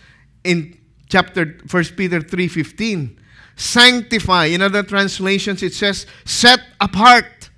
in 0.45 0.79
chapter 1.09 1.57
1 1.69 1.83
Peter 1.97 2.21
3:15, 2.21 3.17
Sanctify. 3.59 4.45
In 4.45 4.61
other 4.61 4.83
translations, 4.83 5.61
it 5.61 5.73
says 5.73 6.05
set 6.23 6.61
apart. 6.79 7.49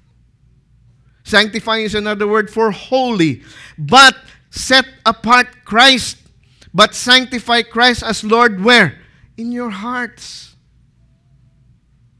Sanctify 1.23 1.77
is 1.77 1.93
another 1.93 2.27
word 2.27 2.49
for 2.49 2.71
holy. 2.71 3.43
But 3.77 4.17
set 4.49 4.85
apart 5.05 5.63
Christ. 5.63 6.17
But 6.73 6.95
sanctify 6.95 7.61
Christ 7.61 8.01
as 8.01 8.23
Lord 8.23 8.63
where? 8.63 8.99
In 9.37 9.51
your 9.51 9.69
hearts. 9.69 10.55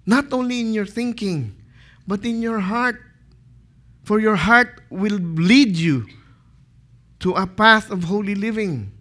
Not 0.05 0.31
only 0.31 0.59
in 0.59 0.73
your 0.73 0.85
thinking, 0.85 1.55
but 2.05 2.23
in 2.23 2.39
your 2.39 2.59
heart. 2.59 3.01
For 4.03 4.19
your 4.19 4.35
heart 4.35 4.79
will 4.91 5.17
lead 5.17 5.75
you 5.75 6.05
to 7.21 7.33
a 7.33 7.47
path 7.47 7.89
of 7.89 8.03
holy 8.03 8.35
living. 8.35 8.91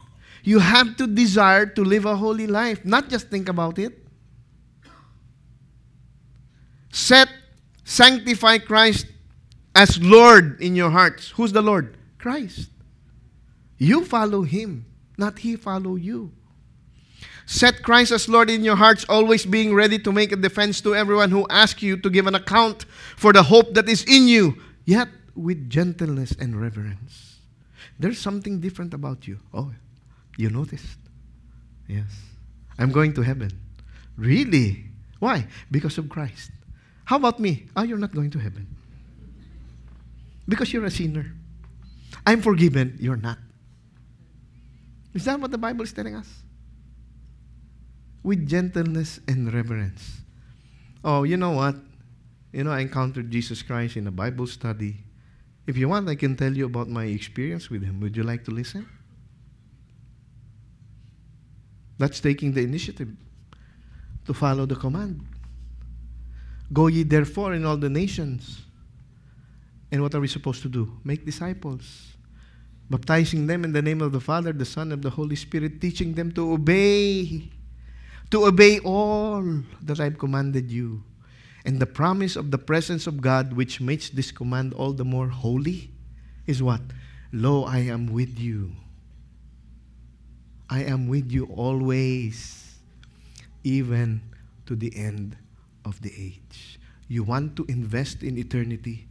You 0.43 0.61
have 0.61 0.97
to 0.97 1.07
desire 1.07 1.67
to 1.67 1.85
live 1.85 2.07
a 2.07 2.17
holy 2.17 2.47
life, 2.47 2.83
not 2.87 3.11
just 3.11 3.29
think 3.29 3.51
about 3.51 3.79
it. 3.79 4.00
Set, 6.91 7.29
sanctify 7.85 8.59
Christ 8.59 9.07
as 9.75 10.01
Lord 10.03 10.61
in 10.61 10.75
your 10.75 10.91
hearts. 10.91 11.31
Who's 11.31 11.53
the 11.53 11.63
Lord? 11.63 11.97
Christ. 12.19 12.71
You 13.79 14.05
follow 14.05 14.43
Him, 14.43 14.85
not 15.17 15.39
He 15.39 15.57
follow 15.57 15.97
you. 15.97 16.33
Set 17.47 17.83
Christ 17.83 18.13
as 18.13 18.29
Lord 18.29 18.51
in 18.51 18.63
your 18.63 18.77
hearts, 18.77 19.05
always 19.09 19.45
being 19.45 19.75
ready 19.75 19.99
to 19.99 20.13
make 20.13 20.31
a 20.31 20.37
defense 20.37 20.81
to 20.83 20.95
everyone 20.95 21.31
who 21.31 21.47
asks 21.51 21.83
you 21.83 21.97
to 21.97 22.11
give 22.11 22.27
an 22.27 22.35
account 22.35 22.85
for 23.17 23.33
the 23.33 23.43
hope 23.43 23.75
that 23.75 23.89
is 23.89 24.05
in 24.05 24.29
you, 24.29 24.57
yet 24.85 25.09
with 25.35 25.69
gentleness 25.69 26.33
and 26.39 26.61
reverence. 26.61 27.39
There's 27.99 28.19
something 28.19 28.61
different 28.61 28.95
about 28.95 29.27
you. 29.27 29.39
Oh, 29.53 29.73
you 30.37 30.51
noticed? 30.51 30.99
Yes. 31.89 32.07
I'm 32.79 32.93
going 32.93 33.15
to 33.15 33.23
heaven. 33.23 33.51
Really? 34.17 34.85
Why? 35.19 35.47
Because 35.71 35.99
of 35.99 36.09
Christ. 36.09 36.51
How 37.11 37.17
about 37.17 37.41
me? 37.41 37.67
Oh, 37.75 37.83
you're 37.83 37.99
not 37.99 38.15
going 38.15 38.31
to 38.31 38.39
heaven. 38.39 38.69
Because 40.47 40.73
you're 40.73 40.85
a 40.85 40.93
sinner. 40.93 41.35
I'm 42.25 42.41
forgiven. 42.41 42.97
You're 43.01 43.17
not. 43.17 43.37
Is 45.13 45.25
that 45.25 45.41
what 45.41 45.51
the 45.51 45.59
Bible 45.59 45.83
is 45.83 45.93
telling 45.93 46.15
us? 46.15 46.29
With 48.23 48.49
gentleness 48.49 49.19
and 49.27 49.53
reverence. 49.53 50.21
Oh, 51.03 51.25
you 51.25 51.37
know 51.37 51.51
what? 51.51 51.75
You 52.53 52.63
know, 52.63 52.71
I 52.71 52.79
encountered 52.79 53.29
Jesus 53.29 53.61
Christ 53.61 53.97
in 53.97 54.07
a 54.07 54.13
Bible 54.13 54.47
study. 54.47 54.99
If 55.67 55.77
you 55.77 55.89
want, 55.89 56.09
I 56.09 56.15
can 56.15 56.37
tell 56.37 56.57
you 56.57 56.67
about 56.67 56.89
my 56.89 57.07
experience 57.07 57.69
with 57.71 57.83
him. 57.83 57.99
Would 58.03 58.17
you 58.17 58.23
like 58.23 58.45
to 58.45 58.53
listen? 58.53 58.89
That's 61.99 62.21
taking 62.21 62.53
the 62.53 62.63
initiative 62.63 63.09
to 64.27 64.33
follow 64.33 64.65
the 64.65 64.77
command. 64.77 65.27
Go 66.73 66.87
ye 66.87 67.03
therefore 67.03 67.55
in 67.55 67.65
all 67.65 67.77
the 67.77 67.91
nations. 67.91 68.63
And 69.91 70.03
what 70.03 70.15
are 70.15 70.21
we 70.21 70.29
supposed 70.29 70.63
to 70.63 70.69
do? 70.69 70.99
Make 71.05 71.25
disciples 71.25 72.11
baptizing 72.91 73.47
them 73.47 73.65
in 73.65 73.73
the 73.73 73.81
name 73.81 74.03
of 74.03 74.11
the 74.11 74.21
Father, 74.21 74.53
the 74.53 74.65
Son, 74.65 74.91
and 74.91 75.01
the 75.01 75.11
Holy 75.11 75.37
Spirit, 75.37 75.81
teaching 75.81 76.15
them 76.15 76.33
to 76.33 76.53
obey, 76.53 77.49
to 78.31 78.45
obey 78.45 78.81
all 78.81 79.63
that 79.81 80.01
I've 80.01 80.19
commanded 80.19 80.71
you. 80.71 81.03
And 81.65 81.79
the 81.79 81.87
promise 81.87 82.35
of 82.35 82.51
the 82.51 82.59
presence 82.59 83.07
of 83.07 83.21
God, 83.21 83.53
which 83.53 83.81
makes 83.81 84.11
this 84.11 84.33
command 84.33 84.75
all 84.75 84.93
the 84.93 85.05
more 85.05 85.29
holy, 85.29 85.93
is 86.47 86.63
what? 86.63 86.81
Lo, 87.33 87.65
I 87.65 87.79
am 87.79 88.13
with 88.13 88.39
you. 88.39 88.73
I 90.69 90.83
am 90.83 91.07
with 91.07 91.31
you 91.31 91.47
always, 91.47 92.79
even 93.63 94.21
to 94.67 94.75
the 94.75 94.97
end 94.97 95.37
of 95.91 96.01
the 96.01 96.13
age. 96.17 96.79
You 97.09 97.25
want 97.25 97.57
to 97.57 97.67
invest 97.69 98.23
in 98.23 98.39
eternity? 98.39 99.11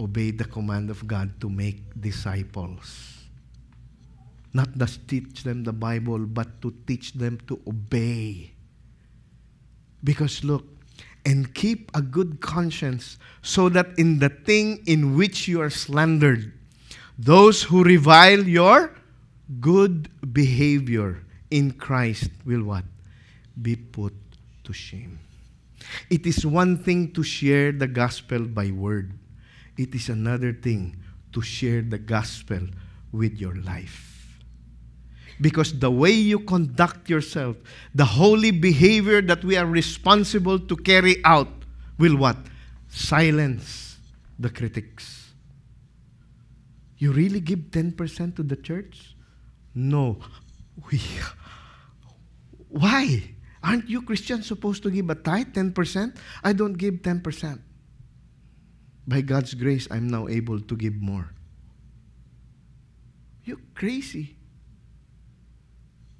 obey 0.00 0.30
the 0.30 0.44
command 0.44 0.90
of 0.90 1.06
God 1.06 1.40
to 1.40 1.48
make 1.48 1.82
disciples. 2.00 3.24
Not 4.52 4.70
just 4.78 5.06
teach 5.08 5.42
them 5.42 5.64
the 5.64 5.72
Bible, 5.72 6.18
but 6.18 6.62
to 6.62 6.72
teach 6.86 7.12
them 7.14 7.38
to 7.48 7.60
obey. 7.66 8.52
Because 10.02 10.44
look, 10.44 10.64
and 11.26 11.52
keep 11.54 11.90
a 11.94 12.02
good 12.02 12.40
conscience, 12.40 13.18
so 13.42 13.68
that 13.70 13.98
in 13.98 14.18
the 14.18 14.28
thing 14.28 14.82
in 14.86 15.16
which 15.16 15.48
you 15.48 15.60
are 15.60 15.70
slandered, 15.70 16.52
those 17.18 17.62
who 17.62 17.82
revile 17.82 18.46
your 18.46 18.94
good 19.60 20.10
behavior 20.32 21.24
in 21.50 21.72
Christ 21.72 22.30
will 22.44 22.62
what? 22.62 22.84
Be 23.60 23.76
put 23.76 24.12
to 24.64 24.72
shame. 24.72 25.23
It 26.10 26.26
is 26.26 26.46
one 26.46 26.78
thing 26.78 27.12
to 27.12 27.22
share 27.22 27.72
the 27.72 27.86
gospel 27.86 28.44
by 28.44 28.70
word. 28.70 29.12
It 29.76 29.94
is 29.94 30.08
another 30.08 30.52
thing 30.52 30.96
to 31.32 31.42
share 31.42 31.82
the 31.82 31.98
gospel 31.98 32.60
with 33.12 33.38
your 33.38 33.56
life. 33.56 34.42
Because 35.40 35.78
the 35.78 35.90
way 35.90 36.12
you 36.12 36.40
conduct 36.40 37.10
yourself, 37.10 37.56
the 37.94 38.04
holy 38.04 38.52
behavior 38.52 39.20
that 39.22 39.44
we 39.44 39.56
are 39.56 39.66
responsible 39.66 40.58
to 40.58 40.76
carry 40.76 41.16
out, 41.24 41.48
will 41.98 42.16
what? 42.16 42.36
Silence 42.88 43.98
the 44.38 44.50
critics. 44.50 45.32
You 46.98 47.12
really 47.12 47.40
give 47.40 47.70
10% 47.70 48.36
to 48.36 48.42
the 48.42 48.56
church? 48.56 49.16
No. 49.74 50.20
We, 50.90 51.00
why? 52.68 53.33
Aren't 53.64 53.88
you 53.88 54.02
Christians 54.02 54.46
supposed 54.46 54.82
to 54.82 54.90
give 54.90 55.08
a 55.08 55.14
tithe, 55.14 55.54
10%? 55.54 56.16
I 56.44 56.52
don't 56.52 56.74
give 56.74 56.96
10%. 56.96 57.58
By 59.08 59.22
God's 59.22 59.54
grace, 59.54 59.88
I'm 59.90 60.06
now 60.06 60.28
able 60.28 60.60
to 60.60 60.76
give 60.76 61.00
more. 61.00 61.32
You're 63.44 63.64
crazy. 63.74 64.36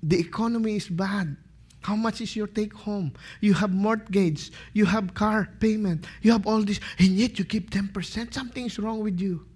The 0.03 0.19
economy 0.19 0.77
is 0.77 0.89
bad. 0.89 1.37
How 1.83 1.97
much 1.97 2.23
is 2.23 2.35
your 2.35 2.47
take 2.47 2.73
home? 2.73 3.13
You 3.43 3.53
have 3.53 3.73
mortgage, 3.73 4.51
you 4.73 4.87
have 4.87 5.13
car 5.13 5.49
payment, 5.61 6.07
you 6.23 6.33
have 6.33 6.47
all 6.47 6.63
this, 6.63 6.81
and 6.99 7.09
yet 7.09 7.39
you 7.39 7.45
keep 7.45 7.71
10%. 7.71 8.33
Something 8.33 8.65
is 8.67 8.79
wrong 8.79 9.01
with 9.01 9.21
you. 9.21 9.47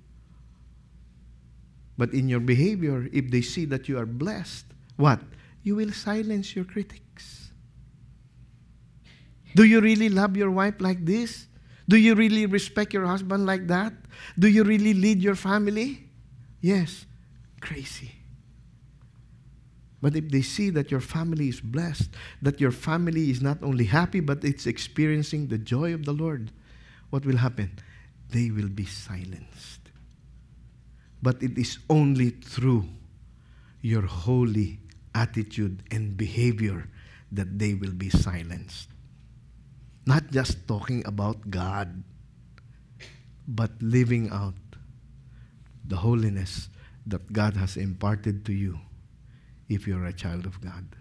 But 1.96 2.12
in 2.12 2.28
your 2.28 2.40
behavior, 2.40 3.08
if 3.12 3.30
they 3.30 3.40
see 3.40 3.64
that 3.66 3.88
you 3.88 3.98
are 3.98 4.06
blessed, 4.06 4.66
what? 4.96 5.20
You 5.62 5.76
will 5.76 5.90
silence 5.90 6.54
your 6.54 6.66
critics. 6.66 7.47
Do 9.54 9.64
you 9.64 9.80
really 9.80 10.08
love 10.08 10.36
your 10.36 10.50
wife 10.50 10.80
like 10.80 11.04
this? 11.04 11.46
Do 11.88 11.96
you 11.96 12.14
really 12.14 12.46
respect 12.46 12.92
your 12.92 13.06
husband 13.06 13.46
like 13.46 13.66
that? 13.68 13.92
Do 14.38 14.48
you 14.48 14.62
really 14.62 14.94
lead 14.94 15.22
your 15.22 15.34
family? 15.34 16.04
Yes. 16.60 17.06
Crazy. 17.60 18.12
But 20.00 20.14
if 20.14 20.30
they 20.30 20.42
see 20.42 20.70
that 20.70 20.90
your 20.90 21.00
family 21.00 21.48
is 21.48 21.60
blessed, 21.60 22.10
that 22.42 22.60
your 22.60 22.70
family 22.70 23.30
is 23.30 23.42
not 23.42 23.62
only 23.62 23.84
happy, 23.84 24.20
but 24.20 24.44
it's 24.44 24.66
experiencing 24.66 25.48
the 25.48 25.58
joy 25.58 25.92
of 25.92 26.04
the 26.04 26.12
Lord, 26.12 26.52
what 27.10 27.24
will 27.24 27.38
happen? 27.38 27.72
They 28.30 28.50
will 28.50 28.68
be 28.68 28.84
silenced. 28.84 29.80
But 31.20 31.42
it 31.42 31.58
is 31.58 31.78
only 31.90 32.30
through 32.30 32.84
your 33.80 34.02
holy 34.02 34.78
attitude 35.14 35.82
and 35.90 36.16
behavior 36.16 36.86
that 37.32 37.58
they 37.58 37.74
will 37.74 37.92
be 37.92 38.10
silenced. 38.10 38.88
Not 40.08 40.30
just 40.30 40.66
talking 40.66 41.04
about 41.04 41.50
God, 41.50 42.02
but 43.46 43.70
living 43.82 44.30
out 44.32 44.56
the 45.84 45.96
holiness 45.96 46.70
that 47.04 47.30
God 47.30 47.58
has 47.58 47.76
imparted 47.76 48.46
to 48.46 48.54
you 48.54 48.80
if 49.68 49.86
you're 49.86 50.06
a 50.06 50.12
child 50.14 50.46
of 50.46 50.62
God. 50.62 50.96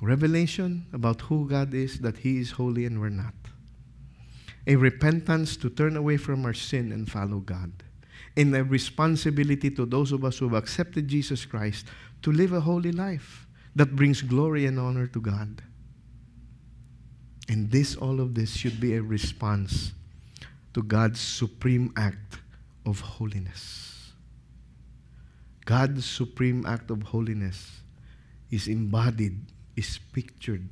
Revelation 0.00 0.86
about 0.92 1.22
who 1.22 1.48
God 1.48 1.74
is, 1.74 1.98
that 1.98 2.18
He 2.18 2.38
is 2.38 2.52
holy 2.52 2.86
and 2.86 3.00
we're 3.00 3.08
not. 3.08 3.34
A 4.68 4.76
repentance 4.76 5.56
to 5.56 5.68
turn 5.68 5.96
away 5.96 6.16
from 6.16 6.46
our 6.46 6.54
sin 6.54 6.92
and 6.92 7.10
follow 7.10 7.40
God. 7.40 7.72
And 8.36 8.54
a 8.54 8.62
responsibility 8.62 9.68
to 9.72 9.84
those 9.84 10.12
of 10.12 10.24
us 10.24 10.38
who 10.38 10.48
have 10.48 10.54
accepted 10.54 11.08
Jesus 11.08 11.44
Christ 11.44 11.86
to 12.22 12.30
live 12.30 12.52
a 12.52 12.60
holy 12.60 12.92
life 12.92 13.48
that 13.74 13.96
brings 13.96 14.22
glory 14.22 14.66
and 14.66 14.78
honor 14.78 15.08
to 15.08 15.20
God. 15.20 15.60
And 17.50 17.68
this, 17.68 17.96
all 17.96 18.20
of 18.20 18.36
this, 18.36 18.54
should 18.54 18.78
be 18.78 18.94
a 18.94 19.02
response 19.02 19.90
to 20.72 20.84
God's 20.84 21.18
supreme 21.18 21.92
act 21.96 22.38
of 22.86 23.00
holiness. 23.00 24.12
God's 25.64 26.06
supreme 26.06 26.64
act 26.64 26.92
of 26.92 27.02
holiness 27.02 27.82
is 28.52 28.68
embodied, 28.68 29.36
is 29.74 29.98
pictured 30.12 30.68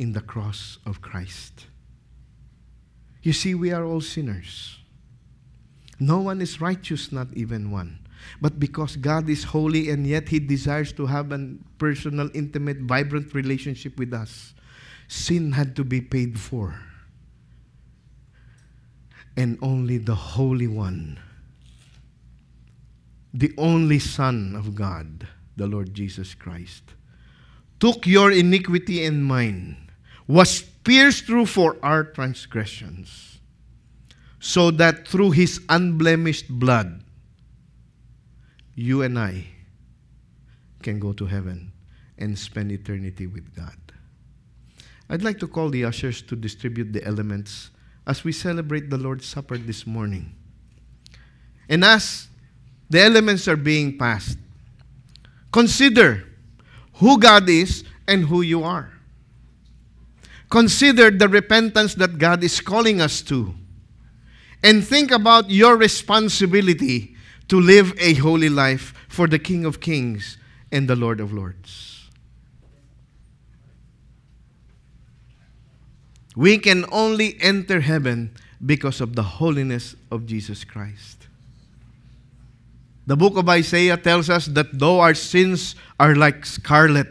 in 0.00 0.12
the 0.12 0.20
cross 0.20 0.78
of 0.84 1.00
Christ. 1.00 1.66
You 3.22 3.32
see, 3.32 3.54
we 3.54 3.70
are 3.70 3.84
all 3.84 4.00
sinners. 4.00 4.78
No 6.00 6.18
one 6.18 6.40
is 6.40 6.60
righteous, 6.60 7.12
not 7.12 7.28
even 7.34 7.70
one. 7.70 8.00
But 8.40 8.58
because 8.58 8.96
God 8.96 9.28
is 9.28 9.44
holy 9.44 9.90
and 9.90 10.04
yet 10.04 10.28
He 10.28 10.40
desires 10.40 10.92
to 10.94 11.06
have 11.06 11.30
a 11.30 11.54
personal, 11.78 12.30
intimate, 12.34 12.78
vibrant 12.78 13.32
relationship 13.32 13.96
with 13.96 14.12
us, 14.12 14.53
sin 15.08 15.52
had 15.52 15.76
to 15.76 15.84
be 15.84 16.00
paid 16.00 16.38
for. 16.38 16.80
And 19.36 19.58
only 19.60 19.98
the 19.98 20.14
Holy 20.14 20.66
One, 20.66 21.18
the 23.32 23.52
only 23.58 23.98
Son 23.98 24.54
of 24.54 24.74
God, 24.74 25.26
the 25.56 25.66
Lord 25.66 25.92
Jesus 25.92 26.34
Christ, 26.34 26.84
took 27.80 28.06
your 28.06 28.30
iniquity 28.30 29.04
and 29.04 29.24
mine, 29.24 29.90
was 30.26 30.62
pierced 30.62 31.24
through 31.24 31.46
for 31.46 31.76
our 31.82 32.04
transgressions, 32.04 33.40
so 34.38 34.70
that 34.70 35.08
through 35.08 35.32
his 35.32 35.60
unblemished 35.68 36.48
blood, 36.48 37.02
you 38.74 39.02
and 39.02 39.18
I 39.18 39.46
can 40.82 41.00
go 41.00 41.12
to 41.12 41.26
heaven 41.26 41.72
and 42.18 42.38
spend 42.38 42.70
eternity 42.70 43.26
with 43.26 43.54
God. 43.54 43.83
I'd 45.08 45.22
like 45.22 45.38
to 45.40 45.46
call 45.46 45.68
the 45.68 45.84
ushers 45.84 46.22
to 46.22 46.36
distribute 46.36 46.92
the 46.92 47.04
elements 47.04 47.70
as 48.06 48.24
we 48.24 48.32
celebrate 48.32 48.90
the 48.90 48.98
Lord's 48.98 49.26
Supper 49.26 49.58
this 49.58 49.86
morning. 49.86 50.34
And 51.68 51.84
as 51.84 52.28
the 52.90 53.02
elements 53.02 53.48
are 53.48 53.56
being 53.56 53.98
passed, 53.98 54.38
consider 55.52 56.24
who 56.94 57.18
God 57.18 57.48
is 57.48 57.84
and 58.06 58.24
who 58.24 58.42
you 58.42 58.62
are. 58.62 58.92
Consider 60.50 61.10
the 61.10 61.28
repentance 61.28 61.94
that 61.94 62.18
God 62.18 62.44
is 62.44 62.60
calling 62.60 63.00
us 63.00 63.22
to. 63.22 63.54
And 64.62 64.86
think 64.86 65.10
about 65.10 65.50
your 65.50 65.76
responsibility 65.76 67.14
to 67.48 67.60
live 67.60 67.94
a 67.98 68.14
holy 68.14 68.48
life 68.48 68.94
for 69.08 69.26
the 69.26 69.38
King 69.38 69.64
of 69.64 69.80
Kings 69.80 70.38
and 70.72 70.88
the 70.88 70.96
Lord 70.96 71.20
of 71.20 71.32
Lords. 71.32 71.93
We 76.36 76.58
can 76.58 76.84
only 76.90 77.36
enter 77.40 77.80
heaven 77.80 78.34
because 78.64 79.00
of 79.00 79.14
the 79.14 79.22
holiness 79.22 79.94
of 80.10 80.26
Jesus 80.26 80.64
Christ. 80.64 81.28
The 83.06 83.16
book 83.16 83.36
of 83.36 83.48
Isaiah 83.48 83.96
tells 83.96 84.30
us 84.30 84.46
that 84.46 84.78
though 84.78 85.00
our 85.00 85.14
sins 85.14 85.74
are 86.00 86.14
like 86.16 86.46
scarlet, 86.46 87.08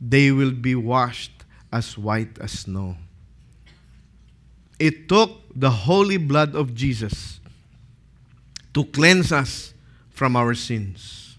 they 0.00 0.30
will 0.30 0.52
be 0.52 0.74
washed 0.74 1.32
as 1.72 1.98
white 1.98 2.38
as 2.38 2.52
snow. 2.60 2.96
It 4.78 5.08
took 5.08 5.30
the 5.54 5.70
holy 5.70 6.16
blood 6.16 6.54
of 6.54 6.74
Jesus 6.74 7.40
to 8.74 8.84
cleanse 8.84 9.32
us 9.32 9.74
from 10.10 10.36
our 10.36 10.54
sins. 10.54 11.36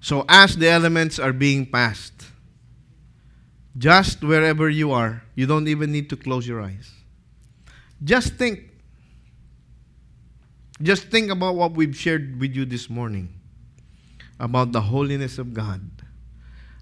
So, 0.00 0.24
as 0.28 0.56
the 0.56 0.68
elements 0.68 1.18
are 1.18 1.32
being 1.32 1.64
passed, 1.64 2.13
just 3.76 4.22
wherever 4.22 4.68
you 4.68 4.92
are, 4.92 5.22
you 5.34 5.46
don't 5.46 5.68
even 5.68 5.90
need 5.90 6.08
to 6.10 6.16
close 6.16 6.46
your 6.46 6.62
eyes. 6.62 6.90
Just 8.02 8.34
think. 8.34 8.60
Just 10.82 11.08
think 11.08 11.30
about 11.30 11.54
what 11.54 11.72
we've 11.72 11.94
shared 11.94 12.40
with 12.40 12.54
you 12.54 12.64
this 12.64 12.90
morning 12.90 13.32
about 14.40 14.72
the 14.72 14.80
holiness 14.80 15.38
of 15.38 15.54
God, 15.54 15.80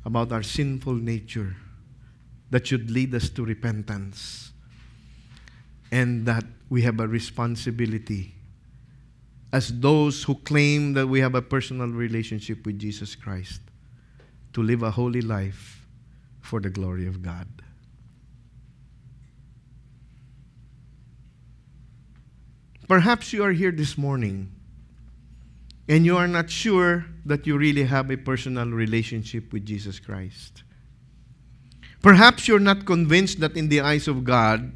about 0.05 0.33
our 0.33 0.43
sinful 0.43 0.95
nature 0.95 1.57
that 2.51 2.67
should 2.67 2.91
lead 2.91 3.15
us 3.15 3.29
to 3.31 3.45
repentance, 3.45 4.53
and 5.91 6.25
that 6.27 6.45
we 6.71 6.83
have 6.83 7.01
a 7.01 7.07
responsibility 7.07 8.35
as 9.53 9.69
those 9.81 10.23
who 10.23 10.35
claim 10.35 10.95
that 10.95 11.07
we 11.07 11.21
have 11.21 11.35
a 11.35 11.43
personal 11.43 11.89
relationship 11.89 12.65
with 12.65 12.79
Jesus 12.79 13.15
Christ 13.15 13.61
to 14.55 14.63
live 14.63 14.83
a 14.83 14.91
holy 14.91 15.21
life 15.21 15.82
for 16.43 16.61
the 16.61 16.71
glory 16.71 17.07
of 17.07 17.23
God. 17.23 17.49
Perhaps 22.89 23.33
you 23.33 23.43
are 23.43 23.53
here 23.53 23.71
this 23.71 23.97
morning 23.97 24.53
and 25.89 26.05
you 26.05 26.17
are 26.17 26.29
not 26.29 26.51
sure 26.51 27.07
that 27.25 27.47
you 27.47 27.57
really 27.57 27.85
have 27.85 28.11
a 28.11 28.17
personal 28.17 28.69
relationship 28.69 29.53
with 29.53 29.65
Jesus 29.65 29.99
Christ. 29.99 30.63
Perhaps 32.03 32.49
you're 32.49 32.59
not 32.59 32.85
convinced 32.85 33.41
that 33.41 33.57
in 33.57 33.69
the 33.69 33.81
eyes 33.81 34.09
of 34.09 34.25
God, 34.25 34.73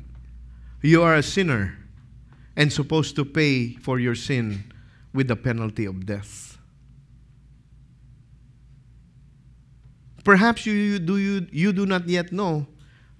you 0.82 1.02
are 1.02 1.16
a 1.16 1.22
sinner 1.22 1.76
and 2.56 2.72
supposed 2.72 3.16
to 3.16 3.24
pay 3.24 3.74
for 3.74 3.98
your 3.98 4.14
sin 4.14 4.72
with 5.12 5.28
the 5.28 5.36
penalty 5.36 5.84
of 5.84 6.06
death. 6.06 6.55
Perhaps 10.26 10.66
you, 10.66 10.72
you, 10.72 10.98
do, 10.98 11.18
you, 11.18 11.46
you 11.52 11.72
do 11.72 11.86
not 11.86 12.08
yet 12.08 12.32
know 12.32 12.66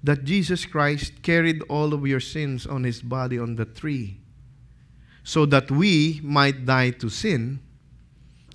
that 0.03 0.25
Jesus 0.25 0.65
Christ 0.67 1.23
carried 1.23 1.63
all 1.69 1.95
of 1.95 2.05
your 2.05 2.19
sins 2.19 2.67
on 2.67 2.83
his 2.83 3.01
body 3.01 3.39
on 3.39 3.55
the 3.55 3.65
tree 3.65 4.19
so 5.23 5.47
that 5.47 5.71
we 5.71 6.21
might 6.25 6.67
die 6.67 6.91
to 6.91 7.09
sin 7.09 7.61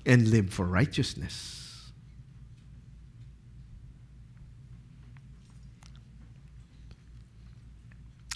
and 0.04 0.28
live 0.28 0.52
for 0.52 0.66
righteousness. 0.66 1.90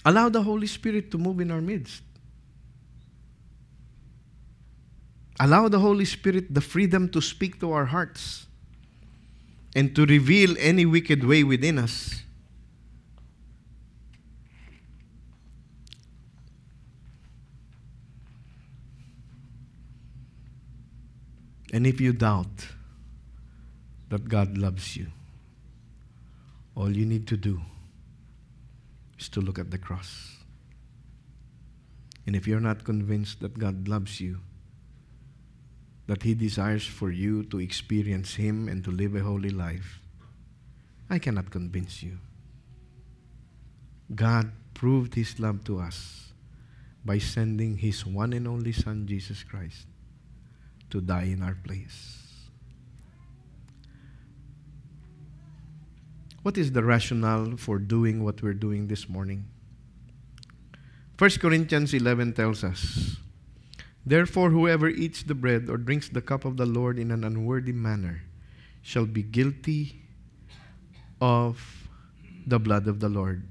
Allow 0.03 0.29
the 0.29 0.41
Holy 0.41 0.65
Spirit 0.65 1.11
to 1.11 1.19
move 1.19 1.39
in 1.41 1.51
our 1.51 1.61
midst. 1.61 2.01
Allow 5.39 5.67
the 5.67 5.77
Holy 5.77 6.05
Spirit 6.05 6.55
the 6.55 6.61
freedom 6.61 7.07
to 7.09 7.21
speak 7.21 7.59
to 7.59 7.71
our 7.71 7.85
hearts 7.85 8.47
and 9.77 9.95
to 9.95 10.07
reveal 10.07 10.55
any 10.57 10.87
wicked 10.87 11.23
way 11.23 11.43
within 11.43 11.77
us. 11.77 12.23
And 21.71 21.85
if 21.85 22.01
you 22.01 22.11
doubt 22.11 22.69
that 24.09 24.27
God 24.27 24.57
loves 24.57 24.97
you, 24.97 25.11
all 26.75 26.97
you 26.97 27.05
need 27.05 27.27
to 27.27 27.37
do 27.37 27.61
is 29.19 29.29
to 29.29 29.41
look 29.41 29.59
at 29.59 29.69
the 29.69 29.77
cross. 29.77 30.37
And 32.25 32.35
if 32.35 32.47
you're 32.47 32.59
not 32.59 32.83
convinced 32.83 33.41
that 33.41 33.59
God 33.59 33.87
loves 33.87 34.19
you, 34.19 34.39
that 36.07 36.23
He 36.23 36.33
desires 36.33 36.85
for 36.85 37.11
you 37.11 37.43
to 37.43 37.59
experience 37.59 38.35
Him 38.35 38.67
and 38.67 38.83
to 38.83 38.91
live 38.91 39.15
a 39.15 39.21
holy 39.21 39.49
life, 39.49 39.99
I 41.09 41.19
cannot 41.19 41.51
convince 41.51 42.01
you. 42.01 42.17
God 44.15 44.51
proved 44.73 45.15
His 45.15 45.39
love 45.39 45.63
to 45.65 45.79
us 45.79 46.31
by 47.03 47.19
sending 47.19 47.77
His 47.77 48.05
one 48.05 48.33
and 48.33 48.47
only 48.47 48.71
Son, 48.71 49.05
Jesus 49.05 49.43
Christ, 49.43 49.85
to 50.89 51.01
die 51.01 51.23
in 51.23 51.43
our 51.43 51.55
place. 51.55 52.23
What 56.43 56.57
is 56.57 56.71
the 56.71 56.83
rationale 56.83 57.57
for 57.57 57.77
doing 57.77 58.23
what 58.23 58.41
we're 58.41 58.53
doing 58.53 58.87
this 58.87 59.09
morning? 59.09 59.45
1 61.17 61.29
Corinthians 61.41 61.93
11 61.93 62.33
tells 62.33 62.63
us, 62.63 63.17
Therefore, 64.07 64.51
whoever 64.51 64.87
eats 64.87 65.21
the 65.21 65.35
bread 65.35 65.67
or 65.69 65.75
drinks 65.75 66.07
the 66.07 66.21
cup 66.21 66.45
of 66.45 66.55
the 66.55 66.65
Lord 66.65 66.97
in 66.97 67.11
an 67.11 67.25
unworthy 67.25 67.73
manner 67.73 68.23
shall 68.81 69.05
be 69.05 69.21
guilty 69.21 69.99
of 71.19 71.89
the 72.47 72.57
blood 72.57 72.87
of 72.87 73.01
the 73.01 73.09
Lord. 73.09 73.43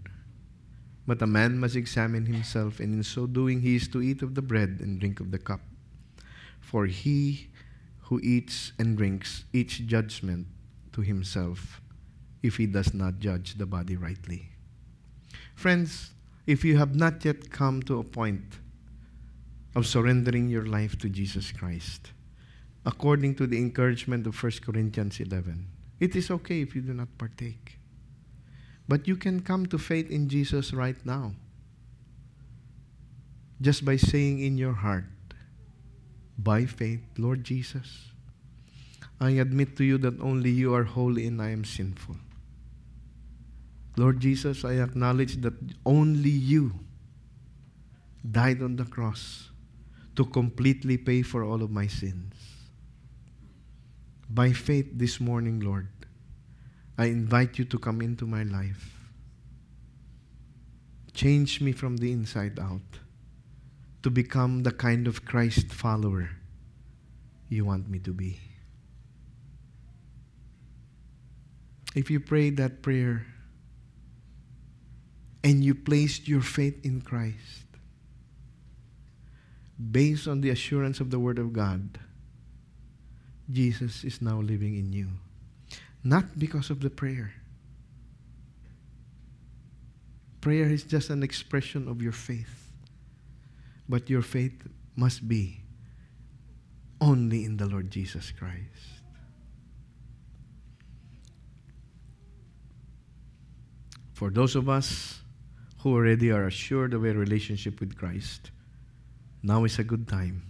But 1.07 1.21
a 1.21 1.27
man 1.27 1.59
must 1.59 1.77
examine 1.77 2.25
himself, 2.25 2.81
and 2.81 2.95
in 2.95 3.03
so 3.03 3.27
doing, 3.27 3.61
he 3.61 3.77
is 3.77 3.87
to 3.89 4.01
eat 4.01 4.23
of 4.23 4.35
the 4.35 4.41
bread 4.41 4.79
and 4.81 4.99
drink 4.99 5.21
of 5.21 5.31
the 5.31 5.39
cup. 5.39 5.61
For 6.59 6.87
he 6.87 7.49
who 8.09 8.19
eats 8.25 8.73
and 8.79 8.97
drinks 8.97 9.45
eats 9.53 9.77
judgment 9.77 10.47
to 10.95 11.03
himself 11.03 11.83
if 12.43 12.57
he 12.57 12.65
does 12.65 12.95
not 12.95 13.19
judge 13.19 13.59
the 13.59 13.67
body 13.67 13.95
rightly. 13.95 14.49
Friends, 15.55 16.13
if 16.47 16.65
you 16.65 16.79
have 16.79 16.97
not 16.97 17.23
yet 17.27 17.51
come 17.51 17.83
to 17.83 17.99
a 17.99 18.05
point 18.05 18.57
of 19.77 19.87
surrendering 19.87 20.49
your 20.49 20.65
life 20.65 20.99
to 20.99 21.09
Jesus 21.11 21.53
Christ, 21.53 22.13
according 22.87 23.35
to 23.35 23.47
the 23.47 23.59
encouragement 23.59 24.27
of 24.27 24.43
1 24.43 24.53
Corinthians 24.65 25.21
11, 25.21 25.69
it 26.01 26.17
is 26.17 26.31
okay 26.31 26.63
if 26.63 26.75
you 26.75 26.81
do 26.81 26.95
not 26.95 27.09
partake. 27.19 27.79
But 28.89 29.07
you 29.07 29.17
can 29.17 29.41
come 29.41 29.67
to 29.67 29.79
faith 29.79 30.11
in 30.11 30.31
Jesus 30.31 30.73
right 30.73 30.97
now 31.05 31.35
just 33.61 33.85
by 33.85 33.97
saying 33.97 34.41
in 34.41 34.57
your 34.57 34.73
heart, 34.73 35.05
by 36.39 36.65
faith, 36.65 37.01
Lord 37.19 37.45
Jesus, 37.45 38.13
I 39.21 39.31
admit 39.31 39.77
to 39.77 39.85
you 39.85 39.99
that 39.99 40.21
only 40.21 40.51
you 40.51 40.75
are 40.75 40.85
holy 40.85 41.27
and 41.27 41.41
I 41.41 41.51
am 41.51 41.65
sinful. 41.65 42.17
Lord 43.97 44.21
Jesus, 44.21 44.65
I 44.65 44.75
acknowledge 44.75 45.37
that 45.41 45.55
only 45.85 46.31
you 46.31 46.73
died 48.31 48.63
on 48.63 48.77
the 48.77 48.85
cross 48.85 49.51
to 50.17 50.25
completely 50.25 50.97
pay 50.97 51.23
for 51.23 51.45
all 51.45 51.63
of 51.63 51.71
my 51.71 51.87
sins. 51.87 52.35
By 54.29 54.53
faith 54.53 54.89
this 54.93 55.21
morning, 55.21 55.61
Lord, 55.61 55.89
I 56.99 57.07
invite 57.07 57.59
you 57.59 57.65
to 57.67 57.79
come 57.79 58.01
into 58.01 58.27
my 58.27 58.43
life. 58.43 58.93
Change 61.13 61.61
me 61.61 61.73
from 61.73 61.99
the 61.99 62.13
inside 62.13 62.59
out 62.59 63.01
to 64.03 64.11
become 64.11 64.63
the 64.63 64.73
kind 64.73 65.07
of 65.07 65.25
Christ 65.25 65.73
follower 65.73 66.31
you 67.49 67.65
want 67.65 67.89
me 67.89 67.99
to 68.01 68.13
be. 68.13 68.39
If 71.95 72.11
you 72.11 72.21
prayed 72.21 72.57
that 72.59 72.83
prayer 72.83 73.27
and 75.43 75.65
you 75.65 75.75
placed 75.75 76.29
your 76.29 76.43
faith 76.43 76.85
in 76.85 77.01
Christ 77.01 77.66
based 79.79 80.27
on 80.27 80.41
the 80.41 80.51
assurance 80.51 81.01
of 81.01 81.11
the 81.11 81.19
Word 81.19 81.39
of 81.39 81.53
God, 81.53 81.99
Jesus 83.51 84.05
is 84.05 84.21
now 84.21 84.41
living 84.41 84.77
in 84.77 84.93
you. 84.93 85.09
Not 86.03 86.39
because 86.39 86.71
of 86.71 86.81
the 86.81 86.91
prayer. 86.91 87.33
Prayer 90.41 90.71
is 90.71 90.85
just 90.85 91.11
an 91.11 91.23
expression 91.23 91.89
of 91.89 92.01
your 92.01 92.13
faith. 92.13 92.71
But 93.89 94.09
your 94.09 94.23
faith 94.23 94.67
must 94.95 95.29
be 95.29 95.61
only 97.01 97.45
in 97.45 97.57
the 97.57 97.67
Lord 97.67 97.91
Jesus 97.91 98.33
Christ. 98.33 98.97
For 104.15 104.31
those 104.31 104.57
of 104.57 104.69
us 104.69 105.21
who 105.81 105.95
already 105.95 106.31
are 106.31 106.47
assured 106.47 106.95
of 106.95 107.05
a 107.05 107.13
relationship 107.13 107.81
with 107.81 107.97
Christ, 107.99 108.51
now 109.47 109.63
is 109.63 109.79
a 109.79 109.85
good 109.85 110.09
time 110.09 110.43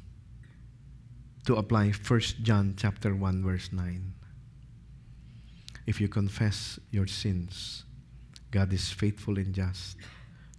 to 1.45 1.57
apply 1.57 1.93
1 1.93 2.21
John 2.41 2.73
chapter 2.79 3.15
1 3.15 3.45
verse 3.45 3.69
9. 3.71 4.13
If 5.87 6.01
you 6.01 6.09
confess 6.09 6.81
your 6.91 7.07
sins, 7.07 7.85
God 8.51 8.73
is 8.73 8.91
faithful 8.91 9.37
and 9.37 9.55
just 9.55 9.99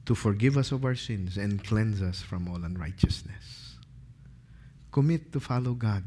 to 0.05 0.13
forgive 0.13 0.55
us 0.55 0.71
of 0.71 0.85
our 0.85 0.93
sins 0.93 1.37
and 1.37 1.63
cleanse 1.65 1.99
us 2.03 2.21
from 2.21 2.47
all 2.47 2.63
unrighteousness. 2.63 3.81
Commit 4.91 5.33
to 5.33 5.39
follow 5.39 5.73
God. 5.73 6.03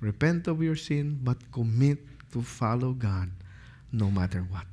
Repent 0.00 0.48
of 0.48 0.62
your 0.62 0.76
sin, 0.76 1.20
but 1.22 1.36
commit 1.52 1.98
to 2.32 2.40
follow 2.40 2.92
God 2.92 3.30
no 3.92 4.10
matter 4.10 4.40
what. 4.48 4.64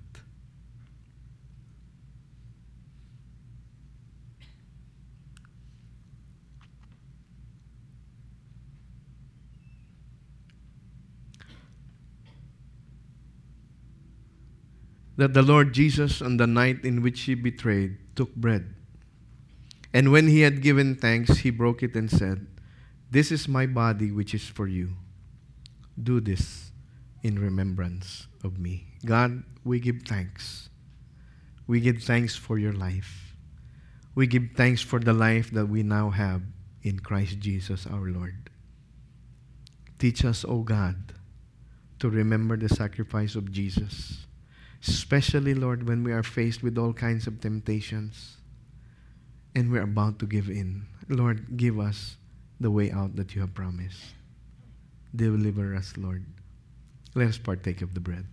That 15.16 15.34
the 15.34 15.42
Lord 15.42 15.74
Jesus, 15.74 16.22
on 16.22 16.38
the 16.38 16.48
night 16.48 16.84
in 16.84 17.02
which 17.02 17.22
he 17.22 17.36
betrayed, 17.36 17.98
took 18.16 18.34
bread. 18.36 18.74
And 19.94 20.12
when 20.12 20.28
he 20.28 20.42
had 20.42 20.62
given 20.62 20.96
thanks, 20.96 21.38
he 21.38 21.52
broke 21.52 21.84
it 21.84 21.96
and 21.96 22.10
said, 22.10 22.48
This 23.12 23.32
is 23.32 23.48
my 23.48 23.68
body, 23.68 24.12
which 24.12 24.34
is 24.34 24.48
for 24.48 24.68
you. 24.68 24.98
Do 26.02 26.20
this 26.20 26.72
in 27.22 27.38
remembrance 27.38 28.28
of 28.44 28.58
me. 28.58 28.88
God, 29.06 29.44
we 29.64 29.80
give 29.80 30.02
thanks. 30.08 30.70
We 31.68 31.80
give 31.80 32.02
thanks 32.02 32.36
for 32.36 32.58
your 32.58 32.74
life. 32.74 33.36
We 34.16 34.26
give 34.28 34.50
thanks 34.56 34.82
for 34.82 35.00
the 35.00 35.14
life 35.14 35.52
that 35.52 35.68
we 35.68 35.84
now 35.84 36.10
have 36.10 36.42
in 36.82 37.00
Christ 37.00 37.40
Jesus 37.40 37.86
our 37.86 38.10
Lord. 38.10 38.50
Teach 40.00 40.26
us, 40.26 40.44
O 40.44 40.62
God, 40.62 41.14
to 42.00 42.10
remember 42.10 42.58
the 42.58 42.68
sacrifice 42.68 43.36
of 43.36 43.52
Jesus 43.52 44.26
Especially, 44.86 45.54
Lord, 45.54 45.88
when 45.88 46.04
we 46.04 46.12
are 46.12 46.24
faced 46.24 46.62
with 46.62 46.78
all 46.78 46.92
kinds 46.92 47.26
of 47.26 47.40
temptations 47.40 48.38
and 49.56 49.72
we're 49.72 49.84
about 49.84 50.20
to 50.20 50.26
give 50.26 50.50
in. 50.50 50.86
Lord, 51.08 51.58
give 51.58 51.80
us 51.80 52.18
the 52.60 52.72
way 52.72 52.92
out 52.92 53.16
that 53.16 53.36
you 53.36 53.42
have 53.42 53.54
promised. 53.54 54.02
Deliver 55.16 55.76
us, 55.76 55.94
Lord. 55.96 56.26
Let 57.16 57.28
us 57.28 57.38
partake 57.38 57.82
of 57.82 57.94
the 57.94 58.00
bread. 58.00 58.26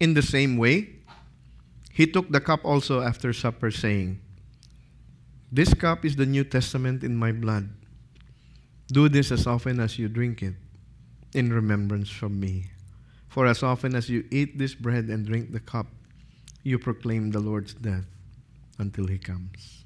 In 0.00 0.14
the 0.14 0.22
same 0.22 0.56
way, 0.56 0.96
he 1.92 2.06
took 2.06 2.30
the 2.30 2.40
cup 2.40 2.64
also 2.64 3.02
after 3.02 3.32
supper, 3.32 3.70
saying, 3.70 4.18
This 5.52 5.74
cup 5.74 6.04
is 6.04 6.16
the 6.16 6.26
New 6.26 6.42
Testament 6.42 7.04
in 7.04 7.14
my 7.14 7.30
blood. 7.30 7.68
Do 8.92 9.08
this 9.08 9.32
as 9.32 9.46
often 9.46 9.80
as 9.80 9.98
you 9.98 10.06
drink 10.06 10.42
it 10.42 10.52
in 11.32 11.50
remembrance 11.50 12.10
from 12.10 12.38
me. 12.38 12.66
For 13.30 13.46
as 13.46 13.62
often 13.62 13.94
as 13.94 14.10
you 14.10 14.28
eat 14.30 14.58
this 14.58 14.74
bread 14.74 15.06
and 15.06 15.24
drink 15.24 15.50
the 15.50 15.60
cup, 15.60 15.86
you 16.62 16.78
proclaim 16.78 17.30
the 17.30 17.40
Lord's 17.40 17.72
death 17.72 18.04
until 18.78 19.06
he 19.06 19.16
comes. 19.16 19.84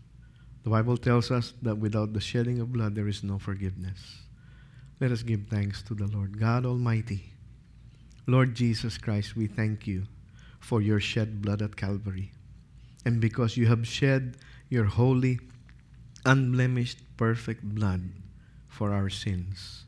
The 0.64 0.70
Bible 0.70 0.96
tells 0.96 1.30
us 1.30 1.54
that 1.62 1.78
without 1.78 2.14
the 2.14 2.20
shedding 2.20 2.58
of 2.58 2.72
blood, 2.72 2.96
there 2.96 3.06
is 3.06 3.22
no 3.22 3.38
forgiveness. 3.38 4.22
Let 4.98 5.12
us 5.12 5.22
give 5.22 5.46
thanks 5.48 5.82
to 5.82 5.94
the 5.94 6.08
Lord 6.08 6.40
God 6.40 6.66
Almighty. 6.66 7.30
Lord 8.26 8.56
Jesus 8.56 8.98
Christ, 8.98 9.36
we 9.36 9.46
thank 9.46 9.86
you 9.86 10.02
for 10.58 10.82
your 10.82 10.98
shed 10.98 11.42
blood 11.42 11.62
at 11.62 11.76
Calvary. 11.76 12.32
And 13.04 13.20
because 13.20 13.56
you 13.56 13.68
have 13.68 13.86
shed 13.86 14.36
your 14.68 14.86
holy, 14.86 15.38
unblemished, 16.24 16.98
perfect 17.16 17.62
blood, 17.62 18.02
for 18.76 18.92
our 18.92 19.08
sins, 19.08 19.86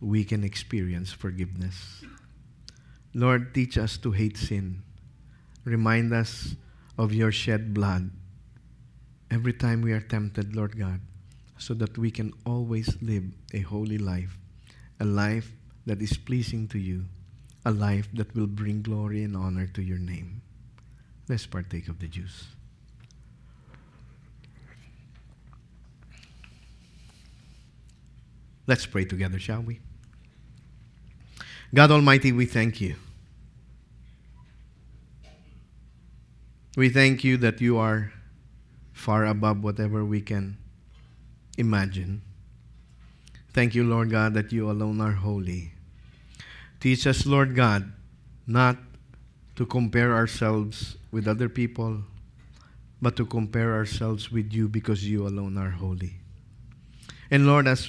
we 0.00 0.22
can 0.22 0.44
experience 0.44 1.10
forgiveness. 1.10 2.06
Lord, 3.12 3.52
teach 3.52 3.76
us 3.76 3.98
to 3.98 4.12
hate 4.12 4.36
sin. 4.36 4.82
Remind 5.64 6.14
us 6.14 6.54
of 6.96 7.12
your 7.12 7.32
shed 7.32 7.74
blood 7.74 8.10
every 9.28 9.52
time 9.52 9.82
we 9.82 9.90
are 9.90 10.00
tempted, 10.00 10.54
Lord 10.54 10.78
God, 10.78 11.00
so 11.58 11.74
that 11.74 11.98
we 11.98 12.12
can 12.12 12.32
always 12.46 12.94
live 13.02 13.24
a 13.52 13.60
holy 13.60 13.98
life, 13.98 14.38
a 15.00 15.04
life 15.04 15.50
that 15.84 16.00
is 16.00 16.16
pleasing 16.16 16.68
to 16.68 16.78
you, 16.78 17.06
a 17.66 17.72
life 17.72 18.08
that 18.14 18.34
will 18.36 18.46
bring 18.46 18.82
glory 18.82 19.24
and 19.24 19.36
honor 19.36 19.66
to 19.66 19.82
your 19.82 19.98
name. 19.98 20.42
Let's 21.28 21.46
partake 21.46 21.88
of 21.88 21.98
the 21.98 22.06
juice. 22.06 22.46
Let's 28.70 28.86
pray 28.86 29.04
together, 29.04 29.40
shall 29.40 29.62
we? 29.62 29.80
God 31.74 31.90
Almighty, 31.90 32.30
we 32.30 32.46
thank 32.46 32.80
you. 32.80 32.94
We 36.76 36.88
thank 36.88 37.24
you 37.24 37.36
that 37.38 37.60
you 37.60 37.78
are 37.78 38.12
far 38.92 39.26
above 39.26 39.64
whatever 39.64 40.04
we 40.04 40.20
can 40.20 40.56
imagine. 41.58 42.22
Thank 43.52 43.74
you, 43.74 43.82
Lord 43.82 44.08
God, 44.08 44.34
that 44.34 44.52
you 44.52 44.70
alone 44.70 45.00
are 45.00 45.14
holy. 45.14 45.72
Teach 46.78 47.08
us, 47.08 47.26
Lord 47.26 47.56
God, 47.56 47.90
not 48.46 48.76
to 49.56 49.66
compare 49.66 50.14
ourselves 50.14 50.96
with 51.10 51.26
other 51.26 51.48
people, 51.48 52.04
but 53.02 53.16
to 53.16 53.26
compare 53.26 53.72
ourselves 53.74 54.30
with 54.30 54.52
you 54.52 54.68
because 54.68 55.10
you 55.10 55.26
alone 55.26 55.58
are 55.58 55.70
holy. 55.70 56.20
And 57.32 57.48
Lord, 57.48 57.66
as 57.66 57.88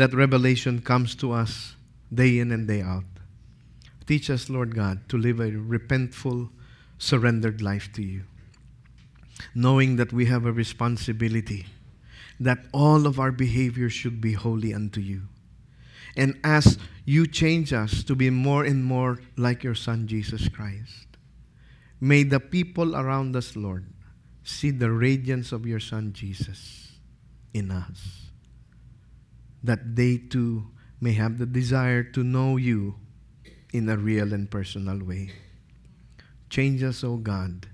that 0.00 0.14
revelation 0.14 0.80
comes 0.80 1.14
to 1.14 1.30
us 1.30 1.76
day 2.10 2.38
in 2.38 2.50
and 2.52 2.66
day 2.66 2.80
out. 2.80 3.04
Teach 4.06 4.30
us, 4.30 4.48
Lord 4.48 4.74
God, 4.74 5.06
to 5.10 5.18
live 5.18 5.40
a 5.40 5.50
repentful, 5.50 6.48
surrendered 6.96 7.60
life 7.60 7.92
to 7.92 8.02
you, 8.02 8.22
knowing 9.54 9.96
that 9.96 10.10
we 10.10 10.24
have 10.24 10.46
a 10.46 10.52
responsibility, 10.52 11.66
that 12.40 12.64
all 12.72 13.06
of 13.06 13.20
our 13.20 13.30
behavior 13.30 13.90
should 13.90 14.22
be 14.22 14.32
holy 14.32 14.72
unto 14.72 15.02
you. 15.02 15.20
And 16.16 16.40
as 16.42 16.78
you 17.04 17.26
change 17.26 17.74
us 17.74 18.02
to 18.04 18.16
be 18.16 18.30
more 18.30 18.64
and 18.64 18.82
more 18.82 19.18
like 19.36 19.62
your 19.62 19.74
Son, 19.74 20.06
Jesus 20.06 20.48
Christ, 20.48 21.08
may 22.00 22.22
the 22.22 22.40
people 22.40 22.96
around 22.96 23.36
us, 23.36 23.54
Lord, 23.54 23.84
see 24.44 24.70
the 24.70 24.90
radiance 24.90 25.52
of 25.52 25.66
your 25.66 25.78
Son, 25.78 26.14
Jesus, 26.14 26.92
in 27.52 27.70
us 27.70 28.19
that 29.62 29.96
they 29.96 30.16
too 30.16 30.68
may 31.00 31.12
have 31.12 31.38
the 31.38 31.46
desire 31.46 32.02
to 32.02 32.22
know 32.22 32.56
you 32.56 32.96
in 33.72 33.88
a 33.88 33.96
real 33.96 34.32
and 34.32 34.50
personal 34.50 34.98
way. 35.04 35.30
Change 36.48 36.82
us, 36.82 37.04
O 37.04 37.16
God, 37.16 37.66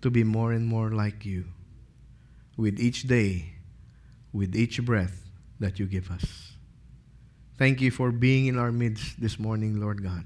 to 0.00 0.10
be 0.10 0.24
more 0.24 0.52
and 0.52 0.66
more 0.66 0.90
like 0.90 1.24
you 1.24 1.44
with 2.56 2.78
each 2.78 3.04
day, 3.04 3.54
with 4.32 4.54
each 4.54 4.84
breath 4.84 5.28
that 5.58 5.78
you 5.78 5.86
give 5.86 6.10
us. 6.10 6.52
Thank 7.58 7.80
you 7.80 7.90
for 7.90 8.10
being 8.10 8.46
in 8.46 8.58
our 8.58 8.72
midst 8.72 9.20
this 9.20 9.38
morning, 9.38 9.80
Lord 9.80 10.02
God. 10.02 10.24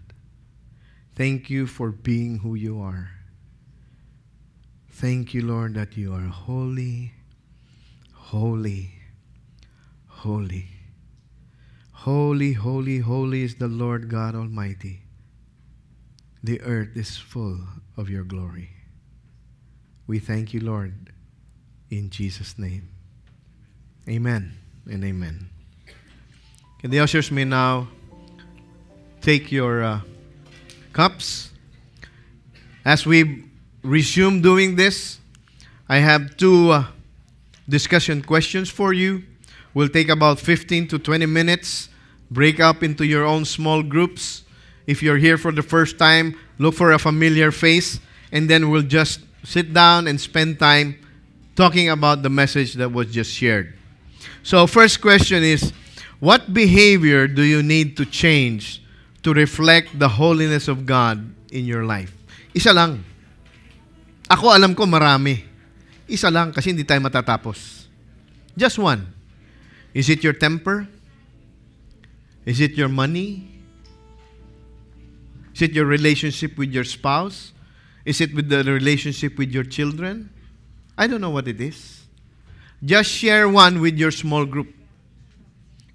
Thank 1.16 1.50
you 1.50 1.66
for 1.66 1.90
being 1.90 2.38
who 2.38 2.54
you 2.54 2.80
are. 2.80 3.10
Thank 4.90 5.34
you, 5.34 5.42
Lord, 5.42 5.74
that 5.74 5.96
you 5.96 6.12
are 6.14 6.28
holy, 6.28 7.12
holy, 8.12 8.94
holy. 10.24 10.66
Holy, 11.92 12.54
holy, 12.54 12.98
holy 12.98 13.42
is 13.42 13.56
the 13.56 13.68
Lord 13.68 14.08
God 14.08 14.34
Almighty. 14.34 15.02
The 16.42 16.62
earth 16.62 16.96
is 16.96 17.18
full 17.18 17.60
of 17.98 18.08
your 18.08 18.24
glory. 18.24 18.70
We 20.06 20.18
thank 20.18 20.54
you, 20.54 20.60
Lord, 20.60 21.12
in 21.90 22.08
Jesus' 22.08 22.58
name. 22.58 22.88
Amen 24.08 24.54
and 24.86 25.04
amen. 25.04 25.50
Okay, 26.78 26.88
the 26.88 27.00
ushers 27.00 27.30
may 27.30 27.44
now 27.44 27.88
take 29.20 29.52
your 29.52 29.82
uh, 29.82 30.00
cups. 30.94 31.50
As 32.82 33.04
we 33.06 33.44
resume 33.82 34.40
doing 34.40 34.76
this, 34.76 35.18
I 35.86 35.98
have 35.98 36.38
two 36.38 36.70
uh, 36.70 36.84
discussion 37.68 38.22
questions 38.22 38.70
for 38.70 38.94
you. 38.94 39.24
Will 39.74 39.88
take 39.88 40.08
about 40.08 40.38
15 40.38 40.88
to 40.88 40.98
20 40.98 41.26
minutes. 41.26 41.88
Break 42.30 42.60
up 42.60 42.82
into 42.82 43.04
your 43.04 43.24
own 43.26 43.44
small 43.44 43.82
groups. 43.82 44.42
If 44.86 45.02
you're 45.02 45.18
here 45.18 45.36
for 45.36 45.52
the 45.52 45.62
first 45.62 45.98
time, 45.98 46.38
look 46.58 46.74
for 46.74 46.92
a 46.92 46.98
familiar 46.98 47.50
face, 47.50 48.00
and 48.32 48.48
then 48.48 48.70
we'll 48.70 48.86
just 48.86 49.20
sit 49.42 49.72
down 49.72 50.06
and 50.06 50.20
spend 50.20 50.58
time 50.58 50.98
talking 51.56 51.88
about 51.90 52.22
the 52.22 52.30
message 52.30 52.74
that 52.74 52.92
was 52.92 53.10
just 53.12 53.32
shared. 53.32 53.74
So, 54.42 54.66
first 54.66 55.00
question 55.00 55.42
is 55.42 55.72
What 56.20 56.56
behavior 56.56 57.28
do 57.28 57.42
you 57.42 57.62
need 57.62 57.96
to 58.00 58.08
change 58.08 58.80
to 59.22 59.34
reflect 59.34 59.98
the 59.98 60.08
holiness 60.08 60.68
of 60.68 60.86
God 60.86 61.20
in 61.52 61.68
your 61.68 61.84
life? 61.84 62.16
Isa 62.56 62.72
lang. 62.72 63.04
Ako 64.32 64.48
alam 64.56 64.72
ko 64.72 64.88
marami. 64.88 65.44
Isa 66.08 66.32
lang 66.32 66.52
kasi 66.52 66.72
hindi 66.72 66.84
tayo 66.84 67.04
matatapos. 67.04 67.88
Just 68.56 68.80
one. 68.80 69.13
Is 69.94 70.10
it 70.10 70.24
your 70.24 70.32
temper? 70.32 70.88
Is 72.44 72.60
it 72.60 72.72
your 72.72 72.88
money? 72.88 73.48
Is 75.54 75.62
it 75.62 75.72
your 75.72 75.86
relationship 75.86 76.58
with 76.58 76.72
your 76.72 76.84
spouse? 76.84 77.52
Is 78.04 78.20
it 78.20 78.34
with 78.34 78.48
the 78.48 78.64
relationship 78.64 79.38
with 79.38 79.50
your 79.50 79.64
children? 79.64 80.30
I 80.98 81.06
don't 81.06 81.20
know 81.20 81.30
what 81.30 81.48
it 81.48 81.60
is. 81.60 82.02
Just 82.84 83.10
share 83.10 83.48
one 83.48 83.80
with 83.80 83.96
your 83.96 84.10
small 84.10 84.44
group. 84.44 84.74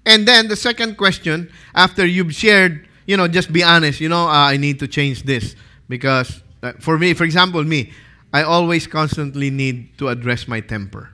And 0.04 0.26
then 0.26 0.48
the 0.48 0.56
second 0.56 0.96
question, 0.96 1.52
after 1.74 2.04
you've 2.04 2.34
shared, 2.34 2.88
you 3.06 3.16
know, 3.16 3.28
just 3.28 3.52
be 3.52 3.62
honest. 3.62 4.00
You 4.00 4.08
know, 4.08 4.26
uh, 4.26 4.48
I 4.48 4.56
need 4.56 4.78
to 4.80 4.88
change 4.88 5.22
this 5.24 5.54
because 5.88 6.42
uh, 6.62 6.72
for 6.80 6.98
me, 6.98 7.14
for 7.14 7.24
example, 7.24 7.62
me, 7.64 7.92
I 8.32 8.42
always 8.42 8.86
constantly 8.86 9.50
need 9.50 9.98
to 9.98 10.08
address 10.08 10.48
my 10.48 10.60
temper. 10.60 11.10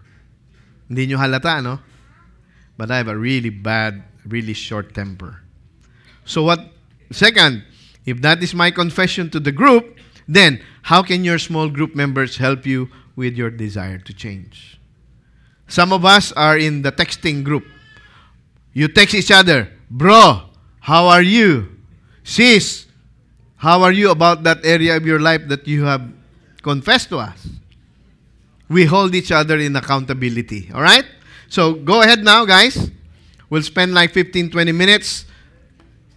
Hindi 0.88 1.06
nyo 1.08 1.18
halata, 1.18 1.62
no? 1.62 1.80
But 2.76 2.90
I 2.90 2.98
have 2.98 3.08
a 3.08 3.16
really 3.16 3.50
bad, 3.50 4.02
really 4.26 4.52
short 4.52 4.94
temper. 4.94 5.40
So 6.24 6.42
what? 6.42 6.60
Second, 7.10 7.64
if 8.04 8.20
that 8.22 8.42
is 8.42 8.54
my 8.54 8.70
confession 8.70 9.30
to 9.30 9.40
the 9.40 9.52
group, 9.52 9.96
then 10.28 10.60
how 10.82 11.02
can 11.02 11.24
your 11.24 11.38
small 11.38 11.68
group 11.68 11.94
members 11.94 12.36
help 12.36 12.66
you 12.66 12.90
with 13.14 13.36
your 13.36 13.50
desire 13.50 13.98
to 13.98 14.12
change? 14.12 14.78
Some 15.68 15.92
of 15.92 16.04
us 16.04 16.32
are 16.32 16.58
in 16.58 16.82
the 16.82 16.92
texting 16.92 17.42
group. 17.42 17.64
You 18.72 18.88
text 18.88 19.14
each 19.14 19.30
other, 19.30 19.72
bro, 19.90 20.42
how 20.80 21.06
are 21.06 21.22
you? 21.22 21.76
Sis, 22.22 22.86
how 23.56 23.82
are 23.82 23.92
you 23.92 24.10
about 24.10 24.42
that 24.44 24.64
area 24.64 24.96
of 24.96 25.06
your 25.06 25.18
life 25.18 25.48
that 25.48 25.66
you 25.66 25.84
have 25.84 26.06
confessed 26.62 27.08
to 27.08 27.18
us? 27.18 27.48
We 28.68 28.84
hold 28.84 29.14
each 29.14 29.32
other 29.32 29.58
in 29.58 29.74
accountability. 29.76 30.70
All 30.74 30.82
right? 30.82 31.06
So 31.48 31.74
go 31.74 32.02
ahead 32.02 32.22
now, 32.24 32.44
guys. 32.44 32.90
We'll 33.48 33.62
spend 33.62 33.94
like 33.94 34.12
15, 34.12 34.50
20 34.50 34.72
minutes 34.72 35.24